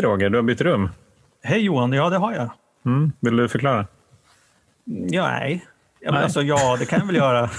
[0.00, 0.88] Hej Roger, du har bytt rum.
[1.42, 2.50] Hej Johan, ja det har jag.
[2.84, 3.12] Mm.
[3.20, 3.86] Vill du förklara?
[4.84, 5.66] Ja, nej.
[6.00, 7.50] Ja, men alltså, ja, det kan jag väl göra.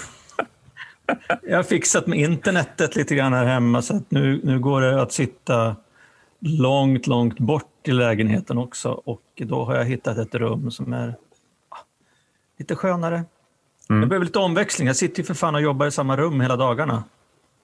[1.43, 5.01] Jag har fixat med internetet lite grann här hemma så att nu, nu går det
[5.01, 5.75] att sitta
[6.39, 11.15] långt, långt bort i lägenheten också och då har jag hittat ett rum som är
[12.59, 13.23] lite skönare.
[13.89, 14.01] Mm.
[14.01, 14.87] Jag behöver lite omväxling.
[14.87, 17.03] Jag sitter ju för fan och jobbar i samma rum hela dagarna.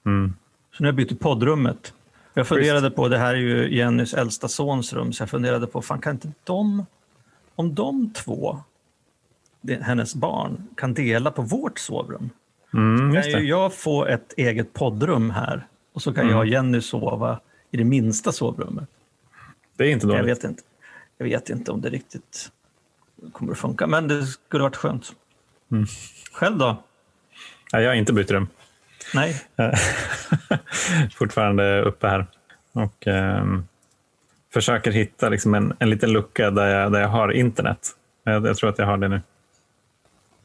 [0.06, 0.34] Mm.
[0.72, 1.92] Så nu har jag bytt poddrummet.
[2.34, 5.82] Jag funderade på, det här är ju Jennys äldsta sons rum, så jag funderade på,
[5.82, 6.86] fan kan inte de,
[7.54, 8.58] om de två,
[9.80, 12.30] hennes barn, kan dela på vårt sovrum?
[12.74, 16.32] Mm, Kan ju jag få ett eget poddrum här och så kan Mm.
[16.32, 18.88] jag och Jenny sova i det minsta sovrummet.
[19.76, 20.30] det är inte Jag dåligt.
[20.38, 20.62] vet inte,
[21.18, 22.50] jag vet inte om det riktigt
[23.32, 25.12] kommer att funka, men det skulle varit skönt.
[25.70, 25.86] Mm.
[26.32, 26.82] Själv då?
[27.72, 28.48] Ja, jag har inte bytt rum.
[29.14, 29.34] Nej?
[31.14, 32.26] Fortfarande uppe här.
[32.72, 33.64] Och ehm,
[34.52, 37.78] försöker hitta liksom en, en liten lucka där jag, där jag har internet.
[38.24, 39.20] Jag, jag tror att jag har det nu.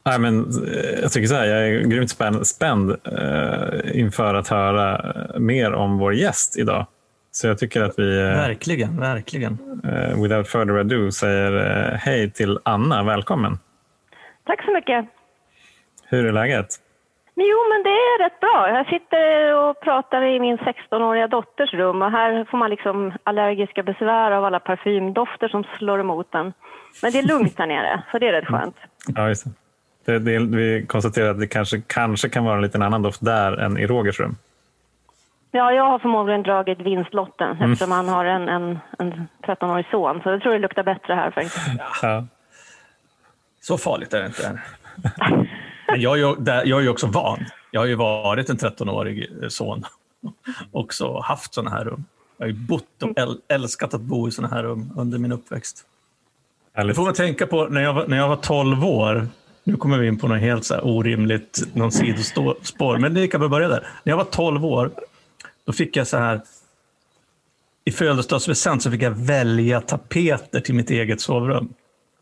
[0.06, 4.48] Nej, men, eh, jag tycker så här, jag är grymt spänd, spänd eh, inför att
[4.48, 6.86] höra eh, mer om vår gäst idag.
[7.30, 9.58] Så jag tycker att vi, eh, Verkligen, verkligen.
[9.84, 11.52] eh, without further ado, säger
[11.92, 13.02] eh, hej till Anna.
[13.04, 13.58] Välkommen.
[14.46, 15.06] Tack så mycket.
[16.08, 16.66] Hur är läget?
[17.36, 18.68] Men Jo, men det är rätt bra.
[18.68, 23.82] Jag sitter och pratar i min 16-åriga dotters rum och här får man liksom allergiska
[23.82, 26.52] besvär av alla parfymdofter som slår emot en.
[27.02, 28.76] Men det är lugnt här nere, så det är rätt skönt.
[29.06, 29.50] Ja, just det.
[30.06, 33.52] Det, det, vi konstaterar att det kanske, kanske kan vara en liten annan doft där
[33.60, 34.36] än i Rogers rum.
[35.50, 40.20] Ja, jag har förmodligen dragit vinstlotten eftersom han har en, en, en 13-årig son.
[40.22, 41.58] Så jag tror det luktar bättre här faktiskt.
[42.02, 42.24] Ja.
[43.60, 44.60] Så farligt är det inte.
[45.88, 47.44] Men jag är, jag är ju också van.
[47.70, 49.84] Jag har ju varit en 13-årig son.
[50.72, 52.04] Också haft sådana här rum.
[52.36, 55.32] Jag har ju bott och äl, älskat att bo i sådana här rum under min
[55.32, 55.84] uppväxt.
[56.74, 59.28] Det får man tänka på när jag, var, när jag var 12 år.
[59.64, 63.40] Nu kommer vi in på något helt så här orimligt, någon sidospår, men det kan
[63.40, 63.88] väl börja där.
[64.02, 64.90] När jag var 12 år,
[65.64, 66.40] då fick jag så här,
[67.84, 71.74] i födelsedagspresent så fick jag välja tapeter till mitt eget sovrum.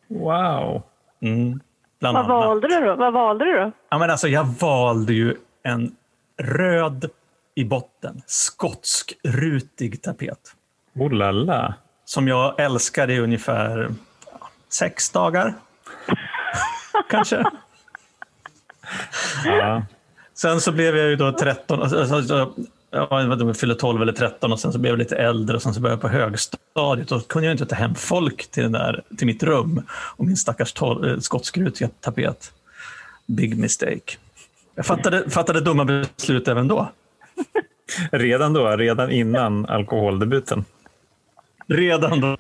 [0.09, 0.83] Wow.
[1.21, 1.61] Mm,
[2.03, 2.47] bland Vad annat.
[2.47, 2.97] valde du då?
[2.97, 3.73] Vad valde du då?
[3.89, 5.97] Ja, men alltså, jag valde ju en
[6.39, 7.11] röd
[7.55, 10.39] i botten, skotsk rutig tapet.
[10.95, 11.75] Oh la la.
[12.05, 13.89] Som jag älskade i ungefär
[14.69, 15.55] sex dagar.
[17.11, 17.45] Kanske.
[19.45, 19.83] Ja.
[20.35, 22.53] Sen så blev jag ju då 13, alltså,
[22.93, 25.75] alltså, jag fyllde 12 eller 13 och sen så blev jag lite äldre och sen
[25.75, 28.73] så började jag på högstadiet och då kunde jag inte ta hem folk till, den
[28.73, 32.53] där, till mitt rum och min stackars tol- eh, skotskrutiga tapet.
[33.27, 34.17] Big mistake.
[34.75, 36.91] Jag fattade, fattade dumma beslut även då.
[38.11, 40.65] Redan då, redan innan alkoholdebuten.
[41.69, 42.37] Redan då.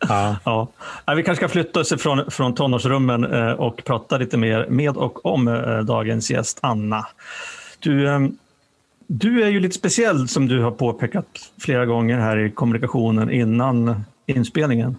[0.00, 0.36] Ja.
[0.44, 0.68] Ja.
[1.04, 4.96] Ja, vi kanske ska flytta oss från, från tonårsrummen eh, och prata lite mer med
[4.96, 7.06] och om eh, dagens gäst Anna.
[7.78, 8.20] Du, eh,
[9.10, 14.04] du är ju lite speciell som du har påpekat flera gånger här i kommunikationen innan
[14.26, 14.98] inspelningen.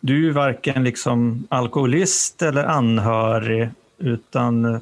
[0.00, 4.80] Du är ju varken liksom alkoholist eller anhörig utan eh,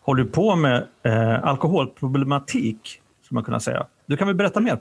[0.00, 3.86] håller på med eh, alkoholproblematik, skulle man kunna säga.
[4.06, 4.78] Du kan väl berätta mer?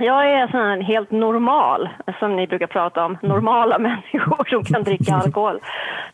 [0.00, 1.88] Jag är sån här helt normal,
[2.18, 3.18] som ni brukar prata om.
[3.22, 5.60] Normala människor som kan dricka alkohol.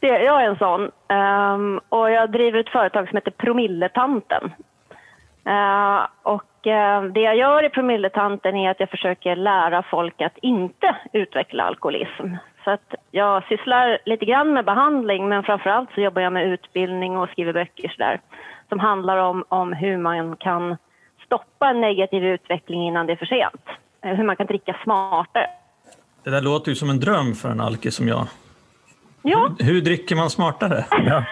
[0.00, 0.90] Det, jag är en sån.
[1.08, 4.44] Um, och jag driver ett företag som heter Promilletanten.
[5.48, 10.38] Uh, och uh, det jag gör i Promilletanten är att jag försöker lära folk att
[10.38, 12.28] inte utveckla alkoholism.
[12.64, 17.18] Så att jag sysslar lite grann med behandling men framförallt så jobbar jag med utbildning
[17.18, 18.20] och skriver böcker så där,
[18.68, 20.76] som handlar om, om hur man kan
[21.26, 23.62] stoppa en negativ utveckling innan det är för sent.
[24.04, 25.46] Eh, Hur man kan dricka smartare.
[26.24, 28.26] Det där låter ju som en dröm för en alkis som jag.
[29.22, 30.84] Ja, Hur dricker man smartare?
[30.90, 31.24] Ja.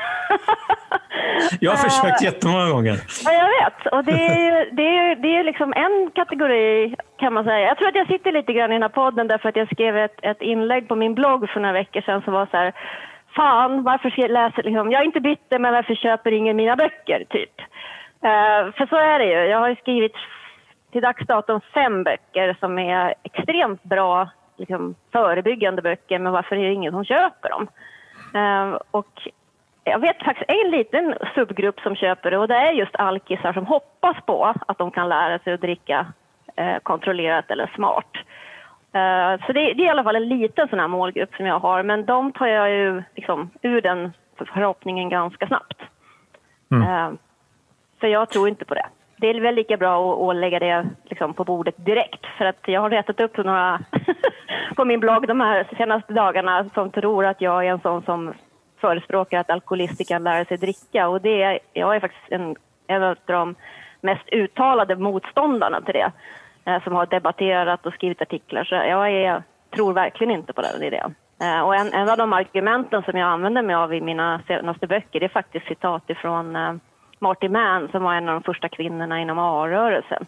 [1.61, 2.99] Jag har försökt jättemånga gånger.
[3.25, 3.93] Ja, jag vet.
[3.93, 7.61] Och det är ju det är, det är liksom en kategori kan man säga.
[7.69, 9.97] Jag tror att jag sitter lite grann i den här podden därför att jag skrev
[9.97, 12.73] ett, ett inlägg på min blogg för några veckor sedan som var så här
[13.37, 17.55] Fan, varför läsa liksom, jag är inte bitter men varför köper ingen mina böcker, typ.
[18.23, 19.51] Eh, för så är det ju.
[19.51, 20.15] Jag har skrivit
[20.93, 26.65] till dags datum fem böcker som är extremt bra liksom, förebyggande böcker, men varför är
[26.65, 27.69] det ingen som köper dem?
[28.35, 29.29] Eh, och
[29.85, 33.67] jag vet faktiskt en liten subgrupp som köper det och det är just alkisar som
[33.67, 36.07] hoppas på att de kan lära sig att dricka
[36.57, 38.17] eh, kontrollerat eller smart.
[38.93, 41.59] Eh, så det, det är i alla fall en liten sån här målgrupp som jag
[41.59, 45.79] har, men de tar jag ju liksom ur den förhoppningen ganska snabbt.
[46.71, 47.19] Mm.
[48.03, 48.87] För jag tror inte på det.
[49.17, 52.27] Det är väl lika bra att, att lägga det liksom, på bordet direkt.
[52.39, 53.81] För att jag har retat upp några
[54.77, 58.35] på min blogg de här senaste dagarna som tror att jag är en sån som
[58.81, 61.09] förespråkar att alkoholister kan lära sig dricka.
[61.09, 62.57] Och det är, jag är faktiskt en,
[62.87, 63.55] en av de
[64.01, 66.13] mest uttalade motståndarna till det.
[66.65, 68.65] Eh, som har debatterat och skrivit artiklar.
[68.65, 69.43] Så jag är,
[69.75, 71.15] tror verkligen inte på den idén.
[71.43, 74.87] Eh, och en, en, av de argumenten som jag använder mig av i mina senaste
[74.87, 76.75] böcker det är faktiskt citat ifrån eh,
[77.23, 80.27] Marty Mann som var en av de första kvinnorna inom A-rörelsen.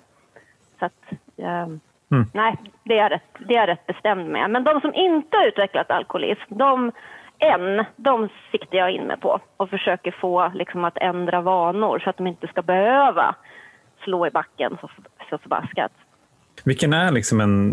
[0.78, 1.68] Så att, eh,
[2.12, 2.26] mm.
[2.32, 4.50] nej, det är, rätt, det är rätt bestämd med.
[4.50, 6.92] Men de som inte har utvecklat alkoholism, de
[7.38, 12.10] än, de siktar jag in mig på och försöker få liksom, att ändra vanor så
[12.10, 13.34] att de inte ska behöva
[14.04, 14.90] slå i backen så,
[15.30, 15.92] så förbaskat.
[16.64, 17.72] Vilken är liksom en,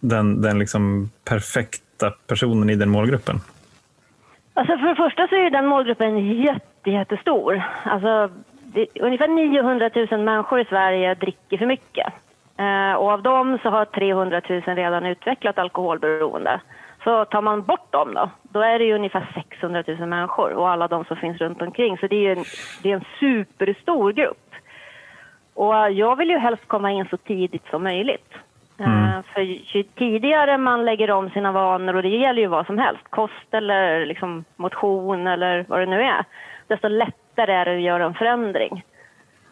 [0.00, 3.36] den, den liksom perfekta personen i den målgruppen?
[4.54, 7.62] Alltså för det första så är den målgruppen jätte, jättestor.
[7.84, 8.30] Alltså,
[8.74, 12.12] det, ungefär 900 000 människor i Sverige dricker för mycket.
[12.56, 16.60] Eh, och av dem så har 300 000 redan utvecklat alkoholberoende.
[17.04, 20.68] Så tar man bort dem då, då är det ju ungefär 600 000 människor och
[20.68, 21.98] alla de som finns runt omkring.
[21.98, 22.44] Så det är en,
[22.82, 24.54] det är en superstor grupp.
[25.54, 28.32] Och jag vill ju helst komma in så tidigt som möjligt.
[28.78, 29.04] Mm.
[29.04, 32.78] Uh, för ju tidigare man lägger om sina vanor, och det gäller ju vad som
[32.78, 36.24] helst, kost eller liksom motion eller vad det nu är,
[36.66, 38.84] desto lättare är det att göra en förändring.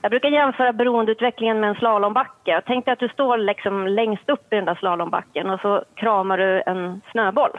[0.03, 2.63] Jag brukar jämföra beroendeutvecklingen med en slalombacke.
[2.67, 6.39] Tänk dig att du står liksom längst upp i den där slalombacken och så kramar
[6.39, 7.51] du en snöboll.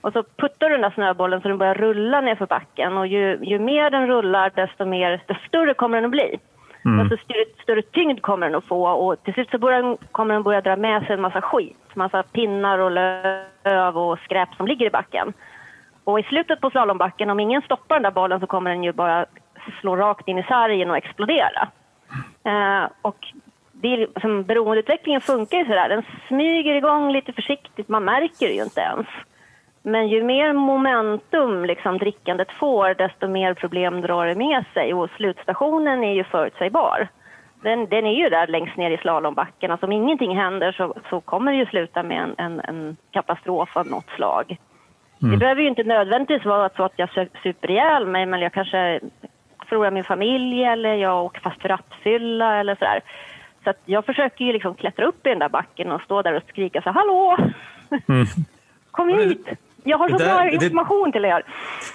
[0.00, 3.06] Och så puttar du den där snöbollen så den börjar rulla ner för backen och
[3.06, 6.38] ju, ju mer den rullar desto, mer, desto större kommer den att bli.
[6.84, 7.08] Mm.
[7.08, 10.42] Desto större, större tyngd kommer den att få och till slut så börjar, kommer den
[10.42, 11.76] börja dra med sig en massa skit.
[11.94, 15.32] Massa pinnar och löv och skräp som ligger i backen.
[16.04, 18.92] Och i slutet på slalombacken, om ingen stoppar den där bollen så kommer den ju
[18.92, 19.26] bara
[19.80, 21.68] slå rakt in i sargen och explodera.
[22.44, 23.32] Eh, och
[23.72, 28.54] det är, som beroendeutvecklingen funkar ju sådär, den smyger igång lite försiktigt, man märker det
[28.54, 29.06] ju inte ens.
[29.82, 35.10] Men ju mer momentum liksom drickandet får, desto mer problem drar det med sig och
[35.16, 37.08] slutstationen är ju förutsägbar.
[37.62, 39.70] Den, den är ju där längst ner i slalombacken.
[39.70, 43.76] Alltså om ingenting händer så, så kommer det ju sluta med en, en, en katastrof
[43.76, 44.56] av något slag.
[45.22, 45.32] Mm.
[45.32, 47.08] Det behöver ju inte nödvändigtvis vara så att jag
[47.42, 49.00] super ihjäl mig, men jag kanske
[49.68, 53.00] förlorar min familj eller jag åker fast för rattfylla eller sådär.
[53.64, 56.34] Så att jag försöker ju liksom klättra upp i den där backen och stå där
[56.34, 57.36] och skrika så hallå!
[58.08, 58.26] Mm.
[58.90, 59.48] Kom hit!
[59.84, 61.42] Jag har så där, bra information det, till er.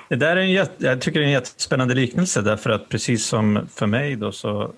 [0.09, 3.67] Det där är en jag tycker det är en jättespännande liknelse därför att precis som
[3.75, 4.71] för mig då så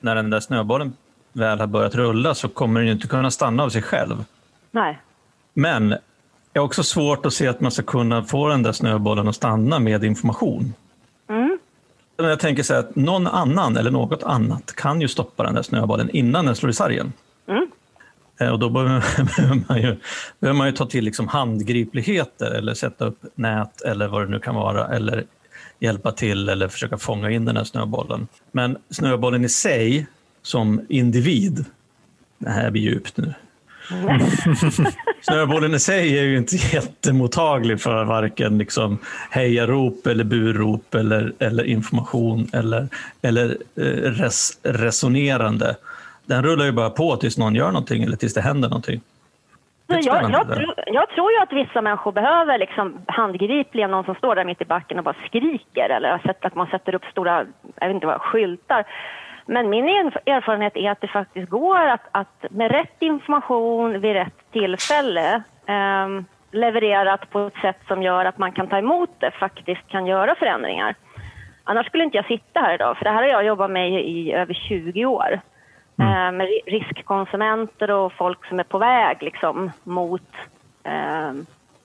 [0.00, 0.96] när den där snöbollen
[1.32, 4.24] väl har börjat rulla så kommer den ju inte kunna stanna av sig själv.
[4.70, 4.98] Nej.
[5.54, 5.98] Men det
[6.52, 9.78] är också svårt att se att man ska kunna få den där snöbollen att stanna
[9.78, 10.74] med information.
[12.16, 15.62] Jag tänker så här att någon annan eller något annat kan ju stoppa den där
[15.62, 17.12] snöbollen innan den slår i sargen.
[17.48, 17.66] Mm.
[18.40, 19.96] Eh, och då behöver man ju,
[20.40, 24.38] behöver man ju ta till liksom handgripligheter eller sätta upp nät eller vad det nu
[24.38, 25.24] kan vara eller
[25.78, 28.28] hjälpa till eller försöka fånga in den här snöbollen.
[28.52, 30.06] Men snöbollen i sig
[30.42, 31.64] som individ,
[32.38, 33.34] det här blir djupt nu.
[35.20, 38.98] Snöbollen i sig är ju inte jättemottaglig för varken liksom
[39.30, 42.88] hejarop eller burop eller, eller information eller,
[43.22, 45.76] eller eh, res, resonerande
[46.26, 49.00] den rullar ju bara på tills någon gör någonting eller tills det händer någonting.
[49.86, 54.34] Jag, jag, tror, jag, tror ju att vissa människor behöver liksom handgripligen någon som står
[54.34, 57.46] där mitt i backen och bara skriker eller att man sätter upp stora
[57.80, 58.84] jag vet inte vad, skyltar.
[59.46, 59.88] Men min
[60.26, 66.08] erfarenhet är att det faktiskt går att, att med rätt information vid rätt tillfälle eh,
[66.50, 70.34] levererat på ett sätt som gör att man kan ta emot det, faktiskt kan göra
[70.34, 70.94] förändringar.
[71.64, 74.32] Annars skulle inte jag sitta här idag, för det här har jag jobbat med i
[74.32, 75.40] över 20 år.
[75.96, 76.12] Mm.
[76.12, 80.30] Eh, med riskkonsumenter och folk som är på väg liksom, mot
[80.82, 81.32] eh,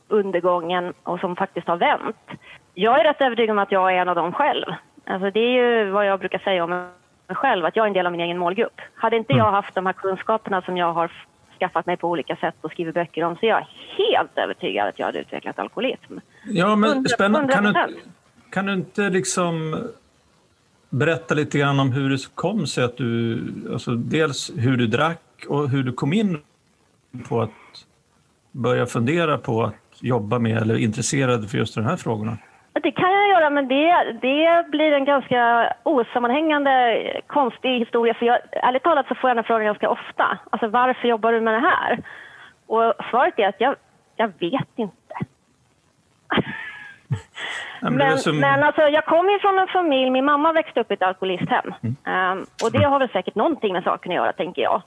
[0.07, 2.29] undergången och som faktiskt har vänt.
[2.73, 4.65] Jag är rätt övertygad om att jag är en av dem själv.
[5.05, 6.89] Alltså, det är ju vad jag brukar säga om
[7.29, 8.81] mig själv, att jag är en del av min egen målgrupp.
[8.95, 9.45] Hade inte mm.
[9.45, 11.11] jag haft de här kunskaperna som jag har
[11.59, 13.67] skaffat mig på olika sätt och skrivit böcker om så är jag
[13.97, 16.17] helt övertygad att jag hade utvecklat alkoholism.
[16.45, 17.53] Ja, men spännande.
[17.53, 17.99] Kan du,
[18.49, 19.83] kan du inte liksom
[20.89, 23.39] berätta lite grann om hur det kom sig att du,
[23.71, 26.37] alltså dels hur du drack och hur du kom in
[27.29, 27.85] på att
[28.51, 32.37] börja fundera på att jobba med eller intresserad för just de här frågorna?
[32.83, 38.13] Det kan jag göra, men det, det blir en ganska osammanhängande, konstig historia.
[38.13, 40.37] För jag, ärligt talat så får jag den frågan ganska ofta.
[40.49, 41.99] Alltså varför jobbar du med det här?
[42.67, 43.75] Och svaret är att jag,
[44.15, 45.15] jag vet inte.
[47.81, 48.39] Men, som...
[48.39, 51.73] men alltså, jag kommer ju från en familj, min mamma växte upp i ett alkoholisthem.
[51.81, 52.37] Mm.
[52.37, 54.81] Um, och det har väl säkert någonting med saken att göra, tänker jag.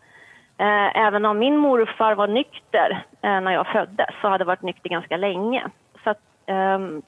[0.59, 4.91] Eh, även om min morfar var nykter eh, när jag föddes så hade varit nykter
[4.91, 5.67] ganska länge.
[6.05, 7.03] Så att, ehm,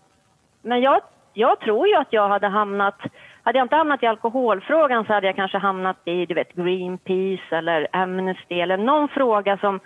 [0.65, 1.01] men jag,
[1.33, 2.99] jag tror ju att jag hade hamnat
[3.45, 7.57] hade jag inte hamnat i alkoholfrågan så hade jag kanske hamnat i du vet, Greenpeace
[7.57, 9.81] eller Amnesty eller någon fråga som,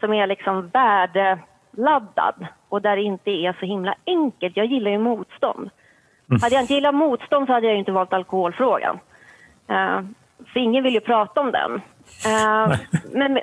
[0.00, 4.56] som är liksom värdeladdad och där det inte är så himla enkelt.
[4.56, 5.70] Jag gillar ju motstånd.
[6.30, 6.40] Mm.
[6.42, 8.98] Hade jag inte gillat motstånd så hade jag inte valt alkoholfrågan.
[9.70, 10.00] Uh,
[10.52, 11.72] för ingen vill ju prata om den.
[11.72, 12.76] Uh,
[13.12, 13.40] men,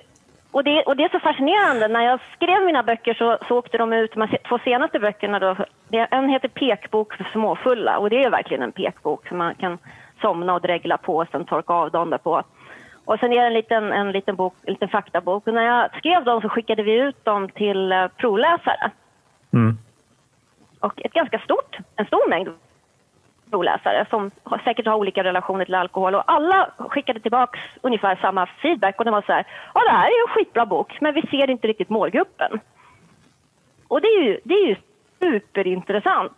[0.58, 1.88] och, det, och det är så fascinerande.
[1.88, 5.56] När jag skrev mina böcker så, så åkte de ut, de två senaste böckerna då,
[5.92, 9.78] en heter Pekbok för småfulla och det är verkligen en pekbok som man kan
[10.22, 12.44] somna och dregla på och sen torka av dagen på.
[13.06, 15.48] Och sen är det en liten, en liten, bok, en liten faktabok.
[15.48, 18.92] Och när jag skrev dem så skickade vi ut dem till uh, provläsare.
[19.54, 19.78] Mm.
[20.80, 22.50] Och ett ganska stort, en stor mängd
[23.50, 24.32] provläsare som
[24.64, 29.12] säkert har olika relationer till alkohol och alla skickade tillbaks ungefär samma feedback och det
[29.12, 31.90] var så här, ja det här är en skitbra bok men vi ser inte riktigt
[31.90, 32.60] målgruppen.
[33.88, 34.76] Och det är ju, det är ju
[35.20, 36.32] superintressant.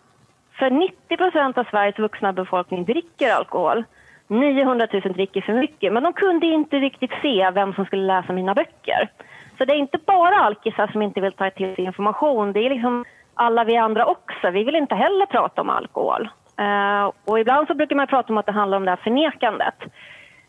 [0.52, 3.84] För 90 procent av Sveriges vuxna befolkning dricker alkohol.
[4.28, 8.34] 900 000 dricker för mycket, men de kunde inte riktigt se vem som skulle läsa
[8.34, 9.10] mina böcker.
[9.58, 12.70] Så det är inte bara alkisar som inte vill ta till sig information, det är
[12.70, 14.52] liksom alla vi andra också.
[14.52, 16.30] Vi vill inte heller prata om alkohol.
[16.60, 19.76] Uh, och ibland så brukar man prata om att det handlar om det här förnekandet.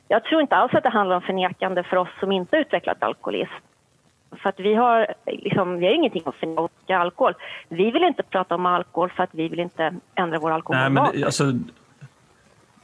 [0.09, 3.52] Jag tror inte alls att det handlar om förnekande för oss som inte utvecklat alkoholism.
[4.43, 7.35] För att vi har, liksom, vi har ingenting att förneka alkohol.
[7.69, 11.02] Vi vill inte prata om alkohol för att vi vill inte ändra vår alkoholvanor.
[11.02, 11.45] Nej, men, alltså,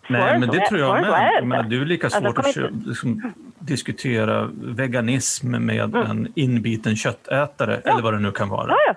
[0.08, 1.30] nej, men det tror jag med.
[1.34, 2.88] Jag menar, det är lika alltså, svårt alltså, att inte...
[2.88, 6.10] liksom, diskutera veganism med mm.
[6.10, 7.92] en inbiten köttätare ja.
[7.92, 8.68] eller vad det nu kan vara.
[8.68, 8.94] Ja, ja.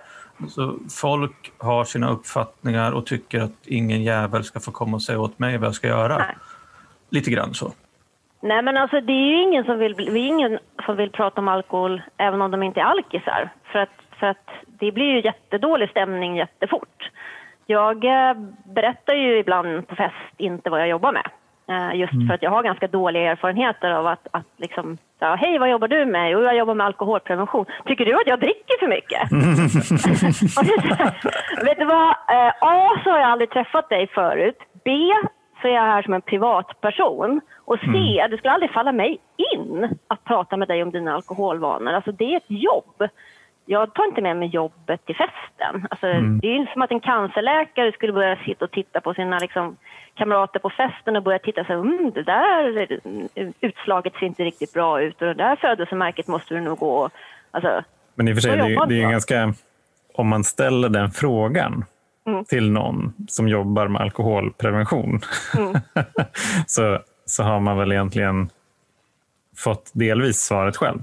[0.48, 5.20] Så folk har sina uppfattningar och tycker att ingen jävel ska få komma och säga
[5.20, 6.18] åt mig vad jag ska göra.
[6.18, 6.36] Nej.
[7.10, 7.72] Lite grann så.
[8.42, 11.42] Nej, men alltså det är ju ingen som vill, vi är ingen som vill prata
[11.42, 13.50] om alkohol även om de inte är alkisar.
[13.72, 17.12] För att, för att det blir ju jättedålig stämning jättefort.
[17.66, 21.30] Jag eh, berättar ju ibland på fest inte vad jag jobbar med.
[21.70, 22.28] Eh, just mm.
[22.28, 25.88] för att jag har ganska dåliga erfarenheter av att, att liksom, ja, hej vad jobbar
[25.88, 26.32] du med?
[26.32, 27.66] Jo, jag jobbar med alkoholprevention.
[27.86, 29.22] Tycker du att jag dricker för mycket?
[31.66, 32.10] vet du vad?
[32.10, 34.58] Eh, A, så har jag aldrig träffat dig förut.
[34.86, 34.92] B,
[35.62, 37.42] så är jag här som en privatperson.
[37.66, 38.32] Och C, mm.
[38.32, 39.20] det skulle aldrig falla mig
[39.54, 41.94] in att prata med dig om dina alkoholvanor.
[41.94, 43.10] Alltså det är ett jobb.
[43.72, 45.88] Jag tar inte med mig jobbet till festen.
[45.90, 46.40] Alltså, mm.
[46.40, 49.78] Det är ju som att en cancerläkare skulle börja sitta och titta på sina liksom,
[50.16, 53.00] kamrater på festen och börja titta så här, mm, det där
[53.62, 57.10] utslaget ser inte riktigt bra ut och det där födelsemärket måste du nog gå.
[57.52, 57.84] Alltså,
[58.16, 59.54] Men i och för sig, det, är, det är ganska,
[60.14, 61.86] om man ställer den frågan
[62.28, 62.46] mm.
[62.46, 65.22] till någon som jobbar med alkoholprevention
[65.58, 65.74] mm.
[66.68, 68.50] så, så har man väl egentligen
[69.58, 71.00] fått delvis svaret själv.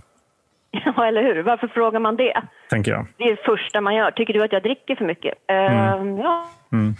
[0.96, 1.42] Ja, eller hur?
[1.42, 2.42] Varför frågar man det?
[2.70, 3.06] Tänker jag.
[3.16, 4.10] Det är det första man gör.
[4.10, 5.34] Tycker du att jag dricker för mycket?
[5.46, 6.08] Mm.
[6.08, 6.46] Uh, ja.
[6.72, 6.94] Mm.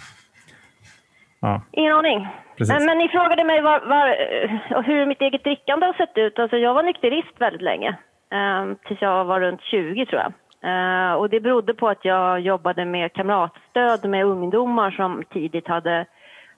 [1.40, 1.62] Ja.
[1.72, 2.28] Ingen aning.
[2.68, 6.38] Men, men ni frågade mig var, var, eh, hur mitt eget drickande har sett ut.
[6.38, 7.88] Alltså jag var nykterist väldigt länge,
[8.32, 10.32] eh, tills jag var runt 20 tror jag.
[10.62, 16.06] Eh, och det berodde på att jag jobbade med kamratstöd med ungdomar som tidigt hade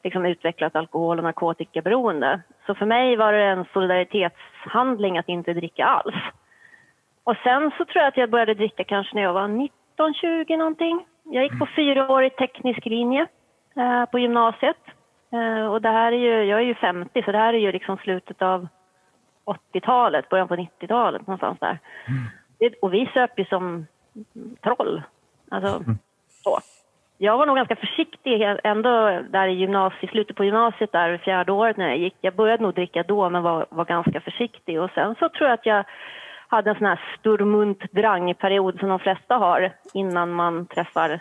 [0.05, 2.41] liksom, utvecklat alkohol och narkotikaberoende.
[2.67, 6.15] Så för mig var det en solidaritetshandling att inte dricka alls.
[7.29, 11.07] Och sen så tror jag att jag började dricka kanske när jag var 19-20 någonting.
[11.25, 13.27] Jag gick på fyraårig teknisk linje
[13.79, 14.77] Eh, på gymnasiet.
[15.33, 17.73] Eh, och det här är ju, jag är ju 50 så det här är ju
[17.73, 18.69] liksom slutet av
[19.73, 21.79] 80-talet, början på 90-talet någonstans där.
[22.09, 22.25] Mm.
[22.59, 23.87] Det, och vi söp ju som
[24.63, 25.03] troll.
[25.51, 25.99] Alltså, mm.
[26.45, 26.59] så.
[27.19, 31.77] Jag var nog ganska försiktig ändå där i gymnasiet, slutet på gymnasiet där fjärde året
[31.77, 32.17] när jag gick.
[32.21, 35.55] Jag började nog dricka då men var, var ganska försiktig och sen så tror jag
[35.55, 35.85] att jag
[36.49, 41.21] hade en sån här sturmunt drang-period som de flesta har innan man träffar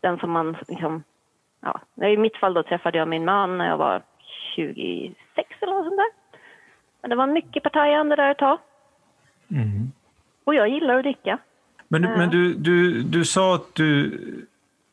[0.00, 1.02] den som man liksom
[1.64, 4.02] ja, I mitt fall då träffade jag min man när jag var
[4.56, 6.38] 26 eller något sånt där.
[7.00, 8.58] Men det var mycket partajande där ett tag.
[9.50, 9.92] Mm.
[10.44, 11.38] Och jag gillar att dricka.
[11.88, 12.16] Men, ja.
[12.16, 14.20] men du, du, du sa att du,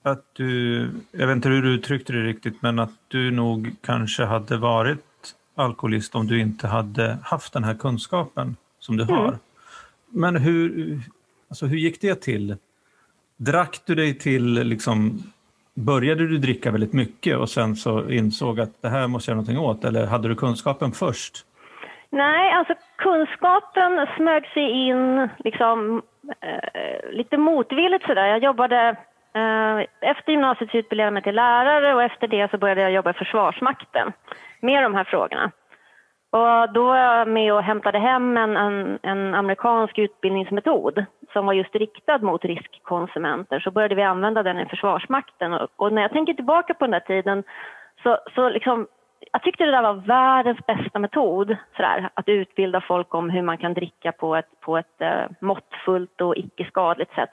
[0.03, 4.23] att du, jag vet inte hur du uttryckte det riktigt, men att du nog kanske
[4.23, 9.15] hade varit alkoholist om du inte hade haft den här kunskapen som du mm.
[9.15, 9.37] har.
[10.11, 10.99] Men hur,
[11.49, 12.57] alltså hur gick det till?
[13.37, 15.23] Drack du dig till liksom
[15.73, 19.41] Började du dricka väldigt mycket och sen så insåg att det här måste jag göra
[19.41, 21.45] någonting åt eller hade du kunskapen först?
[22.09, 26.01] Nej, alltså kunskapen smög sig in liksom
[26.41, 28.27] eh, lite motvilligt sådär.
[28.27, 28.89] Jag jobbade
[29.33, 33.09] eh, efter gymnasiet utbildade jag mig till lärare och efter det så började jag jobba
[33.09, 34.11] i Försvarsmakten
[34.59, 35.51] med de här frågorna.
[36.31, 41.53] Och då var jag med och hämtade hem en, en, en, amerikansk utbildningsmetod som var
[41.53, 43.59] just riktad mot riskkonsumenter.
[43.59, 45.53] Så började vi använda den i Försvarsmakten.
[45.53, 47.43] Och, och när jag tänker tillbaka på den där tiden
[48.03, 48.87] så, så liksom,
[49.31, 53.57] jag tyckte det där var världens bästa metod, sådär, att utbilda folk om hur man
[53.57, 57.29] kan dricka på ett, på ett eh, måttfullt och icke-skadligt sätt.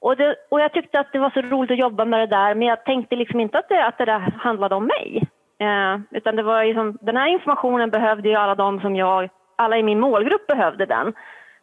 [0.00, 2.54] Och, det, och jag tyckte att det var så roligt att jobba med det där,
[2.54, 5.28] men jag tänkte liksom inte att det, att det där handlade om mig.
[5.58, 9.78] Eh, utan det var liksom, den här informationen behövde ju alla de som jag, alla
[9.78, 11.12] i min målgrupp behövde den.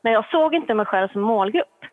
[0.02, 1.86] Men jag såg inte mig själv som målgrupp.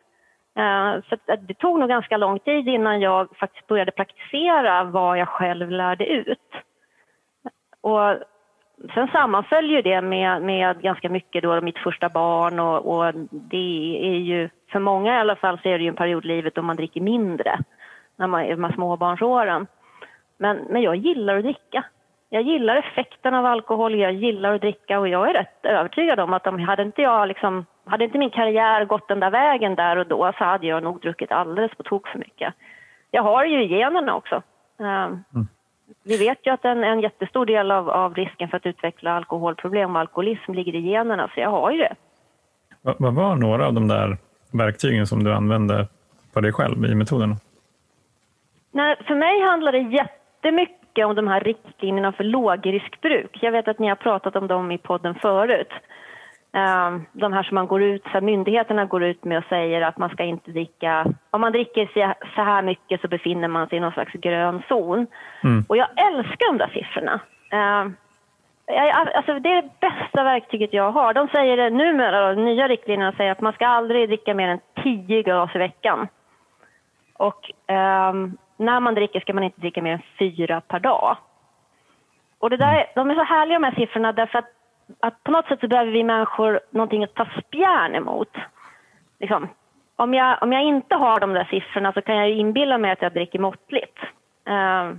[0.59, 1.17] Eh, så
[1.49, 6.07] det tog nog ganska lång tid innan jag faktiskt började praktisera vad jag själv lärde
[6.07, 6.53] ut.
[7.81, 8.17] Och
[8.95, 9.09] sen
[9.71, 14.49] ju det med, med ganska mycket då mitt första barn och, och, det är ju,
[14.73, 16.77] för många i alla fall, så är det ju en period i livet då man
[16.77, 17.59] dricker mindre,
[18.17, 19.67] när man är de här småbarnsåren.
[20.39, 21.85] Men, men jag gillar att dricka.
[22.29, 26.33] Jag gillar effekten av alkohol, jag gillar att dricka och jag är rätt övertygad om
[26.33, 29.97] att om hade inte jag liksom, hade inte min karriär gått den där vägen där
[29.97, 32.55] och då så hade jag nog druckit alldeles på tok för mycket.
[33.11, 34.43] Jag har ju generna också.
[34.79, 35.49] Um, mm.
[36.05, 39.97] Vi vet ju att en, en jättestor del av, av, risken för att utveckla alkoholproblem
[39.97, 41.95] och alkoholism ligger i generna, så jag har ju det.
[42.83, 44.17] Vad, vad var några av de där
[44.53, 45.89] verktygen som du använde
[46.33, 47.37] på dig själv i metoden?
[48.73, 49.79] Nej, för mig handlar det
[50.37, 53.39] jättemycket om de här riktlinjerna för lågriskbruk.
[53.41, 55.73] Jag vet att ni har pratat om dem i podden förut.
[56.53, 59.99] Ehm, de här som man går ut, så myndigheterna går ut med och säger att
[59.99, 61.89] man ska inte dricka, om man dricker
[62.35, 65.07] så här mycket så befinner man sig i någon slags grön zon.
[65.45, 65.65] Mm.
[65.69, 67.21] Och jag älskar de där siffrorna.
[67.51, 67.97] Ehm,
[69.15, 71.15] alltså det är det bästa verktyget jag har.
[71.15, 74.61] De säger det numera, de nya riktlinjerna säger att man ska aldrig dricka mer än
[74.83, 76.09] 10 glas i veckan.
[77.19, 77.51] Och
[78.11, 81.17] um, när man dricker ska man inte dricka mer än fyra per dag.
[82.39, 84.53] Och det där, de är så härliga de här siffrorna därför att
[85.01, 88.37] att på något sätt så behöver vi människor någonting att ta spjärn emot.
[89.21, 89.49] Liksom,
[89.97, 93.03] om, jag, om jag inte har de där siffrorna så kan jag inbilla mig att
[93.03, 93.99] jag dricker måttligt.
[94.49, 94.95] Uh,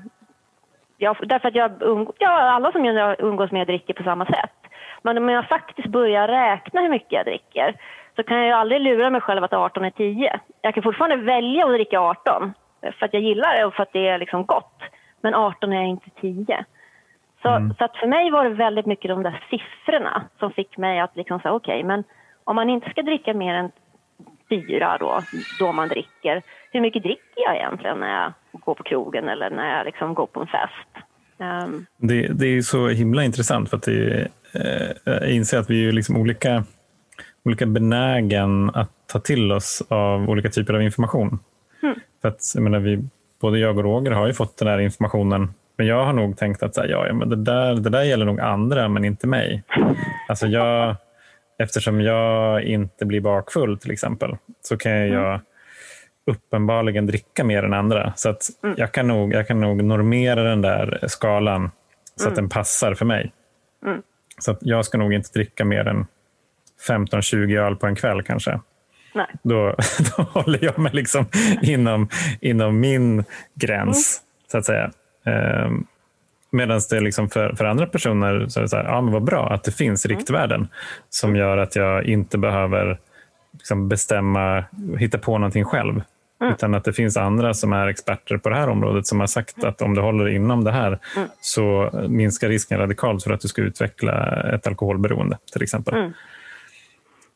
[0.97, 1.71] jag, därför att jag,
[2.17, 4.53] ja, alla som jag umgås med dricker på samma sätt.
[5.01, 7.75] Men om jag faktiskt börjar räkna hur mycket jag dricker
[8.15, 10.39] så kan jag ju aldrig lura mig själv att 18 är 10.
[10.61, 13.93] Jag kan fortfarande välja att dricka 18 för att jag gillar det och för att
[13.93, 14.81] det är liksom gott.
[15.21, 16.65] Men 18 är inte 10.
[17.41, 17.73] Så, mm.
[17.77, 21.15] så att för mig var det väldigt mycket de där siffrorna som fick mig att
[21.15, 22.03] liksom säga okej, okay, men
[22.43, 23.71] om man inte ska dricka mer än
[24.49, 25.21] fyra då,
[25.59, 29.77] då man dricker, hur mycket dricker jag egentligen när jag går på krogen eller när
[29.77, 31.05] jag liksom går på en fest?
[31.37, 31.85] Um.
[31.97, 35.91] Det, det är så himla intressant för att det, eh, jag inser att vi är
[35.91, 36.63] liksom olika,
[37.45, 41.39] olika benägen att ta till oss av olika typer av information.
[41.83, 41.99] Mm.
[42.21, 43.03] För att, jag menar, vi,
[43.41, 46.63] både jag och Roger har ju fått den här informationen men jag har nog tänkt
[46.63, 49.63] att ja, men det, där, det där gäller nog andra, men inte mig.
[50.27, 50.95] Alltså jag,
[51.59, 55.41] eftersom jag inte blir bakfull till exempel, så kan jag mm.
[56.25, 58.13] uppenbarligen dricka mer än andra.
[58.15, 58.75] Så att mm.
[58.77, 61.71] jag, kan nog, jag kan nog normera den där skalan
[62.15, 62.31] så mm.
[62.31, 63.31] att den passar för mig.
[63.85, 64.01] Mm.
[64.39, 66.05] Så att jag ska nog inte dricka mer än
[66.87, 68.59] 15-20 öl på en kväll kanske.
[69.13, 69.27] Nej.
[69.43, 69.75] Då,
[70.17, 71.25] då håller jag mig liksom
[71.61, 72.09] inom,
[72.41, 74.51] inom min gräns, mm.
[74.51, 74.91] så att säga.
[75.25, 75.71] Eh,
[76.49, 79.23] Medan det liksom för, för andra personer så är det så här, ja men vad
[79.23, 80.17] bra att det finns mm.
[80.17, 80.67] riktvärden
[81.09, 82.97] som gör att jag inte behöver
[83.53, 84.63] liksom bestämma,
[84.97, 86.01] hitta på någonting själv.
[86.41, 86.53] Mm.
[86.53, 89.57] Utan att det finns andra som är experter på det här området som har sagt
[89.57, 89.69] mm.
[89.69, 91.29] att om du håller inom det här mm.
[91.41, 95.93] så minskar risken radikalt för att du ska utveckla ett alkoholberoende till exempel.
[95.93, 96.13] Mm.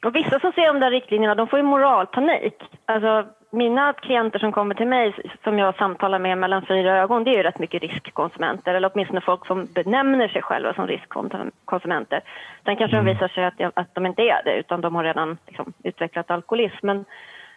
[0.06, 2.64] Och vissa som ser de där riktlinjerna de får ju moralpanik.
[2.86, 7.32] Alltså, mina klienter som kommer till mig, som jag samtalar med mellan fyra ögon, det
[7.32, 12.22] är ju rätt mycket riskkonsumenter, eller åtminstone folk som benämner sig själva som riskkonsumenter.
[12.66, 13.06] Sen kanske mm.
[13.06, 16.32] de visar sig att, att de inte är det, utan de har redan liksom, utvecklat
[16.32, 16.88] alkoholism.
[16.88, 17.06] Men,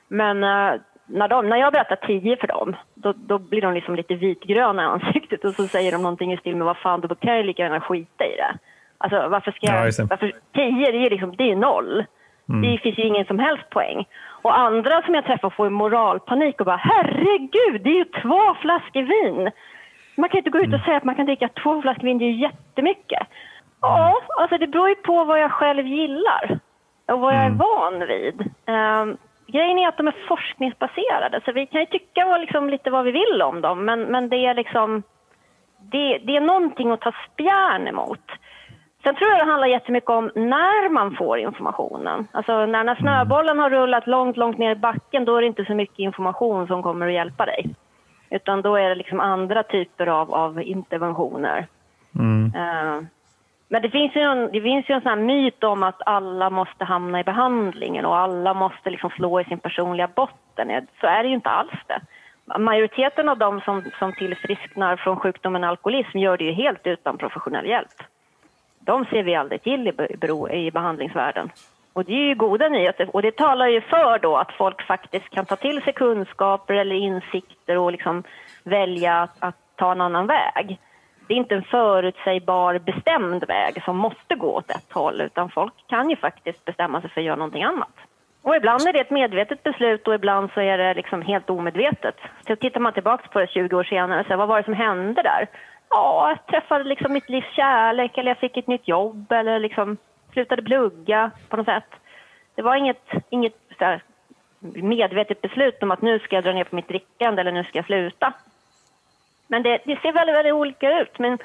[0.08, 3.94] men uh, när, de, när jag berättar tio för dem, då, då blir de liksom
[3.94, 7.14] lite vitgröna i ansiktet och så säger de någonting i stil med vad fan, då
[7.14, 8.58] kan jag lika gärna skita i det.
[8.98, 12.04] Alltså varför ska jag, ja, varför, tio, det är liksom, det är noll.
[12.48, 12.62] Mm.
[12.62, 14.08] Det finns ju ingen som helst poäng.
[14.42, 19.02] Och andra som jag träffar får moralpanik och bara herregud, det är ju två flaskor
[19.02, 19.50] vin.
[20.16, 20.84] Man kan inte gå ut och mm.
[20.84, 23.26] säga att man kan dricka två flaskor vin, det är ju jättemycket.
[23.80, 26.58] Ja, alltså det beror ju på vad jag själv gillar
[27.06, 27.58] och vad jag är mm.
[27.58, 28.40] van vid.
[28.66, 33.04] Um, grejen är att de är forskningsbaserade, så vi kan ju tycka liksom lite vad
[33.04, 35.02] vi vill om dem, men, men det är liksom
[35.78, 38.30] det, det är någonting att ta spjärn emot.
[39.04, 42.28] Sen tror jag det handlar jättemycket om när man får informationen.
[42.32, 45.64] Alltså när, när snöbollen har rullat långt, långt ner i backen, då är det inte
[45.64, 47.74] så mycket information som kommer att hjälpa dig.
[48.30, 51.66] Utan då är det liksom andra typer av, av interventioner.
[52.14, 52.44] Mm.
[52.46, 53.04] Uh,
[53.68, 56.84] Men det finns ju en, det finns ju en sån myt om att alla måste
[56.84, 60.86] hamna i behandlingen och alla måste liksom slå i sin personliga botten.
[61.00, 62.00] Så är det ju inte alls det.
[62.58, 67.66] Majoriteten av de som, som tillfrisknar från sjukdomen alkoholism gör det ju helt utan professionell
[67.66, 68.02] hjälp.
[68.84, 71.50] De ser vi aldrig till i, i behandlingsvärlden.
[71.92, 75.30] Och det är ju goda nyheter och det talar ju för då att folk faktiskt
[75.30, 78.22] kan ta till sig kunskaper eller insikter och liksom
[78.64, 80.78] välja att, att ta en annan väg.
[81.28, 85.74] Det är inte en förutsägbar bestämd väg som måste gå åt ett håll utan folk
[85.86, 87.94] kan ju faktiskt bestämma sig för att göra någonting annat.
[88.42, 92.16] Och ibland är det ett medvetet beslut och ibland så är det liksom helt omedvetet.
[92.46, 95.22] Så tittar man tillbaka på det 20 år senare, så vad var det som hände
[95.22, 95.46] där?
[95.94, 99.96] Ja, jag träffade liksom mitt livs kärlek eller jag fick ett nytt jobb eller liksom
[100.32, 101.90] slutade plugga på något sätt.
[102.54, 104.02] Det var inget, inget här,
[104.60, 107.78] medvetet beslut om att nu ska jag dra ner på mitt drickande eller nu ska
[107.78, 108.32] jag sluta.
[109.48, 111.18] Men det, det ser väldigt, väldigt olika ut.
[111.18, 111.38] Men,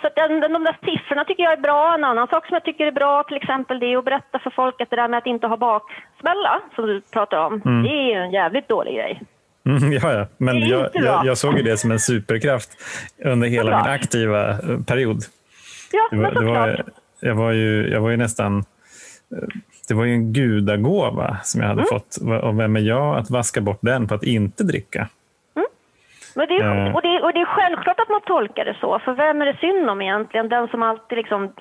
[0.00, 1.94] så den, de där siffrorna tycker jag är bra.
[1.94, 4.50] En annan sak som jag tycker är bra till exempel det är att berätta för
[4.50, 7.82] folk att det där med att inte ha baksmälla som du pratar om, mm.
[7.82, 9.22] det är ju en jävligt dålig grej.
[9.78, 12.70] Mm, ja, ja, men jag, jag, jag, såg ju det som en superkraft
[13.24, 15.18] under hela min aktiva period.
[15.92, 16.44] Ja, det var, men.
[16.44, 16.84] Det var,
[17.20, 18.64] jag, var ju, jag var ju nästan...
[19.88, 21.88] Det var ju en gudagåva som jag hade mm.
[21.88, 22.16] fått.
[22.42, 25.08] Och vem är jag att vaska bort den på att inte dricka?
[26.34, 26.94] Men det är, eh.
[26.94, 29.56] och, det, och det är självklart att man tolkar det så, för vem är det
[29.60, 30.48] synd om egentligen?
[30.48, 31.52] Den som alltid liksom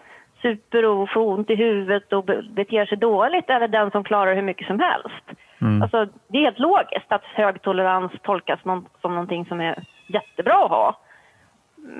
[0.41, 4.41] super och får ont i huvudet och beter sig dåligt eller den som klarar hur
[4.41, 5.25] mycket som helst?
[5.61, 5.81] Mm.
[5.81, 10.69] Alltså, det är helt logiskt att hög tolerans tolkas som någonting som är jättebra att
[10.69, 10.99] ha.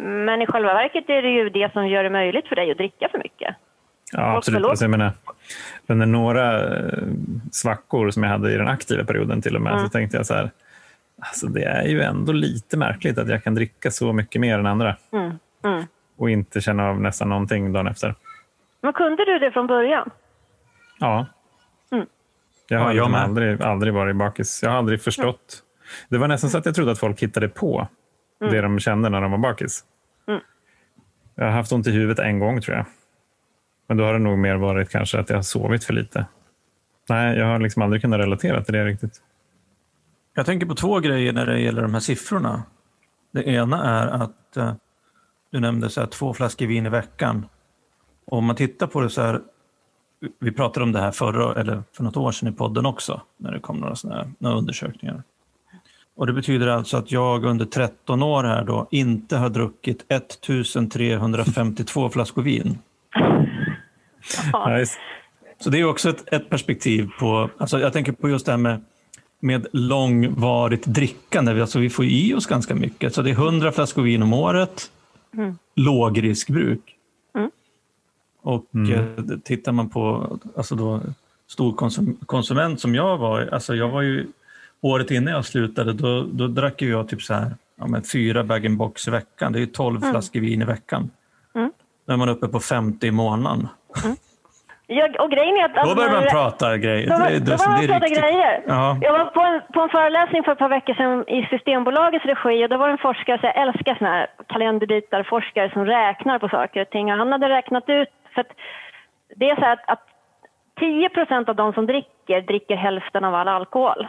[0.01, 2.77] Men i själva verket är det ju det som gör det möjligt för dig att
[2.77, 3.55] dricka för mycket.
[4.11, 4.65] Ja, absolut.
[4.65, 5.11] Alltså, jag menar,
[5.87, 7.03] under några eh,
[7.51, 9.83] svackor som jag hade i den aktiva perioden till och med, mm.
[9.83, 10.49] så tänkte jag så här,
[11.19, 14.65] Alltså det är ju ändå lite märkligt att jag kan dricka så mycket mer än
[14.65, 14.95] andra.
[15.11, 15.31] Mm.
[15.63, 15.83] Mm.
[16.17, 18.15] Och inte känna av nästan någonting dagen efter.
[18.81, 20.09] Men kunde du det från början?
[20.99, 21.25] Ja.
[22.69, 24.59] Jag har ja, liksom aldrig, aldrig varit bakis.
[24.63, 25.63] Jag har aldrig förstått.
[26.09, 27.87] Det var nästan så att jag trodde att folk hittade på
[28.41, 28.53] mm.
[28.53, 29.83] det de kände när de var bakis.
[30.27, 30.39] Mm.
[31.35, 32.85] Jag har haft ont i huvudet en gång tror jag.
[33.87, 36.25] Men då har det nog mer varit kanske att jag har sovit för lite.
[37.09, 39.21] Nej, jag har liksom aldrig kunnat relatera till det riktigt.
[40.35, 42.63] Jag tänker på två grejer när det gäller de här siffrorna.
[43.31, 44.73] Det ena är att eh,
[45.51, 47.45] du nämnde så här, två flaskor vin i veckan.
[48.25, 49.41] Och om man tittar på det så här,
[50.39, 53.51] vi pratade om det här förra, eller för något år sedan i podden också, när
[53.51, 55.23] det kom några, såna några undersökningar.
[56.15, 62.09] Och Det betyder alltså att jag under 13 år här då inte har druckit 1352
[62.13, 62.79] flaskor vin.
[64.67, 64.97] Nice.
[65.59, 68.57] Så det är också ett, ett perspektiv på, alltså jag tänker på just det här
[68.57, 68.81] med
[69.39, 71.61] med långvarigt drickande.
[71.61, 73.13] Alltså vi får i oss ganska mycket.
[73.13, 74.91] Så det är 100 flaskor vin om året.
[75.33, 75.57] Mm.
[75.75, 76.95] Lågriskbruk.
[78.41, 79.15] Och mm.
[79.17, 81.01] Eh, tittar man på alltså då,
[81.47, 84.27] storkonsument som jag var, alltså jag var ju
[84.81, 89.07] året innan jag slutade, då, då drack jag typ så här, ja, men fyra bag-in-box
[89.07, 89.53] i veckan.
[89.53, 90.11] Det är 12 mm.
[90.11, 91.09] flaskor vin i veckan.
[91.55, 91.71] Mm.
[92.05, 93.67] Då är man uppe på 50 i månaden.
[94.03, 94.17] Mm.
[94.91, 95.87] Jag, och grejen är att...
[95.89, 97.07] Då börjar man prata grejer.
[97.09, 98.23] Då, det, då börjar man prata riktigt.
[98.23, 98.63] grejer.
[98.67, 98.97] Ja.
[99.01, 102.65] Jag var på en, på en föreläsning för ett par veckor sedan i Systembolagets regi
[102.65, 106.39] och då var det en forskare, så jag älskar såna här kalenderbitar, forskare som räknar
[106.39, 107.11] på saker och ting.
[107.11, 108.51] Och han hade räknat ut, att
[109.35, 110.03] det är så att, att
[110.79, 114.07] 10 procent av de som dricker, dricker hälften av all alkohol.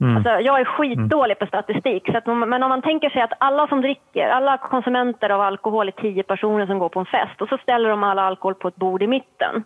[0.00, 0.16] Mm.
[0.16, 3.68] Alltså, jag är skitdålig på statistik, så att, men om man tänker sig att alla
[3.68, 7.48] som dricker, alla konsumenter av alkohol är tio personer som går på en fest och
[7.48, 9.64] så ställer de alla alkohol på ett bord i mitten.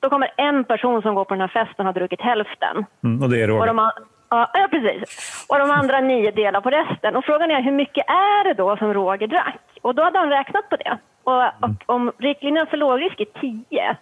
[0.00, 2.86] Då kommer en person som går på den här festen ha druckit hälften.
[3.04, 3.60] Mm, och det är Roger.
[3.60, 3.90] Och de,
[4.28, 5.46] ja, precis.
[5.48, 7.16] Och de andra nio delar på resten.
[7.16, 9.62] Och frågan är hur mycket är det då som Roger drack?
[9.82, 10.98] Och då hade han räknat på det.
[11.24, 11.76] Och, och mm.
[11.86, 13.96] om riktlinjen för lågrisk är tio,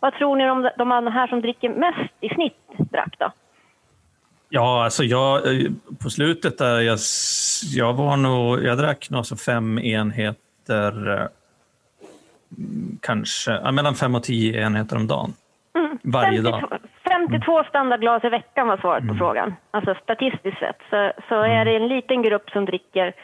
[0.00, 3.32] vad tror ni om de, här som dricker mest i snitt drack då?
[4.48, 5.70] Ja, alltså jag, eh,
[6.02, 6.98] på slutet där, jag,
[7.74, 11.26] jag var nog, jag drack nog alltså fem enheter, eh,
[13.02, 15.32] kanske, mellan fem och tio enheter om dagen.
[15.74, 15.98] Mm.
[16.02, 16.80] Varje 52, dag.
[17.08, 19.18] 52 standardglas i veckan var svaret på mm.
[19.18, 19.54] frågan.
[19.70, 21.64] Alltså statistiskt sett så, så är mm.
[21.66, 23.14] det en liten grupp som dricker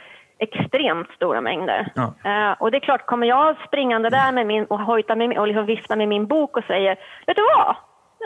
[0.40, 1.92] extremt stora mängder.
[1.94, 2.03] Ja.
[2.03, 5.46] Uh, och det är klart, kommer jag springande där med min, och hojta med, och
[5.46, 7.76] liksom vifta med min bok och säger, vet du vad?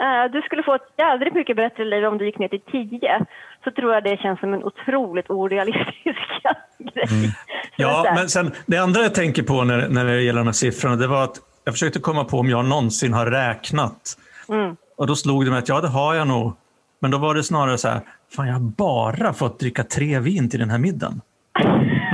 [0.01, 3.25] Eh, du skulle få ett jädrigt mycket bättre liv om du gick ner till 10.
[3.63, 6.19] Så tror jag det känns som en otroligt orealistisk
[6.93, 7.07] grej.
[7.09, 7.31] Mm.
[7.75, 10.95] Ja, men sen, det andra jag tänker på när, när det gäller de här siffrorna,
[10.95, 14.17] det var att jag försökte komma på om jag någonsin har räknat.
[14.49, 14.75] Mm.
[14.97, 16.53] Och då slog det mig att ja, det har jag nog.
[17.01, 18.01] Men då var det snarare så här,
[18.35, 21.21] fan jag har bara fått dricka tre vin till den här middagen.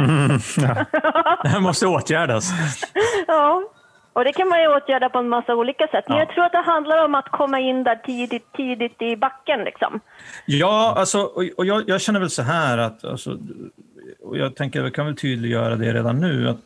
[0.04, 0.86] Mm, ja.
[1.44, 2.52] Det här måste åtgärdas.
[3.28, 3.64] ja,
[4.14, 6.06] och det kan man ju åtgärda på en massa olika sätt.
[6.08, 6.24] Men ja.
[6.24, 9.60] jag tror att det handlar om att komma in där tidigt, tidigt i backen.
[9.60, 10.00] Liksom.
[10.46, 11.22] Ja, alltså,
[11.58, 13.38] och jag, jag känner väl så här att, alltså,
[14.24, 16.50] och jag tänker att vi kan väl tydliggöra det redan nu.
[16.50, 16.58] Att,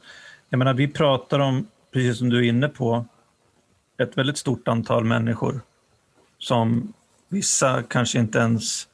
[0.49, 3.05] jag menar, vi pratar om, precis som du är inne på,
[3.97, 5.61] ett väldigt stort antal människor
[6.37, 6.93] som
[7.29, 8.87] vissa kanske inte ens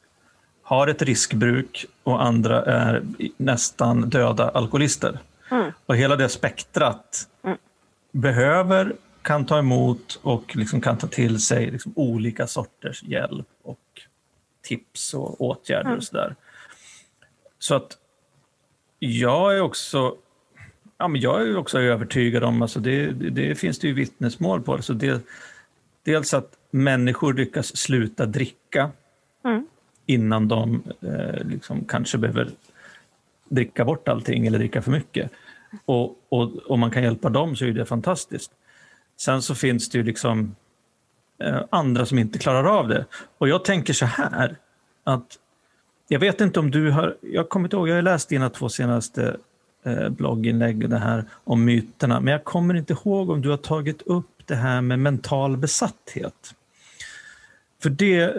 [0.71, 3.03] har ett riskbruk och andra är
[3.37, 5.19] nästan döda alkoholister.
[5.51, 5.71] Mm.
[5.85, 7.57] Och hela det spektrat mm.
[8.11, 13.79] behöver, kan ta emot och liksom kan ta till sig liksom olika sorters hjälp och
[14.63, 15.97] tips och åtgärder mm.
[15.97, 16.35] och sådär.
[17.59, 17.97] Så att
[18.99, 20.15] jag är också
[20.97, 24.61] Ja, men jag är också övertygad om, alltså det, det, det finns det ju vittnesmål
[24.61, 25.21] på, alltså det,
[26.03, 28.91] dels att människor lyckas sluta dricka
[29.45, 29.67] mm
[30.13, 32.49] innan de eh, liksom kanske behöver
[33.49, 35.31] dricka bort allting eller dricka för mycket.
[35.85, 38.51] Och, och om man kan hjälpa dem så är det fantastiskt.
[39.17, 40.55] Sen så finns det ju liksom
[41.43, 43.05] eh, andra som inte klarar av det.
[43.37, 44.55] Och jag tänker så här,
[45.03, 45.37] att
[46.07, 48.69] jag vet inte om du har, jag kommer inte ihåg, jag har läst dina två
[48.69, 49.37] senaste
[49.83, 54.01] eh, blogginlägg det här om myterna, men jag kommer inte ihåg om du har tagit
[54.01, 56.55] upp det här med mental besatthet.
[57.81, 58.33] För det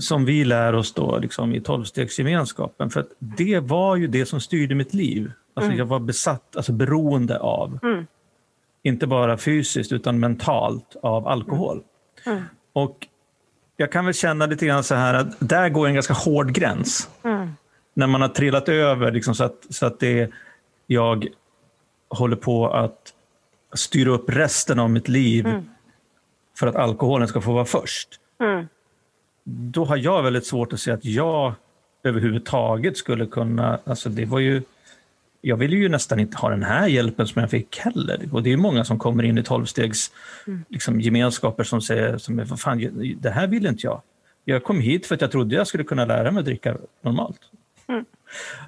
[0.00, 4.40] som vi lär oss då liksom, i tolvstegsgemenskapen, för att det var ju det som
[4.40, 5.32] styrde mitt liv.
[5.54, 5.78] Alltså mm.
[5.78, 8.06] Jag var besatt, alltså beroende av, mm.
[8.82, 11.82] inte bara fysiskt utan mentalt, av alkohol.
[12.26, 12.38] Mm.
[12.38, 12.48] mm.
[12.72, 13.06] Och
[13.76, 17.08] jag kan väl känna lite grann så här att där går en ganska hård gräns.
[17.22, 17.50] Mm.
[17.94, 20.30] När man har trillat över liksom, så, att, så att det
[20.86, 21.26] jag
[22.08, 23.14] håller på att
[23.74, 25.70] styra upp resten av mitt liv mm.
[26.58, 28.08] för att alkoholen ska få vara först.
[28.40, 28.68] Mm.
[29.50, 31.54] Då har jag väldigt svårt att se att jag
[32.04, 33.78] överhuvudtaget skulle kunna...
[33.84, 34.62] Alltså det var ju,
[35.40, 38.28] jag ville ju nästan inte ha den här hjälpen som jag fick heller.
[38.32, 40.10] Och det är många som kommer in i tolvstegs
[40.46, 40.64] mm.
[40.68, 44.02] liksom, gemenskaper som säger som, vad fan, det här vill inte jag.
[44.44, 47.40] Jag kom hit för att jag trodde jag skulle kunna lära mig att dricka normalt.
[47.88, 48.04] Mm.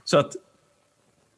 [0.05, 0.37] Så att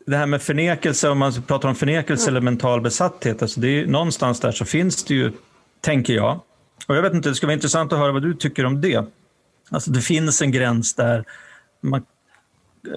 [0.06, 2.36] det här med förnekelse, om man pratar om förnekelse mm.
[2.36, 5.32] eller mental besatthet, alltså det är, någonstans där så finns det ju,
[5.80, 6.40] tänker jag,
[6.86, 9.04] och jag vet inte, det skulle vara intressant att höra vad du tycker om det.
[9.72, 11.24] Alltså det finns en gräns där
[11.80, 12.04] man,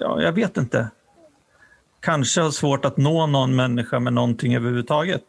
[0.00, 0.90] ja, jag vet inte,
[2.02, 5.24] kanske har svårt att nå någon människa med någonting överhuvudtaget.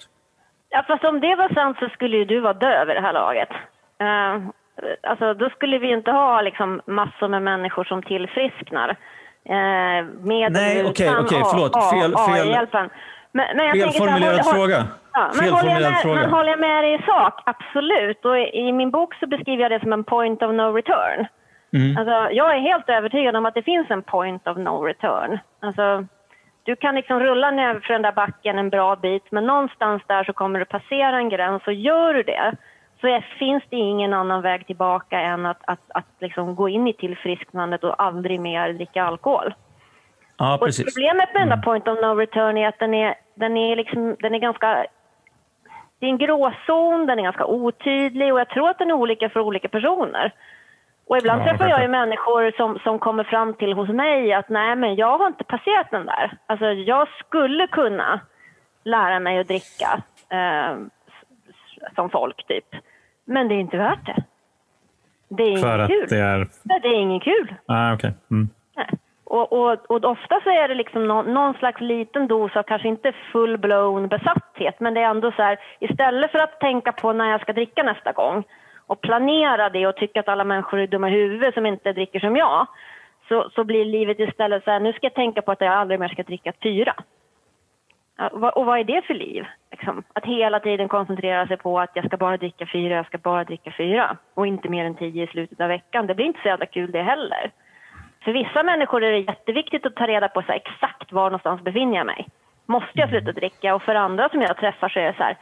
[0.70, 3.14] Ja, fast om det var sant så skulle ju du vara död vid det här
[3.14, 3.50] laget.
[4.02, 4.50] Uh,
[5.04, 8.90] alltså, då skulle vi inte ha liksom, massor med människor som tillfrisknar.
[9.50, 11.74] Eh, med Nej, okej, okay, okay, förlåt.
[11.92, 12.68] Fel, fel,
[13.32, 14.88] men, men jag felformulerad här, fråga.
[15.18, 17.42] Ja, men, håller jag med, men håller jag med dig i sak?
[17.46, 18.26] Absolut.
[18.26, 21.28] Och i min bok så beskriver jag det som en point of no return.
[21.74, 21.98] Mm.
[21.98, 25.40] Alltså, jag är helt övertygad om att det finns en point of no return.
[25.60, 26.06] Alltså,
[26.64, 30.24] du kan liksom rulla ner för den där backen en bra bit, men någonstans där
[30.24, 32.56] så kommer du passera en gräns och gör du det
[33.02, 36.88] så är, finns det ingen annan väg tillbaka än att, att, att liksom gå in
[36.88, 39.54] i tillfrisknandet och aldrig mer dricka alkohol.
[40.38, 41.62] Ja, och problemet med den där mm.
[41.62, 44.86] point of no return är att den är, den är, liksom, den är ganska...
[46.00, 49.30] Det är en gråzon, den är ganska otydlig och jag tror att den är olika
[49.30, 50.34] för olika personer.
[51.08, 54.50] Och ibland ja, träffar jag ju människor som, som kommer fram till hos mig att
[54.50, 56.38] nej men jag har inte passerat den där.
[56.46, 58.20] Alltså jag skulle kunna
[58.84, 60.04] lära mig att dricka.
[60.30, 60.78] Eh,
[61.96, 62.66] som folk typ.
[63.26, 64.24] Men det är inte värt det.
[65.30, 66.08] Det är För inget kul.
[66.10, 66.48] Det är...
[66.82, 67.54] det är inget kul.
[67.66, 68.12] Ah, okay.
[68.32, 68.50] Mm.
[69.30, 72.88] Och, och, och, ofta så är det liksom någon, någon, slags liten dos av kanske
[72.88, 77.32] inte full-blown besatthet, men det är ändå så här, istället för att tänka på när
[77.32, 78.44] jag ska dricka nästa gång
[78.88, 82.20] och planera det och tycka att alla människor är dumma i huvudet som inte dricker
[82.20, 82.68] som jag,
[83.28, 86.00] så, så blir livet istället så här, nu ska jag tänka på att jag aldrig
[86.00, 86.96] mer ska dricka fyra.
[88.32, 89.46] Och vad är det för liv?
[89.72, 93.18] Liksom, att hela tiden koncentrera sig på att jag ska bara dricka fyra, jag ska
[93.18, 96.08] bara dricka fyra och inte mer än tio i slutet av veckan.
[96.08, 97.52] Det blir inte så jävla kul det heller.
[98.24, 101.98] För vissa människor är det jätteviktigt att ta reda på så exakt var någonstans befinner
[101.98, 102.28] jag mig.
[102.66, 103.76] Måste jag sluta dricka?
[103.76, 105.38] Och för andra som jag träffar så är det så här,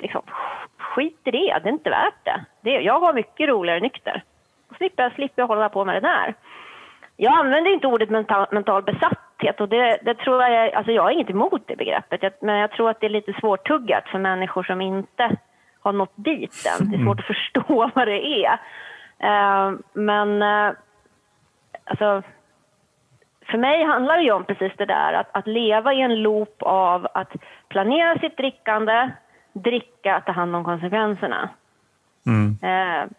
[0.00, 0.22] liksom,
[0.78, 2.44] skit i det, det är inte värt det.
[2.60, 4.22] det jag har mycket roligare nykter.
[4.68, 6.34] Då slipper jag, slipper jag hålla på med det där.
[7.16, 11.10] Jag använder inte ordet mental, mental besatthet och det, det, tror jag, alltså jag har
[11.10, 14.62] inget emot det begreppet, jag, men jag tror att det är lite svårtuggat för människor
[14.62, 15.36] som inte
[15.80, 16.90] har nått dit än.
[16.90, 18.52] Det är svårt att förstå vad det är.
[19.24, 20.72] Uh, men uh,
[21.84, 22.22] alltså,
[23.50, 26.62] för mig handlar det ju om precis det där, att, att leva i en loop
[26.62, 27.32] av att
[27.68, 29.10] planera sitt drickande,
[29.52, 31.48] dricka, ta hand om konsekvenserna.
[32.26, 32.58] Mm.
[32.62, 33.10] Uh,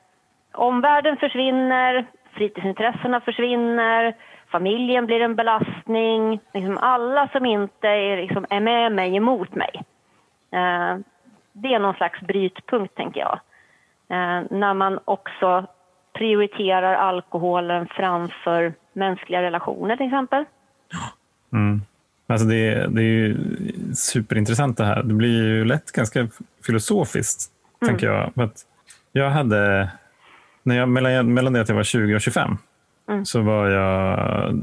[0.54, 4.16] omvärlden försvinner, fritidsintressena försvinner,
[4.52, 6.40] familjen blir en belastning.
[6.54, 9.84] Liksom alla som inte är, liksom, är med mig emot mig.
[10.52, 10.98] Eh,
[11.54, 13.40] det är någon slags brytpunkt, tänker jag.
[14.10, 15.66] Eh, när man också
[16.22, 20.46] prioriterar alkoholen framför mänskliga relationer, till exempel.
[21.54, 21.82] Mm.
[22.28, 23.38] Alltså det, det är ju
[23.94, 25.04] superintressant det här.
[25.04, 26.28] Det blir ju lätt ganska
[26.66, 27.90] filosofiskt, mm.
[27.90, 28.34] tänker jag.
[28.34, 28.66] För att
[29.12, 29.90] jag hade,
[30.64, 32.58] när jag, mellan, mellan det att jag var 20 och 25
[33.10, 33.26] mm.
[33.26, 34.20] så var jag,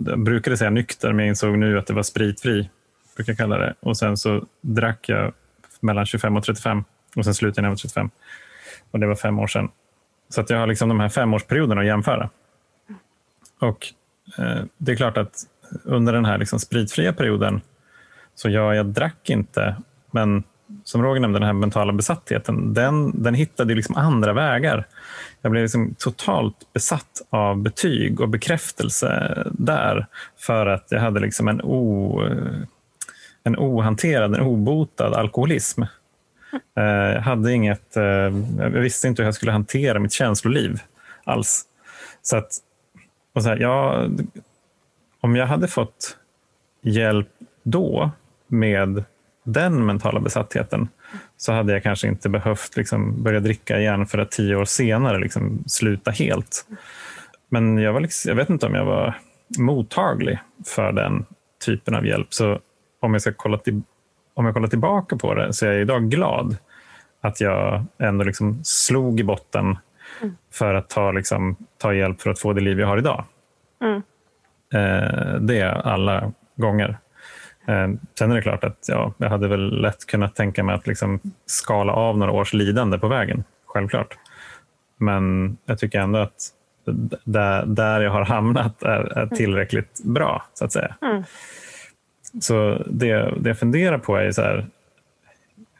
[0.06, 2.70] jag brukade säga nykter, men jag insåg nu att det var spritfri.
[3.16, 3.74] Brukar jag kalla det.
[3.80, 5.32] Och sen så drack jag
[5.80, 6.84] mellan 25 och 35
[7.16, 8.10] och sen slutade jag när jag var 35.
[8.90, 9.68] Och det var fem år sedan.
[10.28, 12.30] Så att jag har liksom de här femårsperioderna att jämföra.
[13.58, 13.86] Och
[14.38, 15.34] eh, det är klart att
[15.84, 17.60] under den här liksom spritfria perioden,
[18.34, 19.76] så ja, jag drack inte,
[20.10, 20.44] men
[20.84, 24.86] som Roger nämnde, den här mentala besattheten, den, den hittade liksom andra vägar.
[25.42, 30.06] Jag blev liksom totalt besatt av betyg och bekräftelse där
[30.38, 32.22] för att jag hade liksom en, o,
[33.44, 35.82] en ohanterad, en obotad alkoholism.
[36.52, 38.02] Eh, jag, hade inget, eh,
[38.58, 40.80] jag visste inte hur jag skulle hantera mitt känsloliv
[41.24, 41.64] alls.
[42.22, 42.52] Så att,
[43.34, 44.10] och så här, jag,
[45.20, 46.16] om jag hade fått
[46.82, 47.28] hjälp
[47.62, 48.10] då
[48.46, 49.04] med
[49.44, 50.88] den mentala besattheten
[51.36, 55.18] så hade jag kanske inte behövt liksom börja dricka igen för att tio år senare
[55.18, 56.66] liksom sluta helt.
[57.48, 59.14] Men jag, var liksom, jag vet inte om jag var
[59.58, 61.24] mottaglig för den
[61.64, 62.34] typen av hjälp.
[62.34, 62.58] Så
[63.00, 63.82] om jag ska kolla, till,
[64.38, 66.56] om jag kollar tillbaka på det så är jag idag glad
[67.20, 69.78] att jag ändå liksom slog i botten
[70.52, 73.24] för att ta, liksom, ta hjälp för att få det liv jag har idag.
[73.80, 74.02] Mm.
[74.74, 76.98] Eh, det alla gånger.
[77.66, 80.86] Eh, sen är det klart att ja, jag hade väl lätt kunnat tänka mig att
[80.86, 83.44] liksom skala av några års lidande på vägen.
[83.66, 84.18] Självklart.
[84.96, 86.52] Men jag tycker ändå att
[87.24, 90.94] där, där jag har hamnat är, är tillräckligt bra, så att säga.
[91.02, 91.24] Mm.
[92.40, 94.66] Så det, det jag funderar på är så här,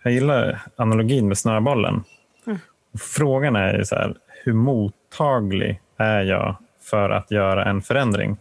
[0.03, 2.05] jag gillar analogin med snöbollen.
[2.47, 2.59] Mm.
[2.99, 8.37] Frågan är så här, hur mottaglig är jag för att göra en förändring?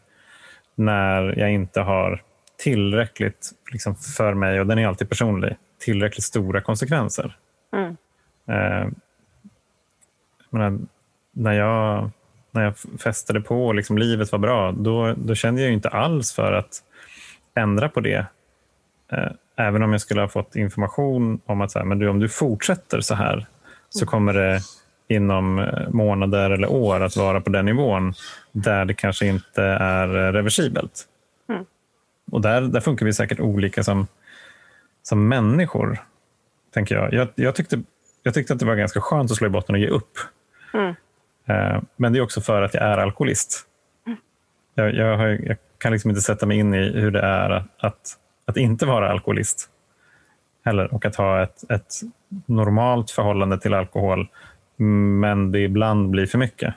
[0.77, 2.21] när jag inte har
[2.57, 7.37] tillräckligt liksom för mig, och den är alltid personlig, tillräckligt stora konsekvenser.
[7.73, 7.97] Mm.
[8.47, 8.87] Eh,
[10.49, 10.79] menar,
[11.31, 12.09] när, jag,
[12.51, 16.33] när jag festade på och liksom livet var bra, då, då kände jag inte alls
[16.33, 16.83] för att
[17.57, 18.25] ändra på det.
[19.11, 22.19] Eh, även om jag skulle ha fått information om att så här, men du, om
[22.19, 23.45] du fortsätter så här
[23.89, 24.07] så mm.
[24.07, 24.61] kommer det
[25.07, 28.13] inom eh, månader eller år att vara på den nivån
[28.51, 31.05] där det kanske inte är eh, reversibelt.
[31.49, 31.65] Mm.
[32.31, 34.07] Och där, där funkar vi säkert olika som,
[35.03, 36.03] som människor,
[36.73, 37.13] tänker jag.
[37.13, 37.81] Jag, jag, tyckte,
[38.23, 40.17] jag tyckte att det var ganska skönt att slå i botten och ge upp.
[40.73, 40.95] Mm.
[41.95, 43.66] Men det är också för att jag är alkoholist.
[44.77, 47.65] Jag, jag, har, jag, kan liksom inte sätta mig in i hur det är att,
[47.79, 48.01] att,
[48.45, 49.69] att inte vara alkoholist.
[50.65, 51.93] Heller, och att ha ett, ett
[52.45, 54.27] normalt förhållande till alkohol
[55.21, 56.73] men det ibland blir för mycket.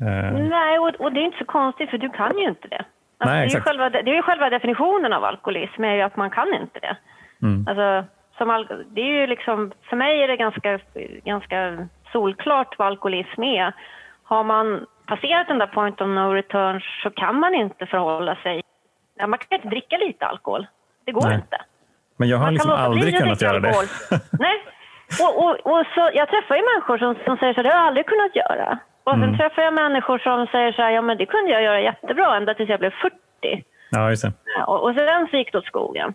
[0.00, 0.32] Eh.
[0.32, 2.84] Nej, och, och, det är inte så konstigt för du kan ju inte det.
[3.18, 6.16] Alltså, Nej, det, är ju själva, det är själva definitionen av alkoholism, är ju att
[6.16, 6.96] man kan inte det.
[7.42, 7.66] Mm.
[7.68, 10.78] Alltså, som det är ju liksom, för mig är det ganska,
[11.24, 13.74] ganska solklart vad alkoholism är.
[14.22, 18.62] Har man passerat den där point of no return så kan man inte förhålla sig...
[19.18, 20.66] Ja, man kan inte dricka lite alkohol.
[21.04, 21.34] Det går Nej.
[21.34, 21.58] inte.
[22.16, 23.72] Men jag har man liksom aldrig kunnat göra det.
[24.46, 24.56] Nej,
[25.24, 27.86] och, och, och, så, jag träffar ju människor som, som säger så det har jag
[27.86, 28.78] aldrig kunnat göra.
[29.04, 29.38] Och sen mm.
[29.38, 32.54] träffar jag människor som säger så här, ja men det kunde jag göra jättebra ända
[32.54, 33.16] tills jag blev 40.
[33.90, 34.32] Ja, just det.
[34.66, 36.14] Och, och sen så gick det åt skogen.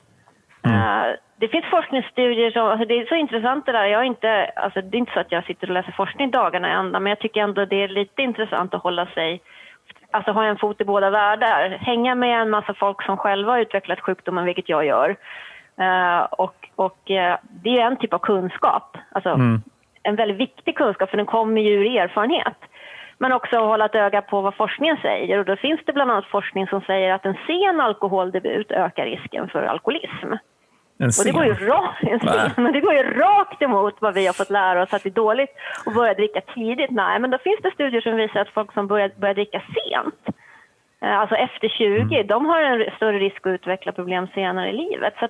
[0.65, 0.77] Mm.
[0.77, 3.85] Uh, det finns forskningsstudier som, alltså det är så intressant det där.
[3.85, 6.71] Jag inte, alltså det är inte så att jag sitter och läser forskning dagarna i
[6.71, 9.41] ända, men jag tycker ändå det är lite intressant att hålla sig,
[10.11, 11.69] alltså ha en fot i båda världar.
[11.69, 15.15] Hänga med en massa folk som själva har utvecklat sjukdomen, vilket jag gör.
[15.79, 19.61] Uh, och och uh, det är en typ av kunskap, alltså mm.
[20.03, 22.57] en väldigt viktig kunskap för den kommer ju ur erfarenhet.
[23.17, 26.11] Men också att hålla ett öga på vad forskningen säger och då finns det bland
[26.11, 30.33] annat forskning som säger att en sen alkoholdebut ökar risken för alkoholism.
[30.97, 31.21] En sen?
[31.21, 34.49] Och det går ju rakt, men det går ju rakt emot vad vi har fått
[34.49, 35.49] lära oss att det är dåligt
[35.85, 36.91] att börja dricka tidigt.
[36.91, 40.35] Nej, men då finns det studier som visar att folk som börjar, börjar dricka sent
[41.05, 42.27] Eh, alltså efter 20, mm.
[42.27, 45.13] de har en större risk att utveckla problem senare i livet.
[45.19, 45.27] Så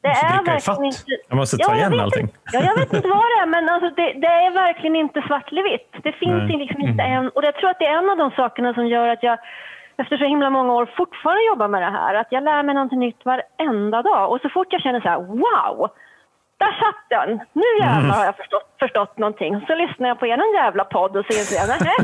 [0.00, 1.02] det är verkligen inte...
[1.28, 2.28] Jag måste ta ja, igen allting.
[2.52, 5.52] Ja, jag vet inte vad det är, men alltså det, det är verkligen inte svart
[5.52, 5.92] eller vitt.
[6.02, 7.12] Det finns liksom inte mm.
[7.12, 7.28] en...
[7.28, 9.38] Och jag tror att det är en av de sakerna som gör att jag
[9.98, 12.14] efter så himla många år fortfarande jobbar med det här.
[12.14, 14.30] Att jag lär mig någonting nytt varenda dag.
[14.30, 15.90] Och så fort jag känner så här, wow!
[16.58, 17.40] där satt den.
[17.52, 19.64] Nu jävlar har jag förstått, förstått någonting.
[19.66, 21.96] Så lyssnar jag på er jävla podd och så inser jag, nej,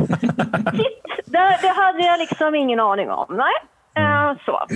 [0.77, 3.27] shit, det, det hade jag liksom ingen aning om.
[3.29, 3.55] Nej,
[4.05, 4.67] uh, så.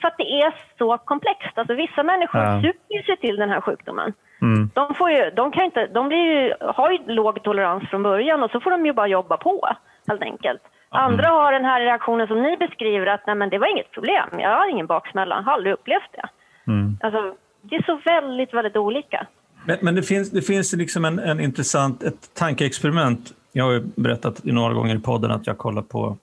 [0.00, 1.58] För att det är så komplext.
[1.58, 2.62] Alltså vissa människor Ja.
[2.62, 4.12] super sig till den här sjukdomen.
[4.42, 4.70] Mm.
[4.74, 8.42] De, får ju, de, kan inte, de blir ju, har ju låg tolerans från början
[8.42, 9.68] och så får de ju bara jobba på,
[10.08, 10.62] helt enkelt.
[10.92, 14.28] Andra har den här reaktionen som ni beskriver, att nej, men det var inget problem,
[14.32, 16.28] jag har ingen baksmälla, har aldrig upplevt det.
[16.72, 16.98] Mm.
[17.00, 19.26] Alltså, det är så väldigt, väldigt olika.
[19.64, 23.32] Men, men det finns, det finns liksom en, en intressant ett tankeexperiment.
[23.52, 26.16] Jag har ju berättat några gånger i podden att jag kollar på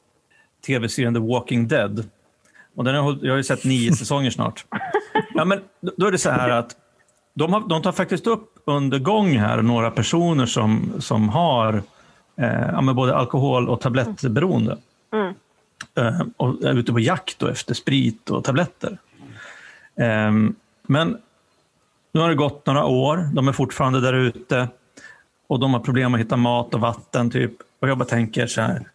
[0.67, 2.03] tv-serien The Walking Dead.
[2.75, 4.65] Och den har, jag har ju sett nio säsonger snart.
[5.33, 6.71] Ja, men då- då är det så här att
[7.33, 11.81] de, har, de tar faktiskt upp under gång här några personer som, som har
[12.39, 14.77] eh, men både alkohol och tablettberoende.
[15.13, 15.33] Mm.
[15.95, 18.97] Eh, och är ute på jakt efter sprit och tabletter.
[19.95, 21.17] Ehm, men
[22.11, 24.67] nu har det gått några år, de är fortfarande där ute
[25.47, 27.29] och de har problem att hitta mat och vatten.
[27.29, 27.53] typ.
[27.79, 28.89] Och jag bara tänker så här,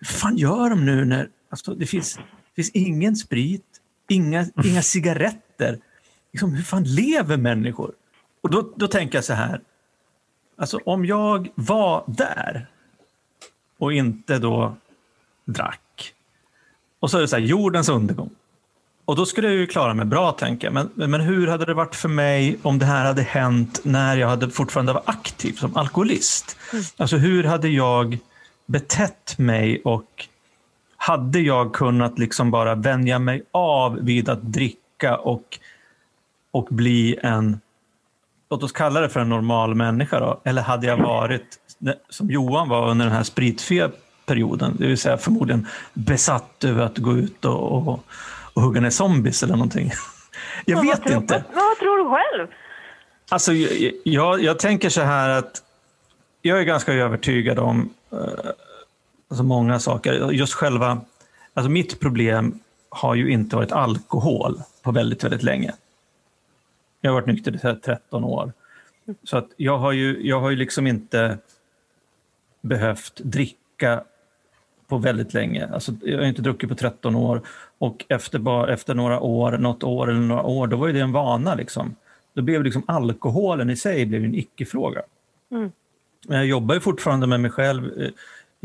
[0.00, 2.22] vad fan gör de nu när alltså, det, finns, det
[2.56, 3.66] finns ingen sprit,
[4.08, 5.78] inga, inga cigaretter.
[6.32, 7.92] Liksom, hur fan lever människor?
[8.40, 9.60] Och då, då tänker jag så här,
[10.60, 12.66] alltså om jag var där
[13.78, 14.74] och inte då
[15.44, 16.14] drack
[17.00, 18.30] och så är det så här, jordens undergång.
[19.04, 20.74] Och då skulle jag ju klara mig bra, tänker jag.
[20.74, 24.28] Men, men hur hade det varit för mig om det här hade hänt när jag
[24.28, 26.56] hade fortfarande var aktiv som alkoholist?
[26.96, 28.18] Alltså hur hade jag
[28.66, 30.26] betett mig och
[30.96, 35.58] hade jag kunnat liksom bara vänja mig av vid att dricka och,
[36.50, 37.60] och bli en,
[38.50, 40.40] låt oss kalla det för en normal människa då?
[40.44, 41.58] Eller hade jag varit,
[42.08, 43.90] som Johan var under den här spritfria
[44.26, 48.04] perioden, det vill säga förmodligen besatt över att gå ut och, och,
[48.54, 49.90] och hugga ner zombies eller någonting.
[50.64, 51.44] Jag Vad vet tror- inte.
[51.54, 52.48] Vad, vad tror du själv?
[53.28, 55.62] Alltså, jag, jag, jag tänker så här att
[56.42, 58.18] jag är ganska övertygad om eh,
[59.30, 60.30] alltså många saker.
[60.30, 61.00] Just själva,
[61.54, 65.72] alltså mitt problem har ju inte varit alkohol på väldigt, väldigt länge.
[67.00, 68.52] Jag har varit nykter i så här 13 år.
[69.24, 71.38] Så att jag har ju, jag har ju liksom inte
[72.60, 74.04] behövt dricka
[74.88, 75.68] på väldigt länge.
[75.74, 77.42] Alltså, jag har inte druckit på 13 år
[77.78, 81.00] och efter, bara, efter några år, något år eller några år, då var ju det
[81.00, 81.54] en vana.
[81.54, 81.96] Liksom.
[82.34, 85.02] Då blev liksom alkoholen i sig blev en icke-fråga.
[85.50, 85.72] Mm.
[86.28, 88.10] Men Jag jobbar ju fortfarande med mig själv eh,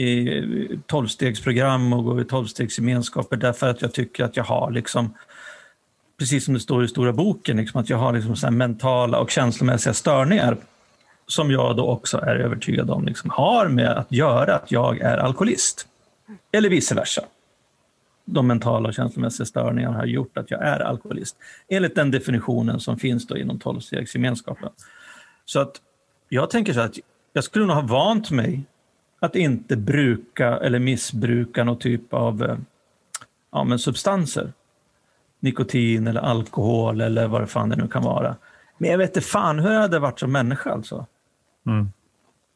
[0.06, 5.14] i tolvstegsprogram och går i tolvstegsgemenskaper därför att jag tycker att jag har, liksom,
[6.18, 9.20] precis som det står i stora boken, liksom, att jag har liksom så här mentala
[9.20, 10.58] och känslomässiga störningar
[11.28, 15.18] som jag då också är övertygad om liksom, har med att göra att jag är
[15.18, 15.88] alkoholist.
[16.52, 17.22] Eller vice versa.
[18.26, 21.38] De mentala och känslomässiga störningarna har gjort att jag är alkoholist.
[21.68, 24.70] Enligt den definitionen som finns då inom tolvstegsgemenskapen.
[25.46, 25.82] Så att
[26.30, 26.98] jag tänker så att
[27.34, 28.64] jag skulle nog ha vant mig
[29.20, 32.58] att inte bruka eller missbruka någon typ av eh,
[33.52, 34.54] ja, men substanser.
[35.46, 38.36] Nikotin eller alkohol eller vad det fan det nu kan vara.
[38.78, 41.06] Men jag vet inte fan hur jag hade varit som människa alltså.
[41.68, 41.90] Mm.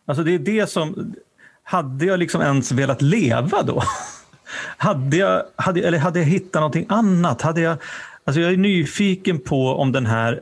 [0.06, 1.16] Alltså det är det som...
[1.64, 3.84] Hade jag liksom ens velat leva då?
[4.78, 7.42] hade, jag, hade, eller hade jag hittat någonting annat?
[7.42, 7.78] Hade jag,
[8.24, 10.42] alltså jag är nyfiken på om den här,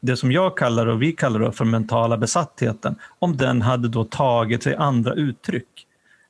[0.00, 4.62] det som jag kallar och vi kallar för mentala besattheten, om den hade då tagit
[4.62, 5.86] sig andra uttryck.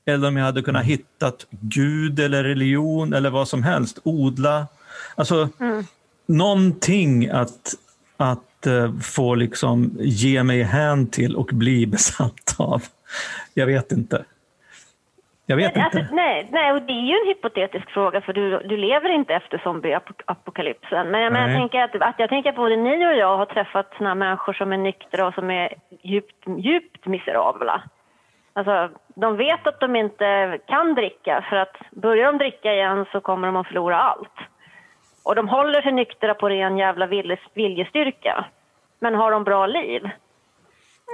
[0.06, 4.66] Eller om jag hade kunnat hittat Gud eller religion eller vad som helst, odla.
[5.16, 5.48] Alltså
[6.28, 7.74] någonting att,
[8.16, 12.82] att eh, få liksom ge mig hän till och bli besatt av.
[13.54, 14.24] Jag vet inte.
[15.48, 16.14] Jag vet Alltså, inte.
[16.14, 19.58] nej, nej, och det är ju en hypotetisk fråga för du, du lever inte efter
[19.58, 21.10] zombieapokalypsen.
[21.10, 21.56] Men, jag- men jag Nej.
[21.58, 24.72] tänker att, att jag tänker att både ni och jag har träffat såna människor som
[24.72, 27.82] är nyktra och som är djupt, djupt miserabla.
[28.52, 33.20] Alltså, de vet att de inte kan dricka för att börjar de dricka igen så
[33.20, 34.36] kommer de att förlora allt.
[35.26, 38.44] Och de håller sig nyktra på ren jävla vilje, viljestyrka.
[39.00, 40.02] Men har de bra liv?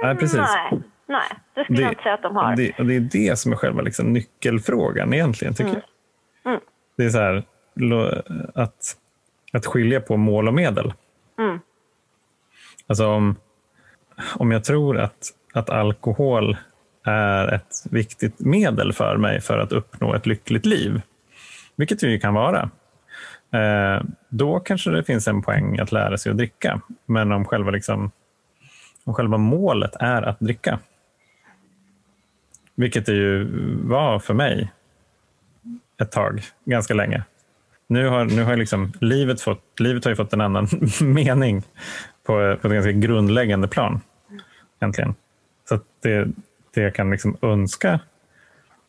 [0.03, 0.39] Nej, precis.
[0.39, 2.55] Nej, nej, det skulle jag inte säga att de har.
[2.55, 6.51] Det, och det är det som är själva liksom nyckelfrågan egentligen, tycker jag.
[6.51, 6.61] Mm.
[6.97, 7.43] Det är så här,
[8.55, 8.97] att,
[9.53, 10.93] att skilja på mål och medel.
[11.39, 11.59] Mm.
[12.87, 13.35] Alltså om,
[14.35, 16.57] om jag tror att, att alkohol
[17.05, 21.01] är ett viktigt medel för mig för att uppnå ett lyckligt liv,
[21.75, 22.69] vilket det ju kan vara,
[23.53, 26.81] Eh, då kanske det finns en poäng att lära sig att dricka.
[27.05, 28.11] Men om själva, liksom,
[29.03, 30.79] om själva målet är att dricka,
[32.75, 33.47] vilket det ju
[33.83, 34.71] var för mig
[36.01, 37.23] ett tag, ganska länge.
[37.87, 40.67] Nu har, nu har liksom livet, fått, livet har ju fått en annan
[41.01, 41.63] mening.
[42.23, 44.01] på, på ett ganska grundläggande plan.
[44.79, 45.15] Egentligen.
[45.69, 46.27] Så det,
[46.73, 47.99] det jag kan liksom önska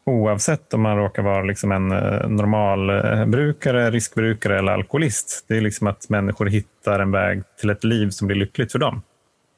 [0.04, 5.44] oavsett om man råkar vara liksom en eh, normalbrukare, riskbrukare eller alkoholist.
[5.48, 8.78] Det är liksom att människor hittar en väg till ett liv som blir lyckligt för
[8.78, 9.02] dem.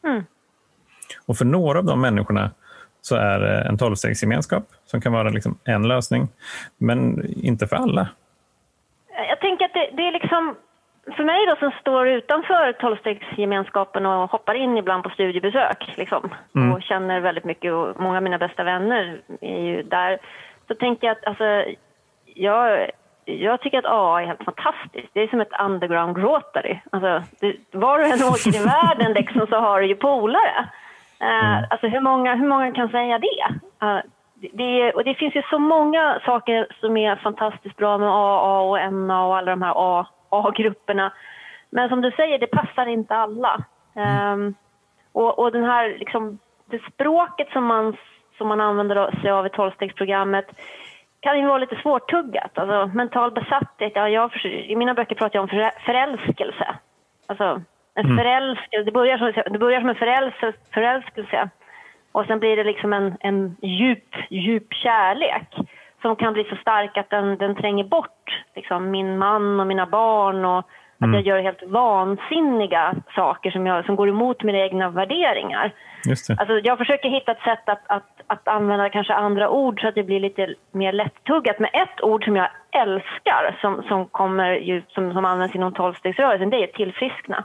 [0.05, 0.25] Mm.
[1.27, 2.51] Och för några av de människorna
[3.01, 6.29] så är det en tolvstegsgemenskap som kan vara liksom en lösning,
[6.79, 8.09] men inte för alla.
[9.29, 10.57] Jag tänker att det, det är liksom,
[11.17, 16.73] för mig då som står utanför tolvstegsgemenskapen och hoppar in ibland på studiebesök liksom, Mm.
[16.73, 20.19] och känner väldigt mycket och många av mina bästa vänner är ju där.
[20.69, 21.65] Så tänker jag att alltså,
[22.35, 22.91] jag,
[23.25, 25.09] jag tycker att AA är helt fantastiskt.
[25.13, 26.79] Det är som ett underground Rotary.
[26.93, 30.69] Alltså, det, var du än åker i världen liksom, så har du ju polare.
[31.21, 33.47] Eh, Alltså hur många, hur många kan säga det?
[33.81, 34.03] Det-
[34.53, 38.93] det, och det finns ju så många saker som är fantastiskt bra med AA och
[38.93, 41.13] NA och alla de här A- A-grupperna.
[41.71, 43.65] Men som du säger, det passar inte alla.
[43.95, 44.55] Ehm,
[45.13, 46.39] och, och den här, liksom,
[46.71, 47.97] det språket som man,
[48.39, 50.47] som man använder sig av i tolvstegsprogrammet
[51.21, 52.59] kan ju vara lite svårtuggat.
[52.59, 56.75] Alltså, mental besatthet, ja, jag, i mina böcker pratar jag om förä- förälskelse.
[57.27, 57.63] Alltså,
[57.95, 61.51] en förälskelse, det börjar som, det börjar som en förälskelse, förälskelse
[62.13, 65.55] och sen blir det liksom en, en djup, djup kärlek
[66.03, 69.87] som kan bli så stark att den, den tränger bort liksom, min man och mina
[69.87, 70.59] barn och
[71.01, 75.73] att jag gör helt vansinniga saker som, jag, som går emot mina egna värderingar.
[76.09, 76.37] Just det.
[76.39, 79.95] Alltså, jag försöker hitta ett sätt att, att, att använda kanske andra ord så att
[79.95, 81.59] det blir lite mer lättuggat.
[81.59, 86.51] Men ett ord som jag älskar som, som, kommer ju, som, som används inom tolvstegsrörelsen
[86.51, 87.45] det är tillfriskna.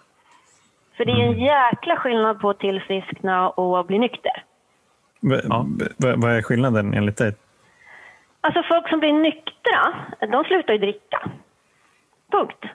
[0.98, 4.44] För det är en jäkla skillnad på att tillfriskna och att bli nykter.
[5.22, 5.66] V- Ja.
[5.98, 7.34] vad är skillnaden enligt dig?
[8.42, 11.22] Alltså folk som blir nyktra, de slutar ju dricka.
[12.32, 12.66] Punkt.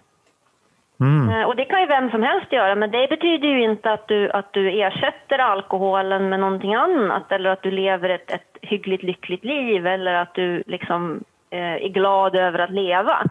[1.01, 1.29] Mm.
[1.29, 4.09] Eh, Och det kan ju vem som helst göra, men det betyder ju inte att
[4.09, 9.03] du, att du ersätter alkoholen med någonting annat eller att du lever ett, ett hyggligt
[9.03, 13.23] lyckligt liv eller att du liksom eh, är glad över att leva.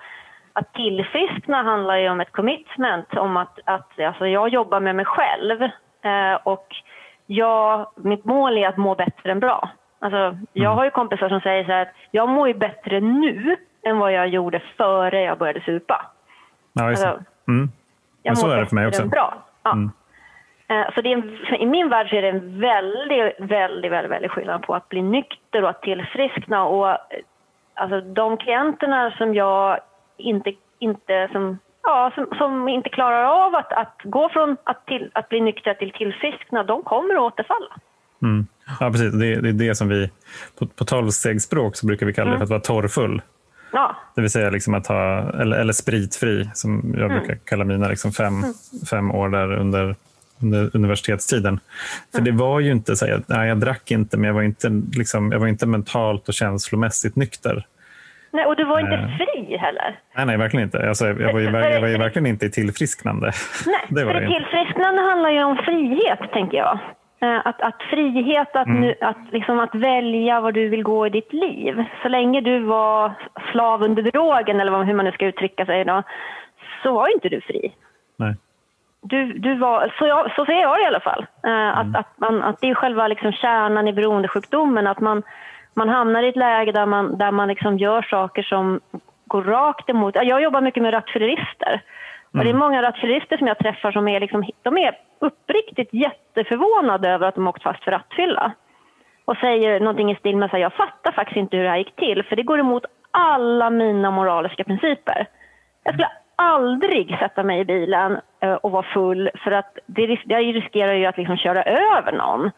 [0.54, 5.06] Att tillfriskna handlar ju om ett commitment, om att, att alltså jag jobbar med mig
[5.06, 5.62] själv
[6.02, 6.68] eh, och
[7.26, 9.70] jag, mitt mål är att må bättre än bra.
[10.00, 13.56] Alltså, jag har ju kompisar som säger så här att jag mår ju bättre nu
[13.84, 16.06] än vad jag gjorde före jag började supa.
[16.74, 17.06] Ja, just.
[17.06, 17.70] Alltså, Mm.
[18.24, 19.06] jag så mår är det för mig också.
[19.08, 19.34] Bra.
[19.64, 19.72] Ja.
[19.72, 19.92] Mm.
[20.68, 24.32] Eh, Så det är I min värld så är det en väldigt, väldigt, väldigt, väldigt
[24.32, 26.66] skillnad på att bli nykter och att tillfriskna.
[26.66, 26.96] Och, eh,
[27.74, 29.80] alltså, de klienterna som jag
[30.18, 35.12] inte, inte, som, ja, som, som inte klarar av att, att gå från att, till,
[35.14, 37.76] att bli nyktra till tillfriskna, de kommer att återfalla.
[38.22, 38.48] Mm.
[38.80, 39.14] Ja, precis.
[39.14, 40.10] Det, det är det som vi
[40.60, 43.22] på, på tolvstegsspråk så brukar vi kalla det för att vara torrfull.
[43.72, 47.88] Ja, Det vill säga liksom att ha, eller, eller spritfri, som jag brukar kalla mina
[47.88, 48.34] liksom fem,
[48.90, 49.96] fem år där under,
[50.42, 51.60] under universitetstiden.
[52.16, 54.70] För det var ju inte så här, nej, jag drack inte, men jag var inte,
[54.98, 57.66] liksom, jag var inte mentalt och känslomässigt nykter.
[58.32, 59.18] Nej, och du var inte Nej.
[59.18, 60.00] fri heller.
[60.16, 60.90] Nej, nej verkligen inte.
[60.90, 63.32] Alltså, jag, var ju, jag var ju verkligen inte i tillfrisknande.
[63.66, 66.80] Nej, det var för det tillfrisknande handlar ju om frihet, tänker jag.
[67.26, 68.82] Eh, Att, att frihet, att, Mm.
[68.82, 71.84] nu, att, liksom att välja vad du vill gå i ditt liv.
[72.02, 73.12] Så länge du var
[73.52, 76.04] slav under drogen, eller hur man nu ska uttrycka sig då,
[76.84, 77.74] så var inte du fri.
[78.18, 78.36] Nej.
[79.02, 81.26] Du, du var, så, jag, så ser jag det i alla fall.
[81.44, 84.88] Eh, Att, att, man, att det är själva liksom kärnan i beroendesjukdomen.
[84.88, 85.24] Att man,
[85.74, 88.80] man hamnar i ett läge där man, där man liksom gör saker som
[89.28, 90.16] går rakt emot...
[90.16, 91.82] Jag jobbar mycket med rattfyllerister.
[92.38, 97.10] Och det är många rattfyllerister som jag träffar som är, liksom, de är uppriktigt jätteförvånade
[97.10, 98.52] över att de åkt fast för rattfylla.
[99.26, 101.96] Och säger någonting i stil med att jag fattar faktiskt inte hur det här gick
[101.96, 105.28] till för det går emot alla mina moraliska principer.
[105.84, 110.94] Jag skulle aldrig sätta mig i bilen eh, och vara full för att det, riskerar
[110.94, 112.52] ju att liksom köra över någon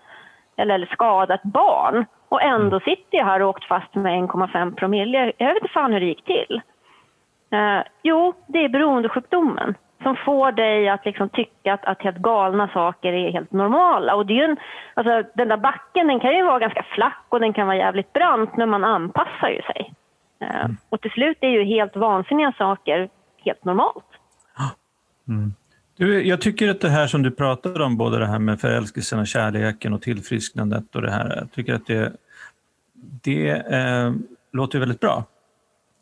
[0.58, 2.06] eller, eller skada ett barn.
[2.30, 5.34] Och ändå sitter jag här och åkt fast med 1,5 promille.
[5.38, 6.62] Jag vet inte fan hur det gick till.
[7.52, 12.68] Eh, jo, det är beroendesjukdomen som får dig att liksom tycka att, att helt galna
[12.74, 14.16] saker är helt normala.
[14.16, 14.58] Och det är en,
[14.94, 18.14] alltså, den där backen den kan ju vara ganska flack och den kan vara jävligt
[18.14, 19.94] brant, men man anpassar ju sig.
[20.40, 23.10] Eh, Och till slut är ju helt vansinniga saker
[23.46, 24.06] helt normalt.
[25.98, 29.20] Du, jag tycker att det här som du pratade om, både det här med förälskelsen
[29.20, 32.14] och kärleken och tillfrisknandet och det här, jag tycker att det,
[33.24, 34.14] det eh,
[34.54, 35.24] låter väldigt bra.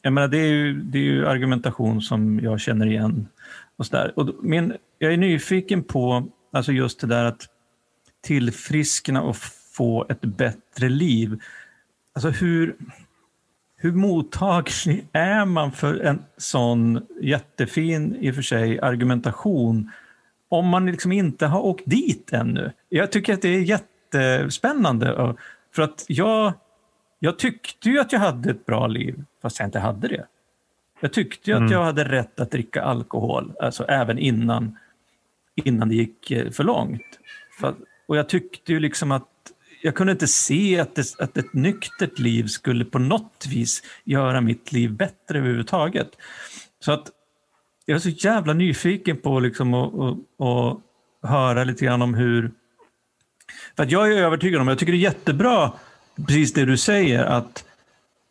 [0.06, 3.28] Jag menar, det är, ju, det är ju argumentation som jag känner igen.
[3.76, 4.20] Och så där.
[4.20, 7.48] Och min, jag är nyfiken på alltså just det där att
[8.24, 9.38] tillfriskna och
[9.74, 11.42] få ett bättre liv.
[12.14, 12.76] Alltså hur,
[13.76, 19.92] hur mottaglig är man för en sån jättefin i och för sig argumentation
[20.50, 22.72] om man liksom inte har åkt dit ännu.
[22.90, 25.36] Jag tycker att det är jättespännande.
[25.76, 26.54] För att jag,
[27.20, 30.26] jag tyckte ju att jag hade ett bra liv, fast jag inte hade det.
[31.00, 31.66] Jag tyckte ju mm.
[31.66, 34.78] att jag hade rätt att dricka alkohol, alltså även innan,
[35.56, 37.20] innan det gick eh, för långt.
[37.60, 37.76] För,
[38.08, 39.28] och jag tyckte ju liksom att
[39.82, 44.42] jag kunde inte se att, det, att ett nyktert liv skulle på något vis göra
[44.42, 46.10] mitt liv bättre överhuvudtaget.
[46.80, 47.12] Så att
[47.86, 49.94] jag är så jävla nyfiken på liksom att,
[50.48, 50.80] att
[51.30, 52.52] höra lite grann om hur...
[53.76, 55.74] För att jag är övertygad om, jag tycker det är jättebra,
[56.28, 57.66] precis det du säger, att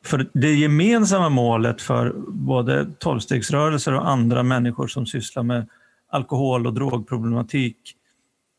[0.05, 5.67] för det gemensamma målet för både tolvstegsrörelser och andra människor som sysslar med
[6.11, 7.77] alkohol och drogproblematik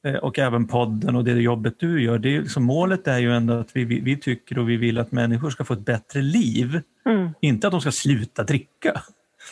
[0.06, 3.36] eh, och även podden och det jobbet du gör, det är liksom, målet är ju
[3.36, 6.22] ändå att vi, vi, vi, tycker och vi vill att människor ska få ett bättre
[6.22, 6.82] liv.
[7.06, 7.30] Mm.
[7.42, 9.02] Inte att de ska sluta dricka.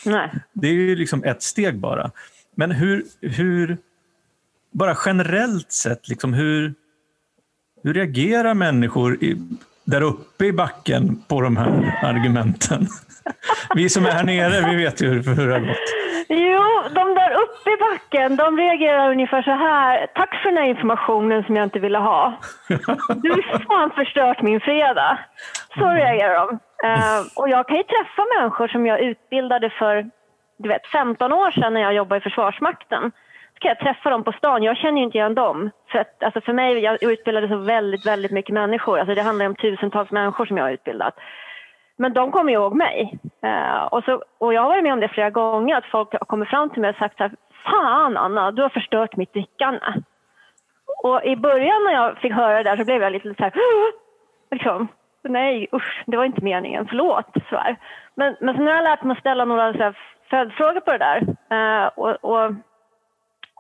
[0.06, 0.30] Nej.
[0.54, 2.12] Det är ju liksom ett steg bara.
[2.56, 3.78] Men hur, hur
[4.72, 6.74] bara generellt sett, liksom hur,
[7.84, 9.38] hur reagerar människor i,
[9.86, 12.88] där uppe i backen på de här argumenten?
[13.76, 15.78] Vi som är här nere, vi vet ju hur, hur det har gått.
[16.30, 16.64] Jo,
[16.96, 20.08] de där uppe i backen, de reagerar ungefär så här.
[20.16, 22.34] Tack för den här informationen som jag inte ville ha.
[23.16, 25.20] Du har fan förstört min fredag.
[25.78, 26.60] Så reagerar de.
[26.88, 30.10] Uh, och jag kan ju träffa människor som jag utbildade för
[30.58, 33.12] du vet, 15 år sedan när jag jobbade i Försvarsmakten.
[33.64, 34.64] Kan jag träffa dem på stan.
[34.64, 35.70] Jag känner ju inte igen dem.
[35.92, 39.00] För, att, alltså för mig, jag utbildade så väldigt, väldigt mycket människor.
[39.00, 41.16] Alltså det handlar om tusentals människor som jag har utbildat.
[41.98, 43.20] Men de kommer ihåg mig.
[43.46, 46.20] Uh, och, så, och jag har varit med om det flera gånger, att folk har
[46.20, 47.32] kommit fram till mig och sagt så här,
[47.66, 49.80] Fan Anna, du har förstört mitt drickande.
[51.04, 53.54] Och i början när jag fick höra det där så blev jag lite så här,
[54.52, 54.88] liksom,
[55.24, 57.34] nej usch, det var inte meningen, förlåt.
[57.50, 57.76] Så här.
[58.16, 59.98] Men, men sen har jag lärt mig att ställa några så här,
[60.30, 61.22] följdfrågor på det där.
[61.54, 62.54] Uh, och, och,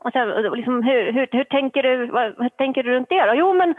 [0.03, 3.33] och så, liksom, hur, hur, hur, tänker du, vad, hur tänker du runt det då?
[3.35, 3.75] Jo, men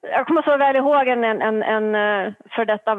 [0.00, 2.94] jag kommer så väl ihåg en, en, en, en eh, för detta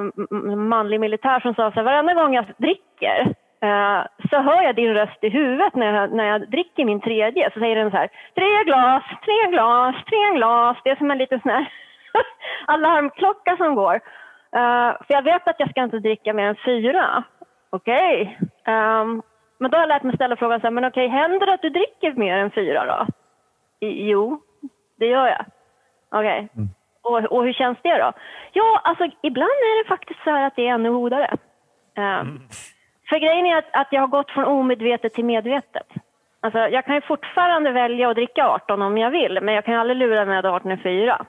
[0.55, 4.93] manlig militär som sa så här, varenda gång jag dricker eh, så hör jag din
[4.93, 7.51] röst i huvudet när jag, när jag dricker min tredje.
[7.53, 10.77] Så säger den så här, tre glas, tre glas, tre glas.
[10.83, 11.67] Det är som en liten sån här
[12.65, 13.95] alarmklocka som går.
[14.55, 17.23] Eh, för jag vet att jag ska inte dricka mer än fyra.
[17.69, 18.37] Okej.
[18.39, 18.75] Okay.
[18.75, 19.21] Um,
[19.57, 21.61] men då har jag lärt mig ställa frågan så här, men okej, händer det att
[21.61, 23.07] du dricker mer än fyra då?
[23.87, 24.41] I, jo,
[24.99, 25.45] det gör jag.
[26.11, 26.49] Okej.
[26.51, 26.63] Okay.
[26.63, 26.69] Mm.
[27.01, 28.13] Och, och hur känns det då?
[28.53, 31.37] Ja, alltså ibland är det faktiskt så att det är ännu godare.
[31.97, 32.39] Um, mm.
[33.09, 35.87] För grejen är att, att jag har gått från omedvetet till medvetet.
[36.39, 39.75] Alltså, jag kan ju fortfarande välja att dricka 18 om jag vill, men jag kan
[39.75, 41.25] aldrig lura med att 18 är 4.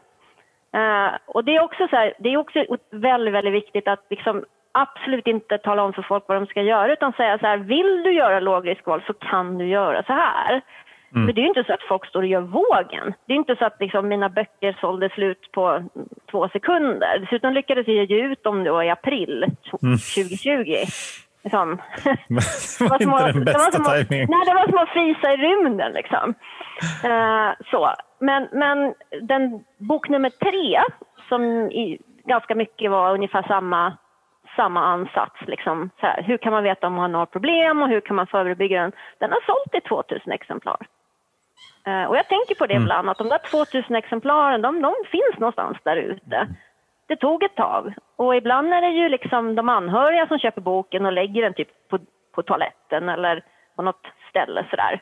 [0.77, 4.45] Uh, och det är också, så här, det är också väldigt, väldigt viktigt att liksom
[4.83, 8.03] absolut inte tala om för folk vad de ska göra utan säga så här, vill
[8.05, 10.62] du göra lågriskval så kan du göra så här.
[11.14, 11.27] Mm.
[11.27, 13.14] För det är ju inte så att folk står och gör vågen.
[13.27, 15.83] Det är inte så att liksom mina böcker sålde slut på
[16.31, 17.18] två sekunder.
[17.18, 19.45] Dessutom lyckades jag ge ut dem då i april
[19.83, 19.99] mm.
[19.99, 20.74] 2020.
[21.45, 21.81] Liksom.
[22.99, 24.29] det var inte den bästa det var tajmingen.
[24.31, 25.93] Nej, det var som att frysa i rymden.
[25.93, 26.35] Liksom.
[27.05, 27.95] Uh, så.
[28.18, 30.81] Men, men den bok nummer tre,
[31.29, 33.97] som i, ganska mycket var ungefär samma
[34.57, 35.40] samma ansats.
[35.46, 38.26] Liksom, så här, hur kan man veta om man har problem och hur kan man
[38.26, 38.92] förebygga den?
[39.18, 40.86] Den har sålt i 2000 exemplar.
[41.88, 42.82] Uh, och jag tänker på det mm.
[42.82, 46.48] ibland, att de där 2000 exemplaren, de, de finns någonstans där ute.
[47.09, 47.94] Det tog ett tag.
[48.16, 51.88] Och ibland är det ju liksom de anhöriga som köper boken och lägger den typ
[51.88, 51.98] på,
[52.34, 53.44] på toaletten eller
[53.76, 55.00] på något ställe sådär.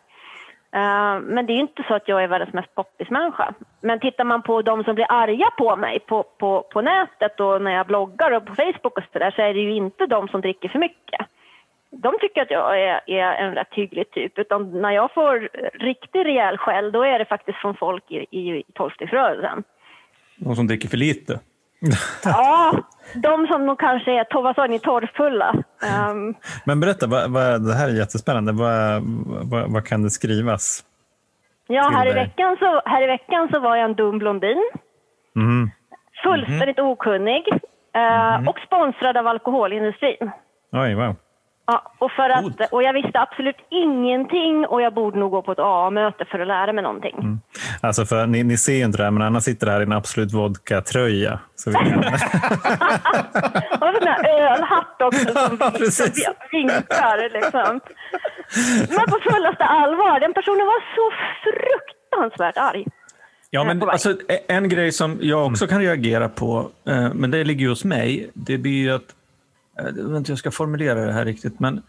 [0.75, 3.55] Eh, men det är ju inte så att jag är världens mest poppismänniska.
[3.81, 7.63] Men tittar man på de som blir arga på mig på, på, på nätet och
[7.63, 10.41] när jag bloggar och på Facebook och sådär så är det ju inte de som
[10.41, 11.27] dricker för mycket.
[11.91, 14.39] De tycker att jag är, är en rätt hygglig typ.
[14.39, 15.49] Utan när jag får
[15.79, 19.65] riktig rejäl skäll då är det faktiskt från folk i, i, i tolvstegsrörelsen.
[20.37, 21.41] De som dricker för lite?
[22.25, 22.73] Ja,
[23.15, 25.55] de som nog kanske är, vad sa ni, torrfulla.
[26.11, 28.53] Um, Men berätta, vad, vad, det här är jättespännande.
[28.53, 29.03] Vad,
[29.51, 30.85] vad, vad kan det skrivas?
[31.67, 34.71] Ja, här i, veckan så, här i veckan så var jag en dum blondin.
[35.37, 35.71] Mm.
[36.23, 36.91] Fullständigt mm.
[36.91, 37.49] okunnig.
[37.97, 38.49] Uh, mm.
[38.49, 40.31] Och sponsrad av alkoholindustrin.
[40.73, 41.15] Oj, wow.
[41.67, 45.53] Ja, och, för att, och jag visste absolut ingenting och jag borde nog gå på
[45.53, 47.15] ett AA-möte för att lära mig någonting.
[47.19, 47.41] Mm.
[47.81, 49.93] Alltså för, ni, ni ser ju inte det här, men Anna sitter här i en
[49.93, 51.39] Absolut Vodka-tröja.
[51.55, 51.99] Så vi kan...
[51.99, 55.59] och en sån här ölhatt också som
[56.53, 57.33] vinkar.
[57.33, 57.81] Liksom.
[58.97, 61.13] Men på fullaste allvar, den personen var så
[61.45, 62.87] fruktansvärt arg.
[63.51, 64.17] Ja, men alltså,
[64.49, 68.59] en grej som jag också kan reagera på, eh, men det ligger hos mig, det
[68.59, 69.15] blir ju att
[69.77, 71.83] jag vet inte hur jag ska formulera det här riktigt, men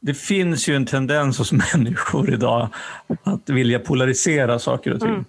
[0.00, 2.68] det finns ju en tendens hos människor idag
[3.22, 5.08] att vilja polarisera saker och ting.
[5.08, 5.24] Mm.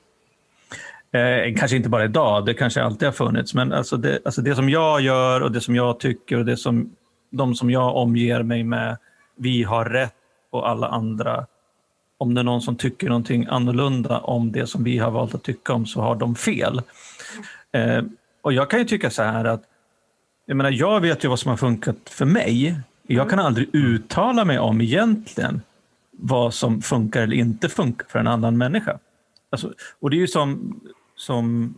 [1.11, 4.55] Eh, kanske inte bara idag, det kanske alltid har funnits, men alltså det, alltså det
[4.55, 6.95] som jag gör och det som jag tycker och det som
[7.31, 8.97] de som jag omger mig med,
[9.35, 10.15] vi har rätt
[10.49, 11.45] och alla andra.
[12.17, 15.43] Om det är någon som tycker någonting annorlunda om det som vi har valt att
[15.43, 16.81] tycka om så har de fel.
[17.71, 18.03] Eh,
[18.41, 19.63] och jag kan ju tycka så här att
[20.49, 22.79] jag, menar, jag vet ju vad som har funkat för mig.
[23.07, 25.61] Jag kan aldrig uttala mig om egentligen
[26.11, 28.99] vad som funkar eller inte funkar för en annan människa.
[29.49, 30.79] Alltså, och det är ju som,
[31.15, 31.73] som,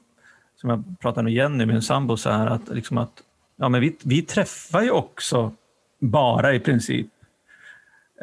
[0.55, 3.11] som jag pratade med Jenny, min sambo, så här att, liksom att
[3.55, 5.53] ja, men vi, vi träffar ju också
[5.99, 7.07] bara i princip,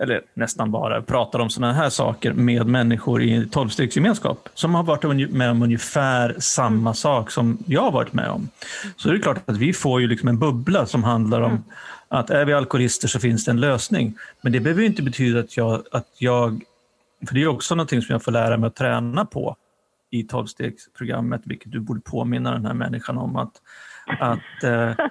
[0.01, 5.30] eller nästan bara, pratar om sådana här saker med människor i tolvstegsgemenskap som har varit
[5.30, 8.49] med om ungefär samma sak som jag har varit med om.
[8.96, 11.62] Så det är klart att vi får ju liksom en bubbla som handlar om mm.
[12.09, 14.14] att är vi alkoholister så finns det en lösning.
[14.40, 16.61] Men det behöver inte betyda att jag, att jag
[17.26, 19.57] för det är också någonting som jag får lära mig att träna på
[20.11, 23.36] i tolvstegsprogrammet, vilket du borde påminna den här människan om.
[23.36, 23.53] Att,
[24.20, 25.07] att eh,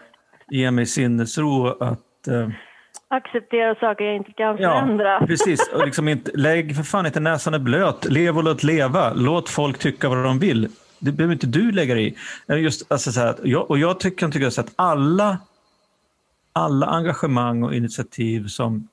[0.49, 2.49] ge mig sinnesro att eh,
[3.09, 5.17] Acceptera saker jag inte kan förändra.
[5.19, 5.69] Ja, precis.
[5.73, 8.05] Och liksom inte, lägg för fan inte näsan är blöt.
[8.05, 9.13] Lev och låt leva.
[9.13, 10.69] Låt folk tycka vad de vill.
[10.99, 12.07] Det behöver inte du lägga dig
[12.47, 12.53] i.
[12.53, 15.37] Just, alltså så här, jag, och jag tycker, tycker att alla,
[16.53, 18.87] alla engagemang och initiativ som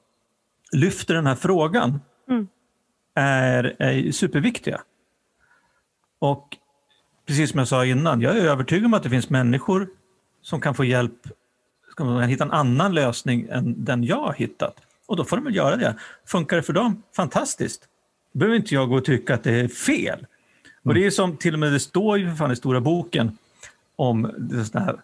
[0.73, 2.49] lyfter den här frågan mm.
[3.15, 4.81] är, är superviktiga.
[6.19, 6.57] Och
[7.27, 9.89] precis som jag sa innan, jag är övertygad om att det finns människor
[10.43, 11.21] som kan få hjälp
[11.95, 14.81] ska man hitta en annan lösning än den jag har hittat.
[15.07, 15.95] Och då får de väl göra det.
[16.27, 17.03] Funkar det för dem?
[17.17, 17.89] Fantastiskt.
[18.33, 20.19] Då behöver inte jag gå och tycka att det är fel.
[20.19, 20.27] Mm.
[20.83, 23.39] Och det är som till och med det står ju för fan i stora boken
[23.97, 24.97] om det här,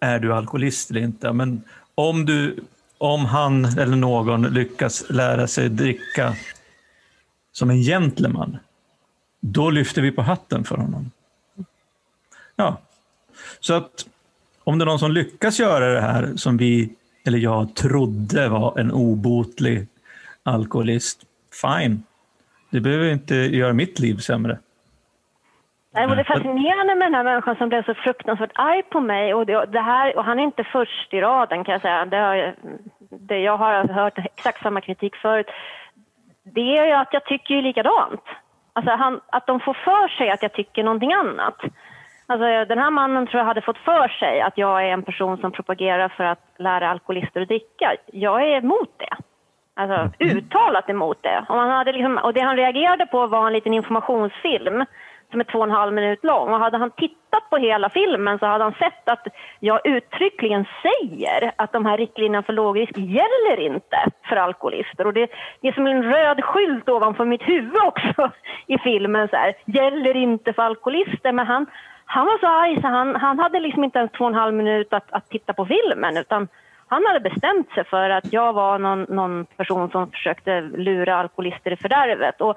[0.00, 1.32] är du alkoholist eller inte.
[1.32, 1.62] Men
[1.94, 2.64] om, du,
[2.98, 6.36] om han eller någon lyckas lära sig dricka
[7.52, 8.58] som en gentleman,
[9.40, 11.10] då lyfter vi på hatten för honom.
[12.56, 12.80] Ja,
[13.60, 14.06] så att
[14.66, 16.92] om det är någon som lyckas göra det här som vi,
[17.26, 19.86] eller jag, trodde var en obotlig
[20.42, 21.22] alkoholist,
[21.62, 22.02] fine.
[22.70, 24.58] Det behöver inte göra mitt liv sämre.
[25.94, 29.00] Nej, och det är fascinerande med den här människan som blev så fruktansvärt arg på
[29.00, 29.34] mig.
[29.34, 32.06] Och, det, det här, och han är inte först i raden kan jag säga.
[32.06, 32.54] Det har,
[33.10, 35.46] det, jag har hört exakt samma kritik förut.
[36.42, 38.22] Det är ju att jag tycker likadant.
[38.72, 41.58] Alltså han, att de får för sig att jag tycker någonting annat.
[42.28, 45.38] Alltså, den här mannen tror jag hade fått för sig att jag är en person
[45.38, 47.96] som propagerar för att lära alkoholister att dricka.
[48.06, 49.16] Jag är emot det.
[49.74, 50.36] Alltså mm.
[50.36, 51.44] uttalat emot det.
[51.48, 54.84] Och, han hade liksom, och det han reagerade på var en liten informationsfilm
[55.30, 56.52] som är två och en halv minut lång.
[56.52, 59.26] Och hade han tittat på hela filmen så hade han sett att
[59.60, 63.96] jag uttryckligen säger att de här riktlinjerna för lågrisk gäller inte
[64.28, 65.06] för alkoholister.
[65.06, 68.30] Och det, det är som en röd skylt ovanför mitt huvud också
[68.66, 69.28] i filmen.
[69.28, 71.32] Så här, gäller inte för alkoholister.
[71.32, 71.66] Men han,
[72.06, 74.54] han var så arg så han, han hade liksom inte ens två och en halv
[74.54, 76.48] minut att, att titta på filmen utan
[76.88, 81.70] han hade bestämt sig för att jag var någon, någon person som försökte lura alkoholister
[81.70, 82.40] i fördärvet.
[82.40, 82.56] Och,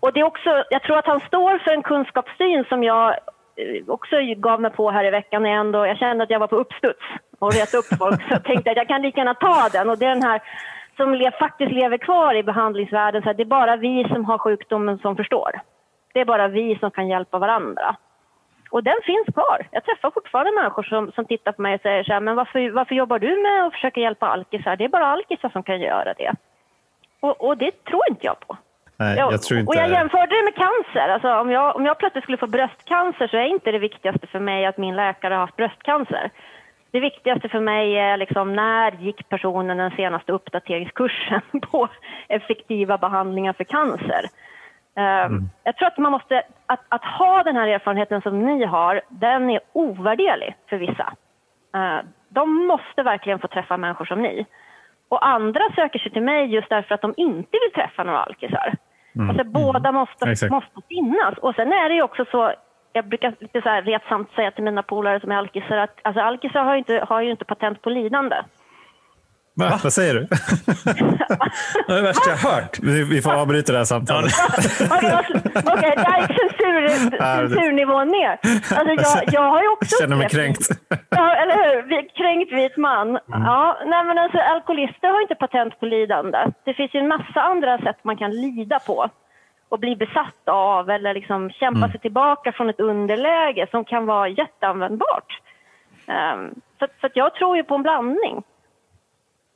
[0.00, 3.08] och det är också, jag tror att han står för en kunskapssyn som jag
[3.56, 5.42] eh, också gav mig på här i veckan.
[5.42, 7.04] När jag, ändå, jag kände att jag var på uppstuds
[7.38, 8.22] och reta upp folk.
[8.22, 9.90] Så jag tänkte att jag kan lika gärna ta den.
[9.90, 10.42] Och det är den här
[10.96, 13.22] som le, faktiskt lever kvar i behandlingsvärlden.
[13.22, 15.60] Så det är bara vi som har sjukdomen som förstår.
[16.14, 17.96] Det är bara vi som kan hjälpa varandra.
[18.70, 19.68] Och den finns kvar.
[19.70, 22.70] Jag träffar fortfarande människor som, som tittar på mig och säger så här, men varför,
[22.70, 24.76] varför jobbar du med att försöka hjälpa alkisar?
[24.76, 26.32] Det är bara alkisar som kan göra det.
[27.20, 28.56] Och, och det tror inte jag på.
[28.96, 29.70] Nej, jag tror inte...
[29.70, 31.08] Och jag jämförde det med cancer.
[31.08, 34.40] Alltså, om, jag, om jag plötsligt skulle få bröstcancer så är inte det viktigaste för
[34.40, 36.30] mig att min läkare har haft bröstcancer.
[36.90, 41.88] Det viktigaste för mig är liksom när gick personen den senaste uppdateringskursen på
[42.28, 44.22] effektiva behandlingar för cancer.
[44.98, 45.48] Ehm, mm.
[45.64, 49.50] Jag tror att man måste, att, att, ha den här erfarenheten som ni har, den
[49.50, 51.12] är ovärderlig för vissa.
[51.74, 54.46] Ehm, de måste verkligen få träffa människor som ni.
[55.08, 58.74] Och andra söker sig till mig just därför att de inte vill träffa några alkisar.
[59.14, 59.30] Mm.
[59.30, 60.50] Alltså, båda måste, mm.
[60.50, 61.38] måste finnas.
[61.38, 62.52] Och sen är det också så,
[62.92, 66.20] jag brukar lite så här retsamt säga till mina polare som är alkisar att alltså,
[66.20, 68.36] alkisar har ju, inte, har ju inte patent på lidande.
[69.58, 69.68] Va?
[69.70, 69.78] Va?
[69.82, 70.20] Vad säger du?
[71.86, 72.78] det är det värsta jag hört.
[72.82, 74.32] Vi, vi får avbryta det här samtalet.
[75.74, 76.88] Okej, där gick censur,
[77.48, 78.38] censurnivån ner.
[78.78, 80.68] Alltså, jag, jag har ju också jag känner mig kränkt.
[81.10, 82.08] Ja, eller hur?
[82.16, 83.08] Kränkt vit man.
[83.08, 83.20] Mm.
[83.28, 86.38] Ja, nej, men alltså, alkoholister har inte patent på lidande.
[86.64, 89.10] Det finns ju en massa andra sätt man kan lida på
[89.68, 91.90] och bli besatt av eller liksom kämpa mm.
[91.90, 95.40] sig tillbaka från ett underläge som kan vara jätteanvändbart.
[96.06, 98.42] Um, så, så jag tror ju på en blandning.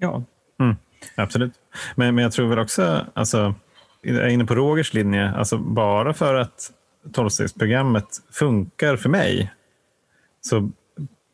[0.03, 0.23] Ja.
[0.61, 0.77] Mm,
[1.15, 1.53] absolut.
[1.95, 3.55] Men, men jag tror väl också, alltså,
[4.01, 6.71] jag är inne på Rogers linje, alltså bara för att
[7.13, 9.53] tolvstegsprogrammet funkar för mig
[10.41, 10.71] så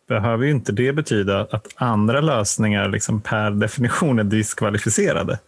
[0.08, 5.38] behöver ju inte det betyda att andra lösningar liksom per definition är diskvalificerade.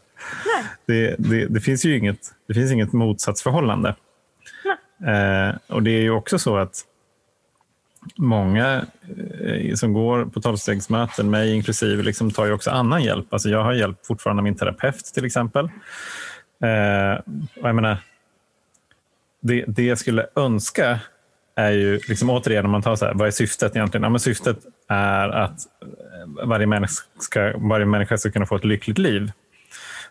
[0.86, 3.94] Det, det, det, finns ju inget, det finns inget motsatsförhållande.
[5.06, 6.84] Eh, och det är ju också så att
[8.16, 8.86] många
[9.50, 13.26] Eh, som går på tolvstegsmöten, mig inklusive, liksom tar ju också annan hjälp.
[13.30, 15.64] Alltså jag har hjälp fortfarande av min terapeut till exempel.
[16.62, 17.20] Eh,
[17.54, 17.96] jag menar,
[19.40, 21.00] det, det jag skulle önska
[21.54, 24.02] är ju, liksom återigen om man tar så här, vad är syftet egentligen?
[24.02, 28.64] Ja, men syftet är att eh, varje människa, ska, varje människa ska kunna få ett
[28.64, 29.32] lyckligt liv.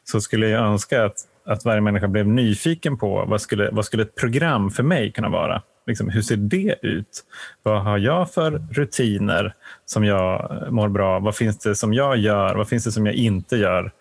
[0.04, 4.04] Så skulle jag önska att, att varje människa blev nyfiken på vad skulle, vad skulle
[4.04, 5.62] ett program för mig kunna vara?
[5.90, 7.24] Liksom, hur ser det ut?
[7.64, 9.54] Vad har jag för rutiner
[9.86, 11.22] som jag mår bra av?
[11.22, 12.56] Vad finns det som jag gör?
[12.56, 13.92] Vad finns det som jag inte gör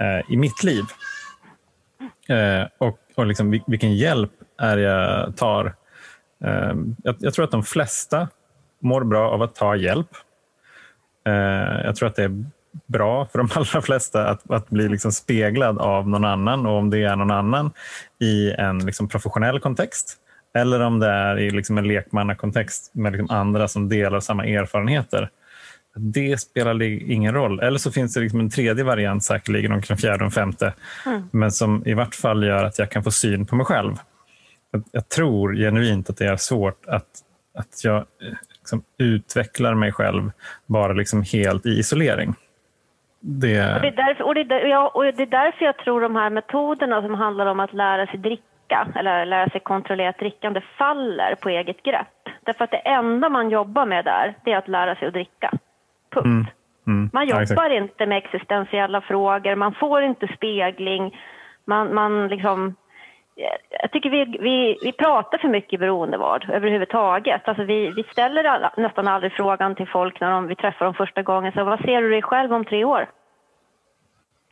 [0.00, 0.84] eh, i mitt liv?
[2.28, 5.74] Eh, och och liksom, vilken hjälp är jag tar?
[6.44, 8.28] Eh, jag, jag, tror att de flesta
[8.80, 10.08] mår bra av att ta hjälp.
[11.26, 12.44] Eh, jag tror att det är
[12.86, 16.90] bra för de allra flesta att, att bli liksom speglad av någon annan och om
[16.90, 17.70] det är någon annan
[18.20, 20.18] i en liksom professionell kontext
[20.54, 25.28] eller om det är i liksom en lekmannakontext med liksom andra som delar samma erfarenheter.
[25.94, 27.60] Det spelar ingen roll.
[27.60, 30.72] Eller så finns det liksom en tredje variant säkerligen en fjärde och femte.
[31.06, 31.22] Mm.
[31.30, 33.94] Men som i vart fall gör att jag kan få syn på mig själv.
[34.70, 37.08] Jag, jag tror genuint att det är svårt att,
[37.58, 38.04] att jag
[38.58, 40.30] liksom utvecklar mig själv
[40.66, 42.34] bara liksom helt i isolering.
[43.20, 43.74] Det...
[43.74, 46.30] Och, det är därför, och, det, ja, och det är därför jag tror de här
[46.30, 48.42] metoderna som handlar om att lära sig dricka
[48.94, 52.28] eller lära sig kontrollera drickande faller på eget grepp.
[52.42, 55.50] Därför att det enda man jobbar med där, det är att lära sig att dricka.
[56.10, 56.26] Punkt.
[56.26, 56.46] Mm.
[56.86, 57.10] Mm.
[57.12, 61.16] Man jobbar ja, inte med existentiella frågor, man får inte spegling,
[61.64, 62.74] man, man liksom
[63.80, 67.48] jag tycker vi, vi, vi pratar för mycket beroendevård överhuvudtaget.
[67.48, 70.94] Alltså vi, vi ställer alla, nästan aldrig frågan till folk när de, vi träffar dem
[70.94, 71.52] första gången.
[71.52, 73.06] Så vad ser du dig själv om tre år?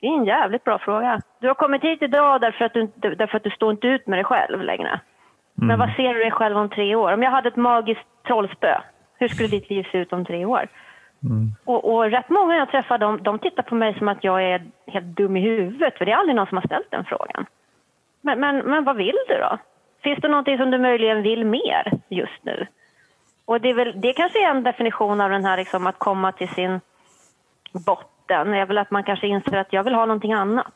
[0.00, 1.20] Det är en jävligt bra fråga.
[1.40, 4.18] Du har kommit hit idag därför att du, därför att du står inte ut med
[4.18, 4.88] dig själv längre.
[4.88, 5.68] Mm.
[5.68, 7.12] Men vad ser du dig själv om tre år?
[7.12, 8.80] Om jag hade ett magiskt trollspö,
[9.18, 10.68] hur skulle ditt liv se ut om tre år?
[11.22, 11.52] Mm.
[11.64, 14.62] Och, och rätt många jag träffar de, de tittar på mig som att jag är
[14.86, 17.46] helt dum i huvudet, för det är aldrig någon som har ställt den frågan.
[18.20, 19.58] Men, men, men vad vill du då?
[20.02, 22.66] Finns det någonting som du möjligen vill mer just nu?
[23.44, 26.32] Och det, är väl, det kanske är en definition av den här liksom, att komma
[26.32, 26.80] till sin
[27.86, 28.09] botten.
[28.34, 30.74] Är väl att man kanske inser att jag vill ha någonting annat.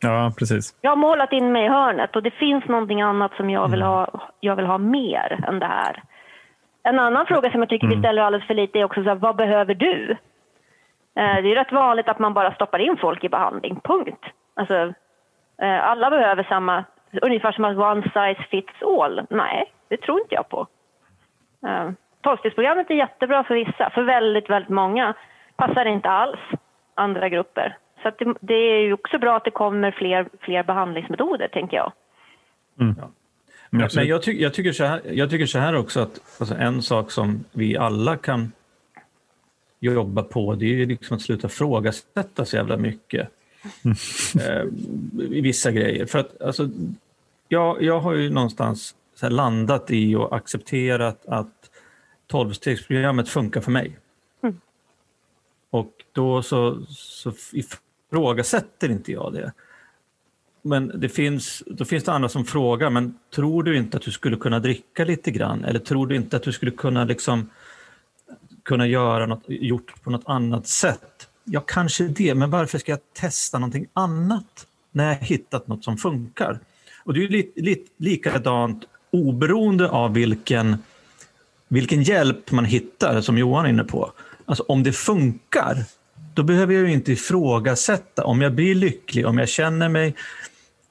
[0.00, 0.78] Ja, precis.
[0.80, 3.82] Jag har målat in mig i hörnet och det finns någonting annat som jag vill
[3.82, 3.92] mm.
[3.92, 6.02] ha, jag vill ha mer än det här.
[6.82, 7.98] En annan fråga som jag tycker mm.
[7.98, 10.10] vi ställer alldeles för lite är också så här, vad behöver du?
[11.16, 14.24] Eh, det är rätt vanligt att man bara stoppar in folk i behandling, punkt.
[14.54, 14.92] Alltså,
[15.62, 16.84] Eh, alla behöver samma,
[17.22, 19.26] ungefär som att one size fits all.
[19.30, 20.66] Nej, det tror inte jag på.
[21.66, 21.90] Eh,
[22.20, 25.14] tolvstegsprogrammet är jättebra för vissa, för väldigt, väldigt många
[25.56, 26.40] passar inte alls
[26.94, 27.78] andra grupper.
[28.02, 31.92] Så det, det, är ju också bra att det kommer fler, fler behandlingsmetoder, tänker jag.
[32.80, 32.94] Mm.
[32.98, 33.10] Ja.
[33.70, 36.54] Men, men jag, ty jag, tycker så här, jag tycker så här också att alltså
[36.54, 38.52] en sak som vi alla kan
[39.80, 43.28] jobba på, det är ju liksom att sluta frågasätta så jävla mycket
[44.40, 44.62] eh,
[45.30, 46.06] i vissa grejer.
[46.06, 46.68] För att, alltså,
[47.48, 51.70] jag, jag har ju någonstans landat i och accepterat att
[52.26, 53.96] tolvstegsprogrammet funkar för mig.
[54.42, 54.60] Mm.
[55.70, 59.52] Och då så, så ifrågasätter inte jag det.
[60.62, 64.10] Men det finns, då finns det andra som frågar, men tror du inte att du
[64.10, 65.64] skulle kunna dricka lite grann?
[65.64, 67.50] Eller tror du inte att du skulle kunna liksom
[68.62, 71.28] kunna göra något, gjort på något annat sätt?
[71.44, 75.96] Ja, kanske det, men varför ska jag testa någonting annat när jag hittat något som
[75.96, 76.60] funkar?
[77.04, 80.76] Och det är li, li, likadant oberoende av vilken,
[81.68, 84.12] vilken hjälp man hittar, som Johan är inne på.
[84.46, 85.84] Alltså om det funkar,
[86.34, 90.14] då behöver jag inte ifrågasätta om jag blir lycklig, om jag känner mig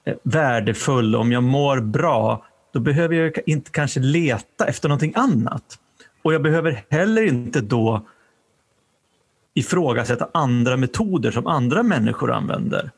[0.06, 5.80] eh, värdefull, om jag mår bra, då behöver jag inte kanske leta efter någonting annat.
[6.22, 8.06] Och jag behöver heller inte då
[9.54, 12.92] ifrågasätta andra metoder som andra människor använder.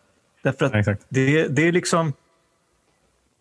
[0.44, 2.14] Därför att det, det är liksom...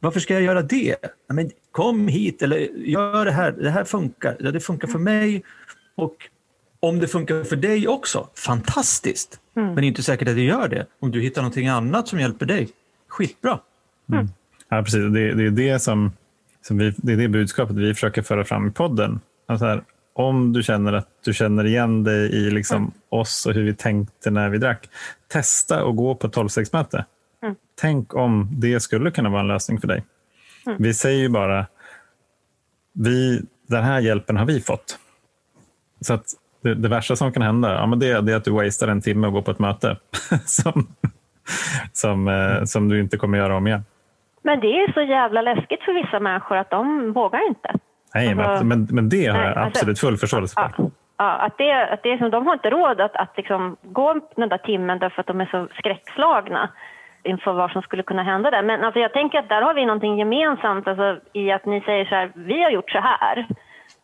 [0.01, 0.97] Varför ska jag göra det?
[1.29, 3.53] Men kom hit eller gör det här.
[3.53, 4.37] Det här funkar.
[4.53, 5.43] Det funkar för mig.
[5.95, 6.17] Och
[6.81, 9.41] om det funkar för dig också, fantastiskt.
[9.57, 9.67] Mm.
[9.67, 10.87] Men det är inte säkert att det gör det.
[11.01, 12.69] Om du hittar någonting annat som hjälper dig,
[13.09, 13.61] skitbra.
[14.13, 14.29] Mm.
[14.69, 15.01] Ja, precis.
[15.01, 16.13] Det, det, är det, som,
[16.63, 19.21] som vi, det är det budskapet vi försöker föra fram i podden.
[19.47, 22.93] Alltså här, om du känner att du känner igen dig i liksom mm.
[23.09, 24.89] oss och hur vi tänkte när vi drack,
[25.29, 27.05] testa att gå på ett tolvstegsmöte.
[27.43, 27.55] Mm.
[27.75, 30.05] Tänk om det skulle kunna vara en lösning för dig.
[30.67, 30.83] Mm.
[30.83, 31.67] Vi säger ju bara,
[32.93, 34.99] vi, den här hjälpen har vi fått.
[36.01, 36.27] Så att
[36.67, 39.01] det, det värsta som kan hända ja, men det, det är att du wastar en
[39.01, 39.97] timme och går på ett möte
[40.45, 40.87] som,
[41.93, 43.85] som, eh, som du inte kommer göra om igen.
[44.43, 47.75] Men det är så jävla läskigt för vissa människor att de vågar inte.
[48.15, 50.73] Nej, alltså, men, men det har jag nej, alltså, absolut full förståelse för.
[50.79, 53.77] Ja, ja, att det, att det är som, de har inte råd att, att liksom
[53.83, 56.71] gå den där timmen därför att de är så skräckslagna
[57.23, 58.63] inför vad som skulle kunna hända där.
[58.63, 62.05] Men alltså, jag tänker att där har vi någonting gemensamt alltså, i att ni säger
[62.05, 63.47] så här, vi har gjort så här.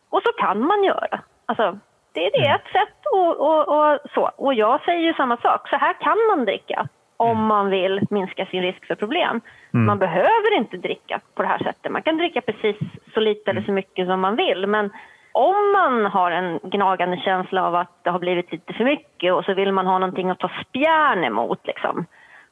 [0.09, 1.19] Och så kan man göra.
[1.45, 1.79] Alltså,
[2.13, 2.55] det, det är mm.
[2.55, 4.31] ett sätt och, och, och, så.
[4.35, 6.87] Och jag säger ju samma sak, så här kan man dricka
[7.17, 7.45] om mm.
[7.47, 9.41] man vill minska sin risk för problem.
[9.73, 9.85] Mm.
[9.85, 11.91] Man behöver inte dricka på det här sättet.
[11.91, 12.75] Man kan dricka precis
[13.13, 14.67] så lite eller så mycket som man vill.
[14.67, 14.89] Men
[15.31, 19.45] om man har en gnagande känsla av att det har blivit lite för mycket och
[19.45, 22.05] så vill man ha någonting att ta spjärn emot, liksom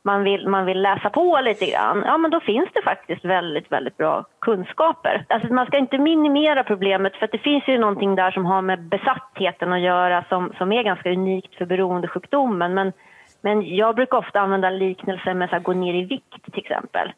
[0.04, 3.72] man, vill, man vill läsa på lite grann, ja men då finns det faktiskt väldigt,
[3.72, 5.26] väldigt bra kunskaper.
[5.30, 8.82] Alltså man ska inte minimera problemet för det finns ju någonting där som har med
[8.82, 12.74] besattheten att göra som, som är ganska unikt för beroendesjukdomen.
[12.74, 12.92] Men
[13.42, 17.14] men jag brukar ofta använda liknelser med att gå ner i vikt till exempel.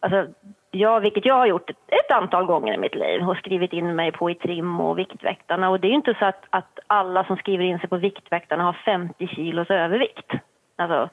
[0.00, 0.26] Alltså,
[0.70, 3.96] jag, vilket jag har gjort ett, ett, antal gånger i mitt liv och skrivit in
[3.96, 5.70] mig på i Trim och Viktväktarna.
[5.70, 8.64] Och det är ju inte så att, att alla som skriver in sig på Viktväktarna
[8.64, 10.32] har 50 kilos övervikt.
[10.76, 11.08] Alltså,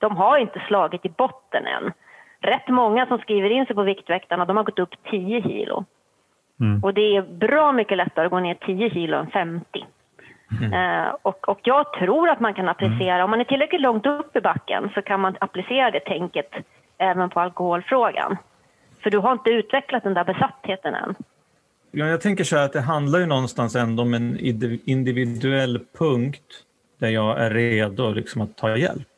[0.00, 1.92] de har inte slagit i botten än.
[2.40, 5.84] Rätt många som skriver in sig på Viktväktarna de har gått upp 10 kilo.
[6.60, 6.84] Mm.
[6.84, 9.86] Och det är bra mycket lättare att gå ner 10 kilo än 50.
[10.60, 10.72] Mm.
[10.72, 13.24] Eh, och, och jag tror att man kan applicera, mm.
[13.24, 16.50] om man är tillräckligt långt upp i backen så kan man applicera det tänket
[16.98, 18.36] även på alkoholfrågan.
[19.02, 21.14] För du har inte utvecklat den där besattheten än.
[21.90, 24.38] Ja, jag tänker så här att det handlar ju någonstans ändå om en
[24.84, 26.64] individuell punkt
[26.98, 29.08] där jag är redo liksom att ta hjälp.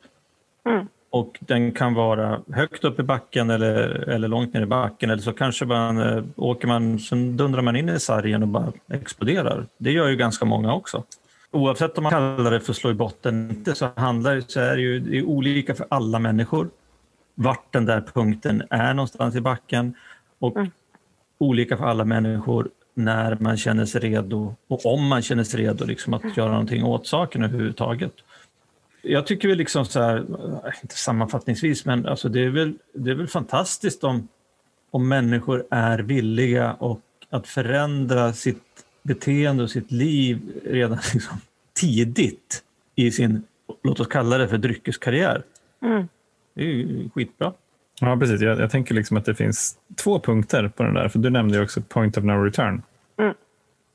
[0.69, 0.87] Mm.
[1.09, 5.21] Och den kan vara högt upp i backen eller, eller långt ner i backen eller
[5.21, 9.65] så kanske man eh, åker man, sen dundrar man in i sargen och bara exploderar.
[9.77, 11.03] Det gör ju ganska många också
[11.53, 14.81] oavsett om man kallar det för slå i botten inte så handlar så är det
[14.81, 16.69] ju det är olika för alla människor.
[17.35, 19.95] Vart den där punkten är någonstans i backen
[20.39, 20.71] och mm.
[21.37, 25.85] olika för alla människor när man känner sig redo och om man känner sig redo
[25.85, 28.13] liksom att göra någonting åt saken överhuvudtaget.
[29.05, 30.25] Jag tycker väl liksom så här,
[30.81, 34.27] inte sammanfattningsvis, men alltså det, är väl, det är väl fantastiskt om,
[34.91, 38.63] om människor är villiga och att förändra sitt
[39.01, 41.37] beteende och sitt liv redan liksom
[41.73, 42.63] tidigt
[42.95, 43.43] i sin,
[43.83, 45.43] låt oss kalla det för dryckeskarriär.
[45.81, 46.07] Mm.
[46.53, 47.53] Det är ju skitbra.
[47.99, 48.41] Ja, precis.
[48.41, 51.57] Jag, jag, tänker liksom att det finns två punkter på den där, för du nämnde
[51.57, 52.81] ju också point of no return.
[53.17, 53.33] Mm.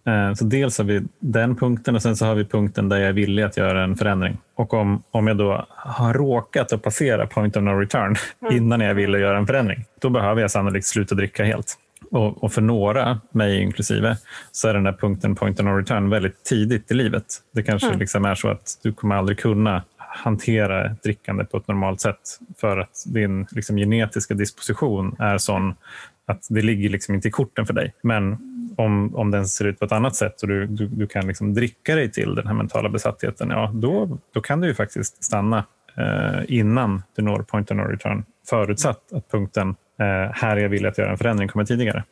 [0.09, 3.09] Eh, så dels har vi den punkten och sen så har vi punkten där jag
[3.09, 4.39] är villig att göra en förändring.
[4.55, 8.57] Och om, om jag då har råkat att passera point of no return mm.
[8.57, 11.75] innan jag vill göra en förändring, då behöver jag sannolikt sluta dricka helt.
[12.11, 14.17] Och, och, för några, mig inklusive,
[14.53, 17.25] så är den där punkten point of no return väldigt tidigt i livet.
[17.55, 17.99] Det kanske mm.
[17.99, 22.79] liksom är så att du kommer aldrig kunna hantera drickande på ett normalt sätt för
[22.79, 25.75] att din liksom, genetiska disposition är sån
[26.27, 27.95] att det ligger liksom inte i korten för dig.
[28.03, 28.48] Men
[28.79, 31.55] om, om den ser ut på ett annat sätt och du, du, du kan liksom
[31.55, 35.65] dricka dig till den här mentala besattheten, ja, då, då kan du ju faktiskt stanna
[35.97, 40.87] eh, innan du når point of no return, förutsatt att punkten eh, här jag vill
[40.87, 42.05] att göra en förändring kommer tidigare.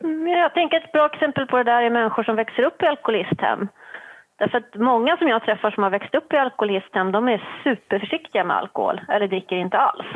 [0.00, 2.86] Mm, jag tänker ett bra exempel på det där är människor som växer upp i
[2.86, 3.68] alkoholisthem.
[4.38, 8.44] Därför att många som jag träffar som har växt upp i alkoholisthem, de är superförsiktiga
[8.44, 10.06] med alkohol, eller dricker inte alls.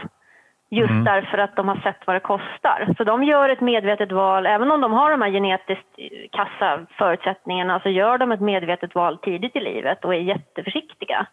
[0.71, 1.05] Just mm.
[1.05, 2.95] därför att de har sett vad det kostar.
[2.97, 5.87] Så de gör ett medvetet val, även om de har de här genetiskt
[6.33, 11.27] kassa förutsättningarna, så gör de ett medvetet val tidigt i livet och är jätteförsiktiga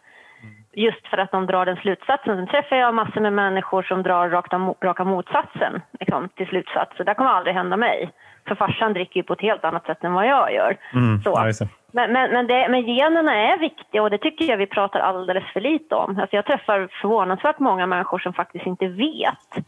[0.76, 2.36] just för att de drar den slutsatsen.
[2.36, 6.96] Sen träffar jag massor med människor som drar raka, raka motsatsen liksom, till slutsats.
[6.96, 8.10] Så det kommer aldrig hända mig.
[8.48, 10.76] För farsan dricker ju på ett helt annat sätt än vad jag gör.
[10.92, 11.66] Mm, så.
[11.92, 15.44] Men, men, men, det, men generna är viktiga och det tycker jag vi pratar alldeles
[15.52, 16.18] för lite om.
[16.20, 19.64] Alltså jag träffar förvånansvärt många människor som faktiskt inte vet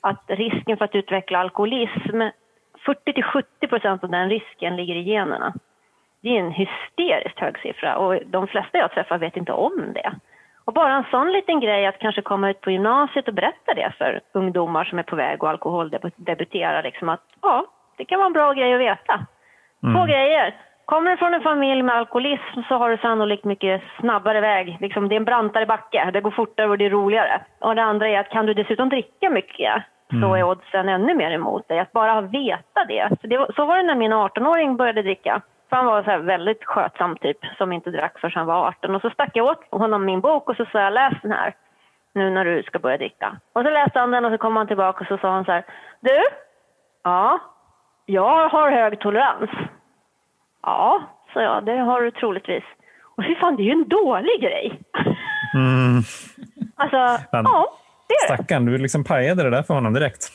[0.00, 2.20] att risken för att utveckla alkoholism,
[2.86, 5.54] 40 70 procent av den risken ligger i generna.
[6.22, 10.12] Det är en hysteriskt hög siffra och de flesta jag träffar vet inte om det.
[10.64, 13.92] Och bara en sån liten grej att kanske komma ut på gymnasiet och berätta det
[13.98, 18.32] för ungdomar som är på väg att alkoholdebutera, liksom att ja, det kan vara en
[18.32, 19.26] bra grej att veta.
[19.82, 19.94] Mm.
[19.94, 20.54] Två grejer.
[20.84, 24.76] Kommer du från en familj med alkoholism så har du sannolikt mycket snabbare väg.
[24.80, 27.40] Liksom, det är en brantare backe, det går fortare och det är roligare.
[27.58, 30.32] Och det andra är att kan du dessutom dricka mycket så mm.
[30.32, 31.78] är oddsen ännu mer emot dig.
[31.78, 33.08] Att bara veta det.
[33.20, 35.42] Så, det, så var det när min 18-åring började dricka
[35.74, 38.94] Han var så väldigt skötsam typ, som inte drack förrän han var 18.
[38.94, 41.54] Och så stack jag åt honom min bok och så sa jag läs den här
[42.14, 43.36] nu när du ska börja dricka.
[43.52, 45.52] Och så läste han den och så kom han tillbaka och så sa han så
[45.52, 45.64] här.
[46.00, 46.22] Du?
[47.04, 47.38] Ja?
[48.06, 49.50] Jag har hög tolerans.
[50.62, 51.02] Ja,
[51.32, 51.64] sa jag.
[51.64, 52.64] Det har du troligtvis.
[53.16, 54.80] Och fy fan, det är ju en dålig grej.
[55.54, 56.02] Mm.
[56.76, 56.96] Alltså,
[57.30, 57.44] Fan.
[57.44, 58.34] ja, det är det.
[58.34, 60.28] Stackarn, du liksom pajade det där för honom direkt.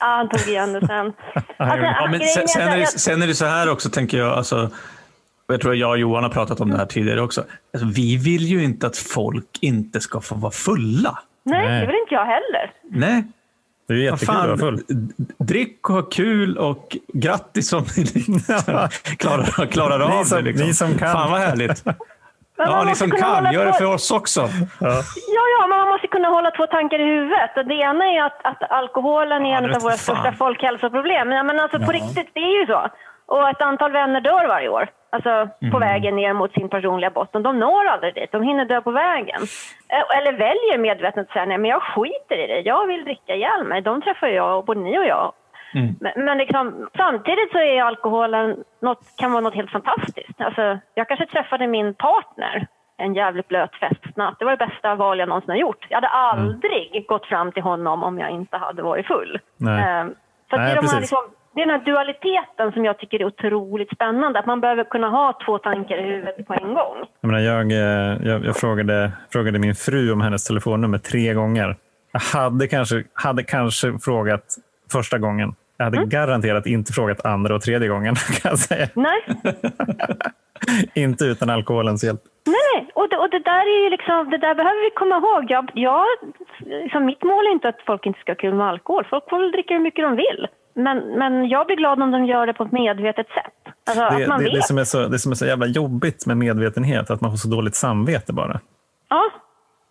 [0.00, 1.06] Ja, han tog igen det sen.
[1.56, 3.70] Alltså, Ja, men grejen sen, är sen, är det, jag- sen är det så här
[3.70, 4.32] också, tänker jag.
[4.32, 4.70] Alltså,
[5.46, 7.44] jag tror att jag och Johan har pratat om det här tidigare också.
[7.72, 11.18] Alltså, vi vill ju inte att folk inte ska få vara fulla.
[11.44, 11.80] Nej, Nej.
[11.80, 12.72] det vill inte jag heller.
[12.90, 13.24] Nej,
[13.88, 14.82] Det är ju jättekul att vara full.
[15.38, 18.04] drick och ha kul och grattis om ni
[19.18, 20.42] klarar, klarar av Ni som- det.
[20.44, 20.66] Liksom.
[20.66, 21.12] ni som kan.
[21.12, 21.84] Fan vad härligt.
[22.58, 24.40] Men Ja, ni som kan, gör det för oss också.
[24.40, 25.02] Ja.
[25.36, 27.50] Ja, ja, men man måste kunna hålla två tankar i huvudet.
[27.56, 29.98] Och det ena är att, att alkoholen är Ja, en av våra fan.
[29.98, 31.28] största folkhälsoproblem.
[31.28, 32.88] Men, men alltså på riktigt, det är ju så.
[33.26, 34.88] Och ett antal vänner dör varje år.
[35.10, 35.80] Alltså på Mm.
[35.80, 37.42] vägen ner mot sin personliga botten.
[37.42, 38.32] De når aldrig dit.
[38.32, 39.40] De hinner dö på vägen.
[39.88, 42.60] Eh, Eller väljer medvetet att säga nej, men jag skiter i det.
[42.60, 43.82] Jag vill dricka ihjäl mig.
[43.82, 45.32] De träffar jag, både ni och jag.
[45.74, 45.94] Mm.
[46.00, 50.40] Men, men liksom, samtidigt så är alkoholen något, kan vara något helt fantastiskt.
[50.40, 52.66] Alltså, jag kanske träffade min partner
[52.98, 54.38] en jävligt blöt festnatt.
[54.38, 55.86] Det var det bästa val jag någonsin har gjort.
[55.88, 59.38] Jag hade aldrig gått fram till honom om jag inte hade varit full.
[59.56, 59.82] Nej.
[59.82, 60.14] Ehm,
[60.50, 61.18] så Nej, det, är de här, liksom,
[61.54, 64.38] det är den här dualiteten som jag tycker är otroligt spännande.
[64.38, 66.96] Att man behöver kunna ha två tankar i huvudet på en gång.
[67.20, 71.76] Jag, menar, jag, eh, jag, jag frågade, frågade min fru om hennes telefonnummer tre gånger.
[72.12, 74.44] Jag hade kanske, hade kanske frågat
[74.92, 75.54] första gången.
[75.76, 76.08] Jag hade Mm.
[76.08, 78.14] garanterat inte frågat andra och tredje gången.
[78.42, 78.88] Kan jag säga.
[78.94, 79.20] Nej,
[80.94, 82.20] Inte utan alkoholens hjälp.
[82.46, 85.50] Nej, och det, och det där är liksom, det där behöver vi komma ihåg.
[85.50, 86.04] Jag, jag,
[86.82, 89.06] liksom, mitt mål är inte att folk inte ska ha kul med alkohol.
[89.10, 90.46] Folk får väl dricka hur mycket de vill.
[90.74, 93.74] Men, men jag blir glad om de gör det på ett medvetet sätt.
[93.86, 94.54] Alltså Det, att man det, vet.
[94.54, 97.36] det, som är så, det som är så jävla jobbigt med medvetenhet, att man får
[97.38, 98.60] så dåligt samvete bara.
[99.08, 99.22] Ja,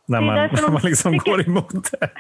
[0.08, 2.10] När man, när man liksom tycker- går emot det.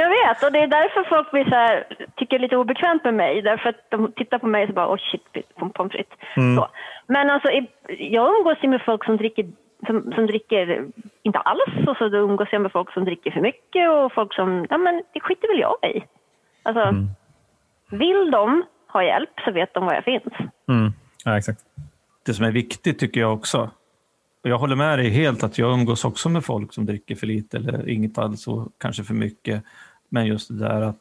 [0.00, 0.42] jag vet.
[0.44, 1.84] Och det är därför folk blir så här,
[2.16, 3.42] tycker lite obekvämt med mig.
[3.42, 5.24] Därför att de tittar på mig och så bara, oh shit,
[5.58, 6.18] pom- pommes frites.
[6.36, 6.56] Mm.
[6.56, 6.68] Så.
[7.06, 7.48] Men alltså,
[7.88, 9.46] jag umgås ju med folk som dricker,
[9.86, 10.86] som, som dricker
[11.22, 11.88] inte alls.
[11.88, 14.78] Och så då umgås jag med folk som dricker för mycket och folk som, ja
[14.78, 16.02] men det skiter väl jag i.
[16.62, 17.06] Alltså, Mm.
[17.90, 20.34] vill de ha hjälp så vet de var jag finns.
[20.68, 20.92] Mm.
[21.24, 21.60] Ja, exakt.
[22.26, 23.70] Det som är viktigt tycker jag också.
[24.44, 27.26] Och jag håller med dig helt att jag umgås också med folk som dricker för
[27.26, 29.64] lite eller inget alls och kanske för mycket.
[30.10, 30.96] Men just det där att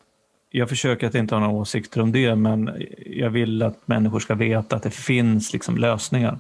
[0.50, 2.72] jag försöker att inte ha några åsikter om det, men
[3.06, 6.40] jag vill att människor ska veta att det finns liksom lösningar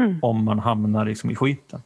[0.00, 0.18] Mm.
[0.22, 1.80] om man hamnar liksom i skiten.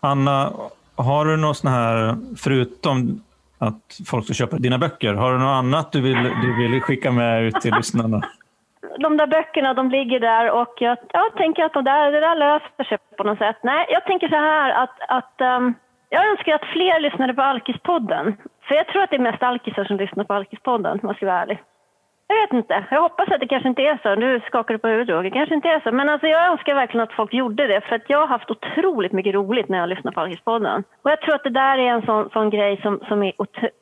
[0.00, 0.52] Anna,
[0.96, 3.22] har du något sån här, förutom
[3.58, 7.12] att folk ska köpa dina böcker, har du något annat du vill, du vill skicka
[7.12, 8.20] med ut till lyssnarna?
[8.98, 12.36] De där böckerna de ligger där och jag, jag tänker att de där, det där
[12.36, 13.56] löser sig på något sätt.
[13.62, 15.74] Nej, jag tänker så här att, att ehm,
[16.08, 18.36] jag önskar att fler lyssnade på Alkispodden.
[18.68, 21.26] För jag tror att det är mest alkisar som lyssnar på Alkispodden, om jag ska
[21.26, 21.58] vara ärlig.
[22.26, 22.84] Jag vet inte.
[22.90, 24.14] Jag hoppas att det kanske inte är så.
[24.14, 25.22] Nu skakar du på huvudet.
[25.22, 25.92] Det kanske inte är så.
[25.92, 27.80] Men alltså, jag önskar verkligen att folk gjorde det.
[27.80, 30.84] För att jag har haft otroligt mycket roligt när jag lyssnar på Alkispodden.
[31.02, 33.32] Och jag tror att det där är en sån, sån grej som, som, är,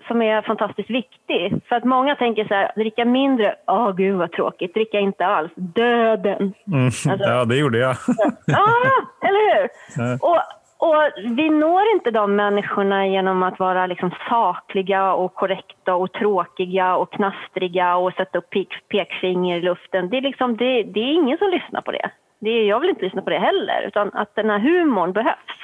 [0.08, 1.62] som är fantastiskt viktig.
[1.68, 4.74] För att många tänker så här, dricka mindre, åh gud vad tråkigt.
[4.74, 6.54] Dricka inte alls, döden.
[6.66, 6.90] Mm.
[7.18, 7.96] Ja, det gjorde jag.
[8.46, 8.66] Ja,
[9.28, 9.68] eller hur?
[10.22, 10.38] Och,
[10.82, 16.96] och vi når inte de människorna genom att vara liksom sakliga och korrekta och tråkiga
[16.96, 20.08] och knastriga och sätta upp pek, pekfinger i luften.
[20.08, 22.10] Det är, liksom, det, det är ingen som lyssnar på det.
[22.38, 25.58] det är, jag vill inte lyssna på det heller, utan att den här humorn behövs.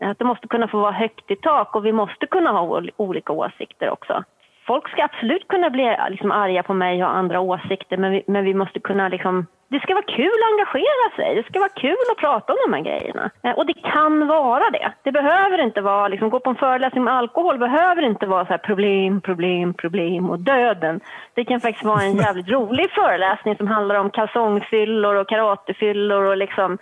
[0.00, 3.32] Att det måste kunna få vara högt i tak och vi måste kunna ha olika
[3.32, 4.24] åsikter också.
[4.66, 8.22] Folk ska absolut kunna bli liksom arga på mig och ha andra åsikter men vi,
[8.26, 9.46] men vi måste kunna liksom...
[9.68, 11.34] Det ska vara kul att engagera sig.
[11.34, 13.30] Det ska vara kul att prata om de här grejerna.
[13.42, 14.92] Eh, Och det kan vara det.
[15.02, 16.08] Det behöver inte vara...
[16.08, 20.30] Liksom, gå på en föreläsning om alkohol behöver inte vara så här problem, problem, problem
[20.30, 21.00] och döden.
[21.34, 26.36] Det kan faktiskt vara en jävligt rolig föreläsning som handlar om kalsongfyllor och karatefyllor och
[26.36, 26.78] liksom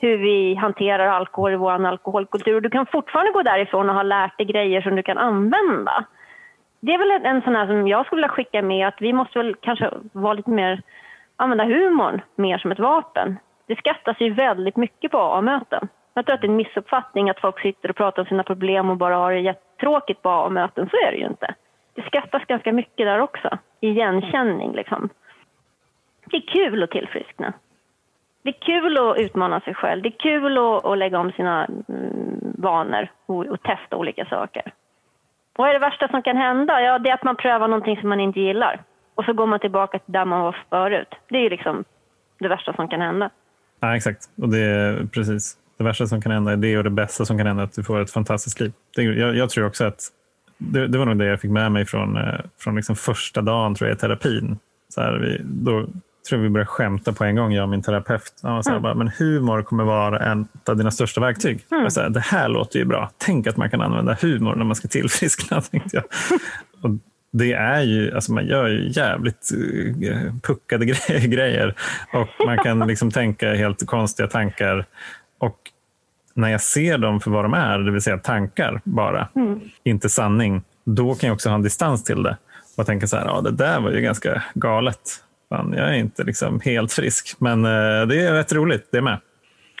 [0.00, 2.60] hur vi hanterar alkohol i vår alkoholkultur.
[2.60, 6.04] Du kan fortfarande gå därifrån och ha lärt dig grejer som du kan använda.
[6.80, 9.12] Det är väl en, en sån här som jag skulle vilja skicka med att vi
[9.12, 10.82] måste väl kanske vara lite mer,
[11.36, 13.36] använda humorn mer som ett vapen.
[13.66, 15.88] Det skattas ju väldigt mycket på A-möten.
[16.14, 18.90] Jag tror att det är en missuppfattning att folk sitter och pratar om sina problem
[18.90, 20.88] och bara har det jättetråkigt på A-möten.
[20.90, 21.54] Så är det ju inte.
[21.94, 23.58] Det skattas ganska mycket där också.
[23.80, 25.08] Igenkänning liksom.
[26.26, 27.52] Det är kul att tillfriskna.
[28.42, 30.02] Det är kul att utmana sig själv.
[30.02, 34.72] Det är kul att, att lägga om sina mm, vanor och, och testa olika saker.
[35.58, 36.82] Vad är det värsta som kan hända?
[36.82, 38.82] Ja, det är att man prövar någonting som man inte gillar.
[39.14, 41.08] Och så går man tillbaka till där man var förut.
[41.28, 41.84] Det är ju liksom
[42.38, 43.30] det värsta som kan hända.
[43.80, 44.20] Ja, exakt.
[44.42, 47.38] Och det är precis det värsta som kan hända är det och det bästa som
[47.38, 48.72] kan hända är att du får ett fantastiskt liv.
[48.96, 50.00] Det, jag, jag, tror också att
[50.58, 53.74] det, det, var nog det jag fick med mig från, eh, från liksom första dagen
[53.74, 54.58] tror jag, i terapin.
[54.88, 55.86] Så här, vi, då
[56.28, 58.32] tror vi började skämta på en gång, jag och min terapeut.
[58.42, 58.82] Ja, så här, mm.
[58.82, 61.66] bara, men humor kommer vara en av dina största verktyg.
[61.70, 61.90] Mm.
[61.90, 63.10] Så här, det här låter ju bra.
[63.18, 65.60] Tänk att man kan använda humor när man ska tillfriskna.
[65.70, 66.04] Tänkte jag.
[66.82, 66.90] Och
[67.32, 70.84] det är ju, alltså man gör ju jävligt uh, puckade
[71.26, 71.74] grejer
[72.12, 74.86] och man kan liksom tänka helt konstiga tankar.
[75.38, 75.58] Och
[76.34, 79.60] när jag ser dem för vad de är, det vill säga tankar bara, mm.
[79.84, 82.36] inte sanning, då kan jag också ha en distans till det
[82.76, 85.22] och tänka så här, ja det där var ju ganska galet.
[85.48, 89.18] Fan, jag är inte liksom helt frisk, men uh, det är rätt roligt det med.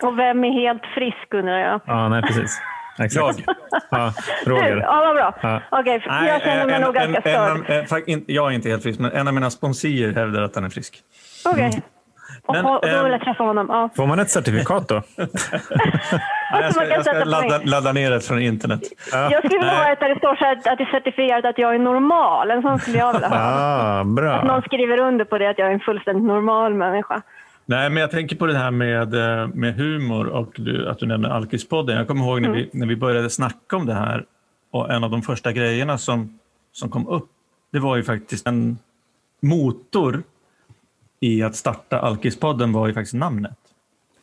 [0.02, 1.80] Och vem är helt frisk undrar jag?
[1.86, 2.60] Ja, nej precis.
[2.98, 3.38] Exakt.
[3.46, 3.56] Jag?
[3.90, 4.12] Ja,
[4.46, 4.76] Roger.
[4.76, 5.38] Ja, vad bra.
[5.42, 5.62] Ja.
[5.70, 8.22] Okej, okay, jag känner mig en, nog ganska störd.
[8.26, 10.98] jag är inte helt frisk, men en av mina sponsorer hävdar att han är frisk.
[11.44, 11.68] Okej.
[11.68, 11.80] Okay.
[12.48, 13.66] Men, och, då vill jag träffa honom.
[13.68, 13.90] Ja.
[13.96, 15.02] Får man ett certifikat då?
[15.16, 15.26] ja,
[16.60, 18.80] jag ska, jag ska ladda, ladda, ner det från internet.
[19.12, 19.30] Ja.
[19.30, 21.74] Jag skulle vilja ha ett där det står så att det är certifierat att jag
[21.74, 22.50] är normal.
[22.50, 23.36] En sån skulle jag vilja ha.
[23.38, 24.32] Ah, bra.
[24.32, 27.22] Att någon skriver under på det, att jag är en fullständigt normal människa.
[27.68, 31.06] Nej, men jag tänker på det här med, eh, med humor och du, att du
[31.06, 31.96] nämner Alkispodden.
[31.96, 32.60] Jag kommer ihåg när, mm.
[32.72, 34.24] vi, när vi började snacka om det här
[34.70, 36.38] och en av de första grejerna som,
[36.72, 37.28] som kom upp,
[37.72, 38.78] det var ju faktiskt en
[39.42, 40.22] motor
[41.20, 43.56] i att starta Alkispodden var ju faktiskt namnet.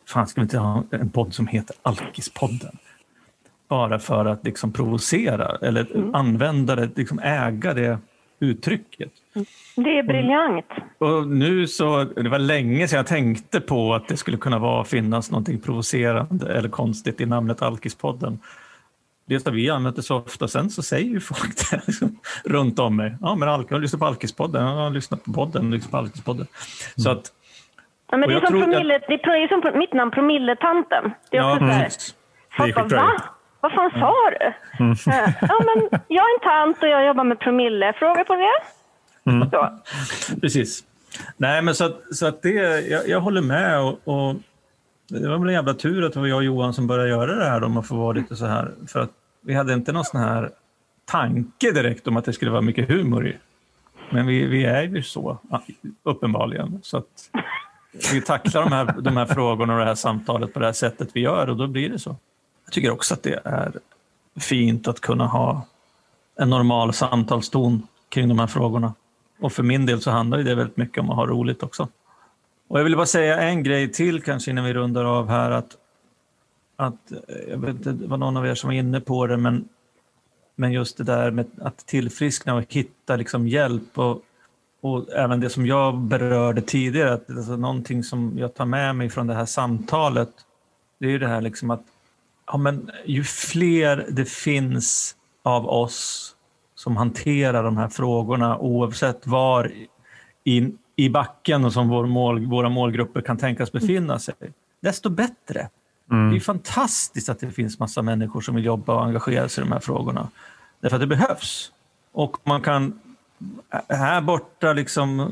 [0.08, 2.78] Fan, ska vi inte ha en podd som heter Alkispodden?
[3.68, 6.14] Bara för att liksom provocera eller mm.
[6.14, 7.98] använda det, liksom äga det
[8.40, 9.12] uttrycket.
[9.76, 10.66] Det är briljant.
[10.98, 14.58] Och, och, nu så, det var länge sedan jag tänkte på att det skulle kunna
[14.58, 18.38] vara, finnas något provocerande eller konstigt i namnet Alkispodden.
[19.26, 22.78] Dels har vi använt det så ofta, sen så säger ju folk det liksom, runt
[22.78, 23.16] om mig.
[23.20, 26.46] Ja, men Alk, jag lyssnar på Alkispodden, jag har lyssnat på podden, lyssnat på Alkispodden.
[26.96, 27.32] Så att,
[28.10, 29.02] ja, men det, är som promille, att...
[29.08, 31.14] det är som mitt namn, Promilletanten.
[31.30, 31.90] Det är också ja, så här,
[32.56, 33.12] folk bara, va?
[33.60, 34.52] Vad fan sa du?
[34.84, 34.96] Mm.
[35.40, 37.92] Ja, men jag är en tant och jag jobbar med promille.
[37.92, 38.60] Fråga på det.
[39.30, 39.48] Mm.
[40.40, 40.84] Precis.
[41.36, 42.50] Nej, men så att, så att det,
[42.88, 43.80] jag, jag håller med.
[43.80, 44.36] Och, och,
[45.08, 47.34] det var väl en jävla tur att det var jag och Johan som började göra
[47.34, 48.72] det här om man får vara lite så här.
[48.86, 49.10] För att
[49.40, 50.50] vi hade inte någon sån här
[51.04, 53.36] tanke direkt om att det skulle vara mycket humor i.
[54.10, 55.38] Men vi, vi är ju så,
[56.02, 56.80] uppenbarligen.
[56.82, 57.30] Så att
[58.12, 61.08] vi tacklar de här, de här frågorna och det här samtalet på det här sättet
[61.12, 62.16] vi gör och då blir det så.
[62.64, 63.72] Jag tycker också att det är
[64.40, 65.66] fint att kunna ha
[66.36, 68.94] en normal samtalston kring de här frågorna.
[69.40, 71.88] Och för min del så handlar det väldigt mycket om att ha roligt också.
[72.74, 75.50] Och jag vill bara säga en grej till kanske innan vi rundar av här.
[75.50, 75.76] Att,
[76.76, 77.18] att, eh,
[77.50, 79.68] jag vet inte, det var någon av er som var inne på det, men,
[80.56, 83.98] men just det där med att tillfriskna och hitta liksom hjälp.
[83.98, 84.22] Och,
[84.80, 89.10] och även det som jag berörde tidigare, att alltså någonting som jag tar med mig
[89.10, 90.32] från det här samtalet,
[91.00, 91.82] det är ju det här liksom att
[92.46, 96.30] ja, men ju fler det finns av oss
[96.74, 99.72] som hanterar de här frågorna oavsett var
[100.44, 104.34] i, i backen och som vår mål, våra målgrupper kan tänkas befinna sig,
[104.80, 105.68] desto bättre.
[106.10, 106.30] Mm.
[106.30, 109.66] Det är fantastiskt att det finns massa människor som vill jobba och engagera sig i
[109.66, 110.28] de här frågorna.
[110.80, 111.72] Därför att det behövs.
[112.12, 113.00] Och man kan
[113.88, 115.30] här borta liksom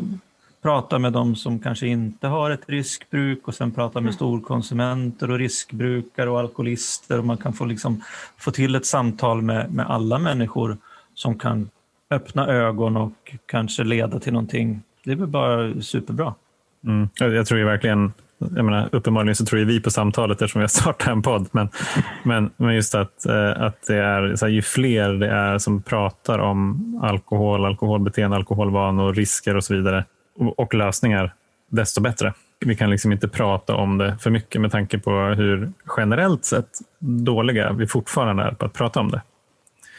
[0.63, 4.13] prata med de som kanske inte har ett riskbruk och sen prata med mm.
[4.13, 7.19] storkonsumenter och riskbrukare och alkoholister.
[7.19, 8.03] Och man kan få, liksom,
[8.37, 10.77] få till ett samtal med, med alla människor
[11.15, 11.71] som kan
[12.11, 14.83] öppna ögon och kanske leda till någonting.
[15.05, 16.35] Det är väl bara superbra.
[16.87, 17.09] Mm.
[17.19, 20.63] Jag tror ju verkligen, jag menar, uppenbarligen så tror ju vi på samtalet eftersom vi
[20.63, 21.69] har startat en podd, men,
[22.23, 25.83] men, men just att, eh, att det är, så här, ju fler det är som
[25.83, 30.05] pratar om alkohol, alkoholbeteende, alkoholvanor, risker och så vidare
[30.39, 31.35] och, och lösningar,
[31.69, 32.35] desto bättre.
[32.61, 36.69] Vi kan liksom inte prata om det för mycket med tanke på hur generellt sett
[36.99, 39.23] dåliga vi fortfarande är på att prata om det.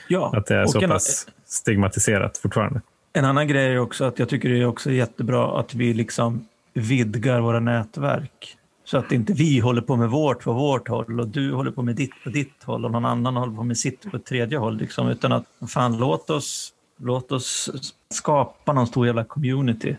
[0.08, 2.82] Ja, att det är så pass stigmatiserat fortfarande.
[3.14, 6.48] En annan grej är också att jag tycker det är också jättebra att vi liksom
[6.74, 8.58] vidgar våra nätverk.
[8.86, 11.82] Så att inte vi håller på med vårt på vårt håll och du håller på
[11.82, 14.58] med ditt på ditt håll och någon annan håller på med sitt på ett tredje
[14.58, 14.78] håll.
[14.78, 15.08] Liksom.
[15.10, 17.70] Utan att fan, låt oss, låt oss
[18.10, 19.96] skapa någon stor jävla community.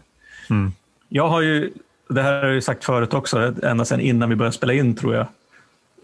[0.50, 0.72] Mm.
[1.08, 1.72] Jag har ju,
[2.08, 5.14] det här har jag sagt förut också, ända sedan innan vi började spela in tror
[5.14, 5.26] jag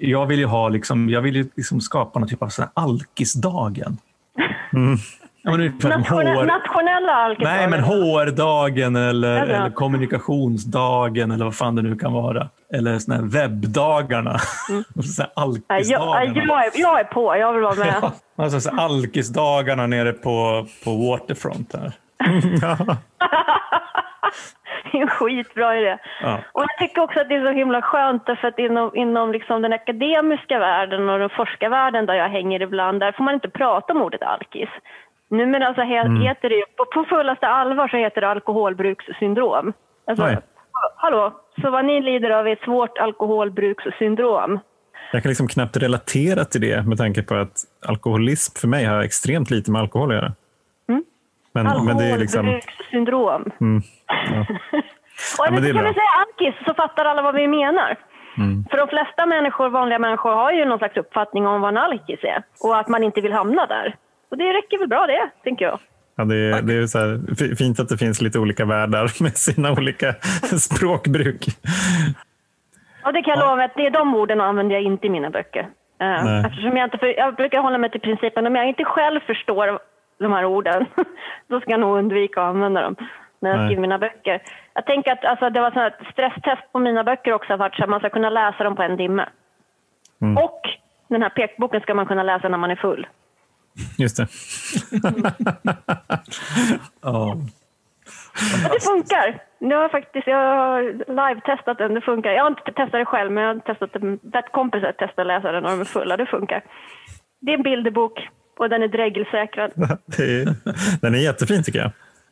[0.01, 3.99] jag vill ju ha liksom, jag vill ju liksom skapa någon typ av alkisdagen.
[4.73, 4.99] Mm.
[5.43, 6.47] Ja, Nationella, HR...
[6.47, 7.57] Nationella alkisdagen?
[7.57, 12.49] Nej, men HR-dagen eller, eller kommunikationsdagen eller vad fan det nu kan vara.
[12.75, 14.37] Eller såna här webbdagarna.
[14.71, 14.85] Mm.
[15.35, 16.25] alkisdagarna.
[16.25, 17.95] Jag, jag, är, jag är på, jag vill vara med.
[18.03, 21.93] Ja, alltså, alkisdagarna nere på, på Waterfront här.
[24.93, 25.99] Det är en skitbra idé.
[26.23, 26.39] Ja.
[26.53, 29.62] Och jag tycker också att det är så himla skönt för att inom, inom liksom
[29.62, 33.93] den akademiska världen och den forskarvärlden där jag hänger ibland, där får man inte prata
[33.93, 34.69] om ordet alkis.
[35.31, 39.73] Numera så he, heter det ju, på, på fullaste allvar så heter det alkoholbrukssyndrom.
[40.07, 40.39] Alltså, Oj.
[40.97, 44.61] hallå, så vad ni lider av är ett svårt alkoholbrukssyndrom.
[45.12, 49.01] Jag kan liksom knappt relatera till det med tanke på att alkoholism för mig har
[49.01, 50.32] extremt lite med alkohol att göra.
[50.89, 51.05] Mm.
[51.52, 52.40] Men, det liksom...
[52.40, 53.51] Alkoholbrukssyndrom.
[53.61, 54.47] Mm, ja.
[55.39, 57.97] Och Ja, men det kan vi säga alkis så fattar alla vad vi menar.
[58.36, 58.65] Mm.
[58.70, 62.20] För de flesta människor, vanliga människor har ju någon slags uppfattning om vad en alkis
[62.23, 63.97] är och att man inte vill hamna där.
[64.31, 65.78] Och det räcker väl bra det, tänker jag.
[66.16, 69.36] Ja, det är, det är så här, fint att det finns lite olika världar med
[69.36, 70.12] sina olika
[70.66, 71.47] språkbruk.
[73.05, 75.31] Och det kan jag lova att det är de orden använder jag inte i mina
[75.31, 75.69] böcker.
[76.01, 76.44] Eh, Nej.
[76.47, 79.78] Eftersom jag, inte, för, jag brukar hålla mig till principen om jag inte själv förstår
[80.19, 80.86] de här orden,
[81.48, 82.97] då ska jag nog undvika att använda dem
[83.40, 83.69] när jag Nej.
[83.69, 84.43] skriver mina böcker.
[84.74, 87.90] Jag tänker att alltså, det var här stresstest på mina böcker också, varit så att
[87.90, 89.28] man ska kunna läsa dem på en timme.
[90.20, 90.36] Mm.
[90.44, 90.61] Och
[91.09, 93.07] den här pekboken ska man kunna läsa när man är full.
[93.98, 94.27] Just det.
[97.02, 97.36] Ja.
[98.73, 99.43] Det funkar.
[99.59, 101.94] Nu har jag faktiskt jag har live-testat den.
[101.94, 102.31] Det funkar.
[102.31, 104.31] Jag har inte testat det själv, men jag har testat det.
[104.31, 106.16] Bett kompisar testa att läsa den när de är fulla.
[106.16, 106.65] Det funkar.
[107.40, 108.28] Det är en bilderbok
[108.59, 108.89] och den är
[110.23, 111.90] är, den är jättefin tycker jag.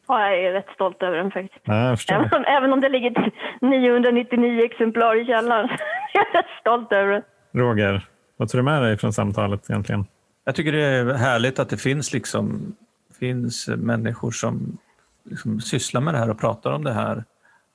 [0.08, 1.64] Ja, jag är rätt stolt över den faktiskt.
[1.64, 1.96] Ja.
[2.08, 5.68] Även om, även om det ligger 999 exemplar i källaren.
[6.12, 7.22] Jag är rätt stolt över den.
[7.54, 8.06] Roger,
[8.36, 10.06] vad tar du med dig från samtalet egentligen?
[10.48, 12.76] Jag tycker det är härligt att det finns, liksom,
[13.18, 14.78] finns människor som
[15.24, 17.24] liksom sysslar med det här och pratar om det här.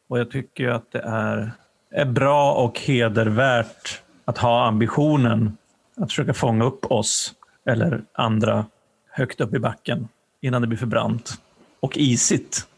[0.08, 1.52] Och jag tycker att det är,
[1.92, 5.58] är bra och hedervärt att ha ambitionen
[5.98, 7.34] att försöka fånga upp oss
[7.66, 8.66] eller andra
[9.10, 10.08] högt upp i backen
[10.42, 11.34] innan det blir för brant
[11.80, 12.68] och isigt.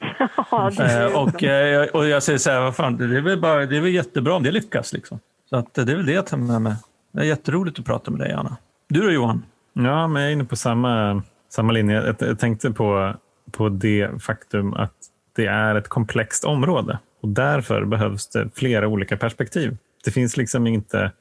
[0.52, 3.66] Ja, Eh, och, eh, och jag säger så här, vad fan, det, är väl bara,
[3.66, 4.94] det är väl jättebra om det lyckas.
[4.94, 5.20] Liksom.
[5.50, 6.76] Så att, det är väl det jag tar med mig.
[7.12, 8.58] Det är jätteroligt att prata med dig, Anna.
[8.88, 9.44] Du då, Johan?
[9.84, 11.96] Ja, men jag är inne på samma, samma linje.
[11.96, 13.14] Jag, jag tänkte på,
[13.52, 14.94] på det faktum att
[15.36, 19.78] det är ett komplext område och därför behövs det flera olika perspektiv.
[20.06, 21.12] Det finns liksom inte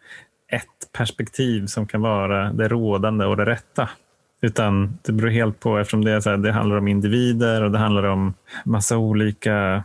[0.48, 3.89] ett perspektiv som kan vara det rådande och det rätta.
[4.43, 7.70] Utan det beror helt på, eftersom det, är så här, det handlar om individer och
[7.70, 9.85] det handlar om massa olika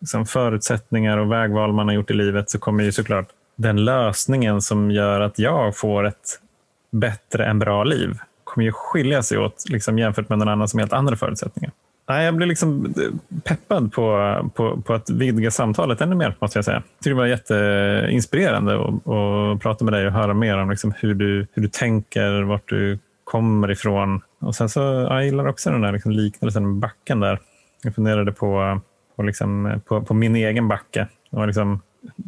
[0.00, 4.62] liksom, förutsättningar och vägval man har gjort i livet så kommer ju såklart den lösningen
[4.62, 6.40] som gör att jag får ett
[6.90, 10.78] bättre än bra liv kommer ju skilja sig åt liksom, jämfört med någon annan som
[10.78, 11.72] har helt andra förutsättningar.
[12.08, 16.58] Nej, jag blir liksom eh, peppad på, på, på att vidga samtalet ännu mer, måste
[16.58, 16.76] jag säga.
[16.76, 20.92] Jag tycker det var jätteinspirerande att, att prata med dig och höra mer om liksom
[20.96, 24.20] hur, du, hur du tänker, vart du kommer ifrån.
[24.40, 27.38] Och sen så, ja, jag gillar också den där liksom liknelsen med backen där.
[27.82, 28.80] Jag funderade på,
[29.16, 31.08] på, liksom, på, på min egen backe.
[31.30, 31.80] Det var liksom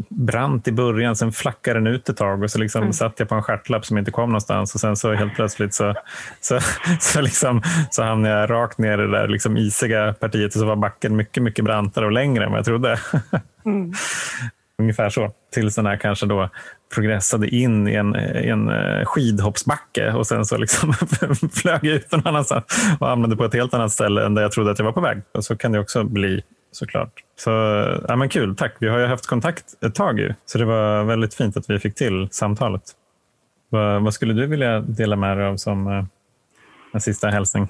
[0.09, 3.35] brant i början, sen flackade den ut ett tag och så liksom satt jag på
[3.35, 5.95] en stjärtlapp som inte kom någonstans och sen så helt plötsligt så,
[6.41, 6.59] så,
[7.01, 10.67] så, liksom, så hamnade jag rakt ner i det där liksom isiga partiet och så
[10.67, 12.99] var backen mycket, mycket brantare och längre än vad jag trodde.
[14.83, 15.33] Ungefär så.
[15.55, 16.49] Tills den här kanske då
[16.95, 20.93] progressade in i en, i en eh, skidhoppsbacke och sen så liksom
[21.53, 22.65] flög jag ut någon annanstans
[23.01, 25.01] och hamnade på ett helt annat ställe än där jag trodde att jag var på
[25.01, 25.23] väg.
[25.35, 27.13] Och så kan det också bli såklart.
[27.37, 27.51] Så
[28.09, 28.77] ja, men kul, tack.
[28.81, 31.79] Vi har ju haft kontakt ett tag ju, så det var väldigt fint att vi
[31.79, 32.83] fick till samtalet.
[33.69, 36.05] Vad, vad skulle du vilja dela med dig av som eh,
[36.93, 37.69] en sista hälsning?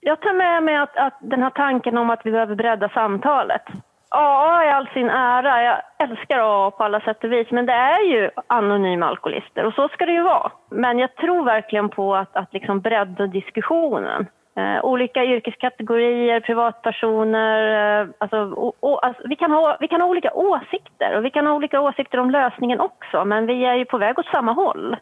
[0.00, 3.62] Jag tar med mig att, att den här tanken om att vi behöver bredda samtalet.
[4.08, 7.72] AA i all sin ära, jag älskar AA på alla sätt och vis, men det
[7.72, 10.52] är ju anonyma alkoholister och så ska det ju vara.
[10.70, 14.26] Men jag tror verkligen på att, att liksom bredda diskussionen.
[14.56, 20.08] Eh, olika yrkeskategorier, privatpersoner, eh, alltså, o, o, alltså, vi, kan ha, vi kan ha
[20.08, 23.84] olika åsikter och vi kan ha olika åsikter om lösningen också, men vi är ju
[23.84, 24.96] på väg åt samma håll.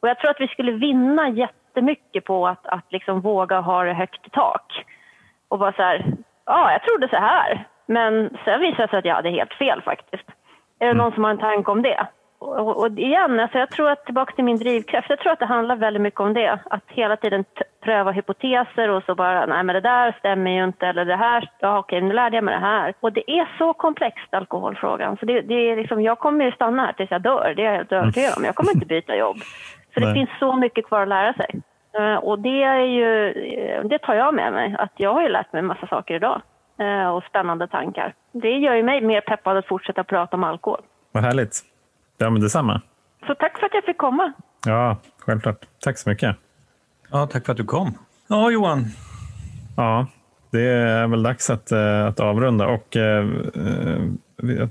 [0.00, 3.92] Och jag tror att vi skulle vinna jättemycket på att, att liksom våga ha det
[3.92, 4.84] högt i tak.
[5.48, 6.04] Och vara så här,
[6.46, 7.66] ja, jag trodde så här.
[7.86, 10.28] Men sen visade det sig att jag hade helt fel faktiskt.
[10.78, 12.06] Är det någon som har en tanke om det?
[12.44, 15.46] Och, och igen, alltså jag tror att tillbaka till min drivkraft, jag tror att det
[15.46, 16.58] handlar väldigt mycket om det.
[16.70, 17.44] Att hela tiden
[17.84, 21.50] pröva hypoteser och så bara, nej men det där stämmer ju inte, eller det här,
[21.60, 22.94] ja okej, nu lärde jag mig det här.
[23.00, 25.16] Och det är så komplext, alkoholfrågan.
[25.16, 27.66] Så det, det är liksom, jag kommer ju stanna här tills jag dör, det är
[27.66, 28.44] jag helt övertygad om.
[28.44, 29.36] Jag kommer inte byta jobb.
[29.94, 30.14] För det Nej.
[30.14, 31.50] finns så mycket kvar att lära sig.
[31.98, 35.28] Eh, Och det, är ju, eh, det tar jag med mig, att jag har ju
[35.28, 36.42] lärt mig en massa saker idag.
[36.78, 38.14] Eh, Och spännande tankar.
[38.32, 40.80] Det gör ju mig mer peppad att fortsätta prata om alkohol.
[41.12, 41.73] Vad härligt.
[42.18, 42.80] Ja, men detsamma.
[43.26, 44.32] Så tack för att jag fick komma.
[44.66, 45.66] Ja, självklart.
[45.84, 46.36] Tack så mycket.
[47.10, 47.98] Ja, tack för att du kom.
[48.28, 48.84] Ja, Johan.
[49.76, 50.06] Ja,
[50.50, 52.66] det är väl dags att, eh, att avrunda.
[52.66, 53.26] Och, eh,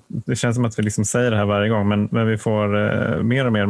[0.08, 2.68] det känns som att vi liksom säger det här varje gång, men, men vi får
[3.24, 3.68] mer och mer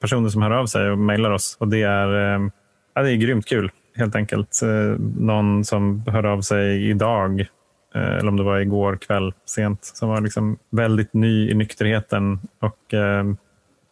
[0.00, 1.56] personer som hör av sig och mejlar oss.
[1.60, 2.08] Och det är,
[2.94, 4.60] ja, det är grymt kul, helt enkelt.
[5.18, 7.46] Någon som hör av sig idag,
[7.94, 12.38] Eh, eller om det var igår kväll sent, som var liksom väldigt ny i nykterheten.
[12.60, 13.24] Och eh,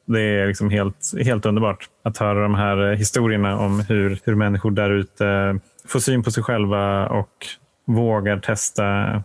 [0.04, 4.34] det är liksom helt, helt underbart att höra de här eh, historierna om hur, hur
[4.34, 7.46] människor där ute får syn på sig själva och
[7.84, 9.22] vågar testa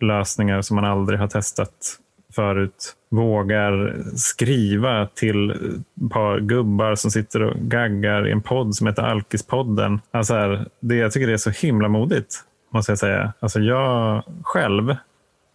[0.00, 1.98] lösningar som man aldrig har testat
[2.34, 2.94] förut.
[3.10, 9.02] Vågar skriva till ett par gubbar som sitter och gaggar i en podd som heter
[9.02, 10.00] Alkispodden.
[10.10, 13.32] Alltså här, det, jag tycker det är så himla modigt, måste jag säga.
[13.40, 14.96] Alltså jag själv,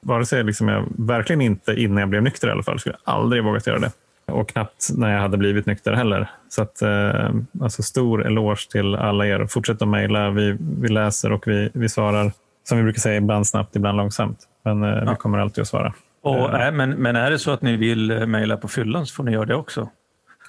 [0.02, 3.14] vare sig liksom jag, verkligen inte innan jag blev nykter i alla fall, skulle jag
[3.14, 3.92] aldrig vågat göra det.
[4.32, 6.30] Och knappt när jag hade blivit nykter heller.
[6.50, 7.30] Så att, eh,
[7.62, 9.46] alltså stor eloge till alla er.
[9.46, 10.30] Fortsätt att mejla.
[10.30, 12.32] Vi, vi läser och vi, vi svarar.
[12.64, 14.40] Som vi brukar säga, ibland snabbt, ibland långsamt.
[14.64, 15.12] Men eh, ja.
[15.12, 15.94] vi kommer alltid att svara.
[16.22, 19.16] Och, äh, men, men är det så att ni vill eh, mejla på fyllan så
[19.16, 19.90] får ni göra det också.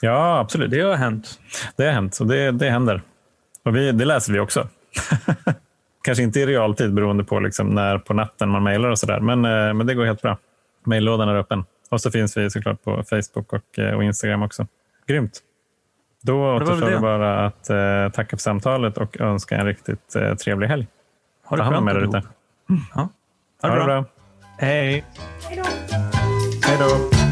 [0.01, 0.71] Ja, absolut.
[0.71, 1.41] Det har hänt.
[1.77, 3.03] Det har hänt och det, det händer.
[3.65, 4.69] Och vi, det läser vi också.
[6.03, 9.21] Kanske inte i realtid beroende på liksom när på natten man mejlar och sådär.
[9.21, 9.41] Men,
[9.77, 10.39] men det går helt bra.
[10.85, 11.65] Mejllådan är öppen.
[11.91, 14.67] Och så finns vi såklart på Facebook och, och Instagram också.
[15.07, 15.43] Grymt.
[16.23, 20.69] Då återstår det bara att eh, tacka för samtalet och önska en riktigt eh, trevlig
[20.69, 20.87] helg.
[21.45, 21.81] Ha det bra.
[21.81, 22.23] med dig ute.
[22.69, 22.75] Ja.
[22.95, 23.09] Ha,
[23.63, 23.85] ha det bra.
[23.85, 24.05] bra.
[24.59, 25.05] Hej.
[25.49, 25.65] Hej då.
[26.67, 27.28] Hej då.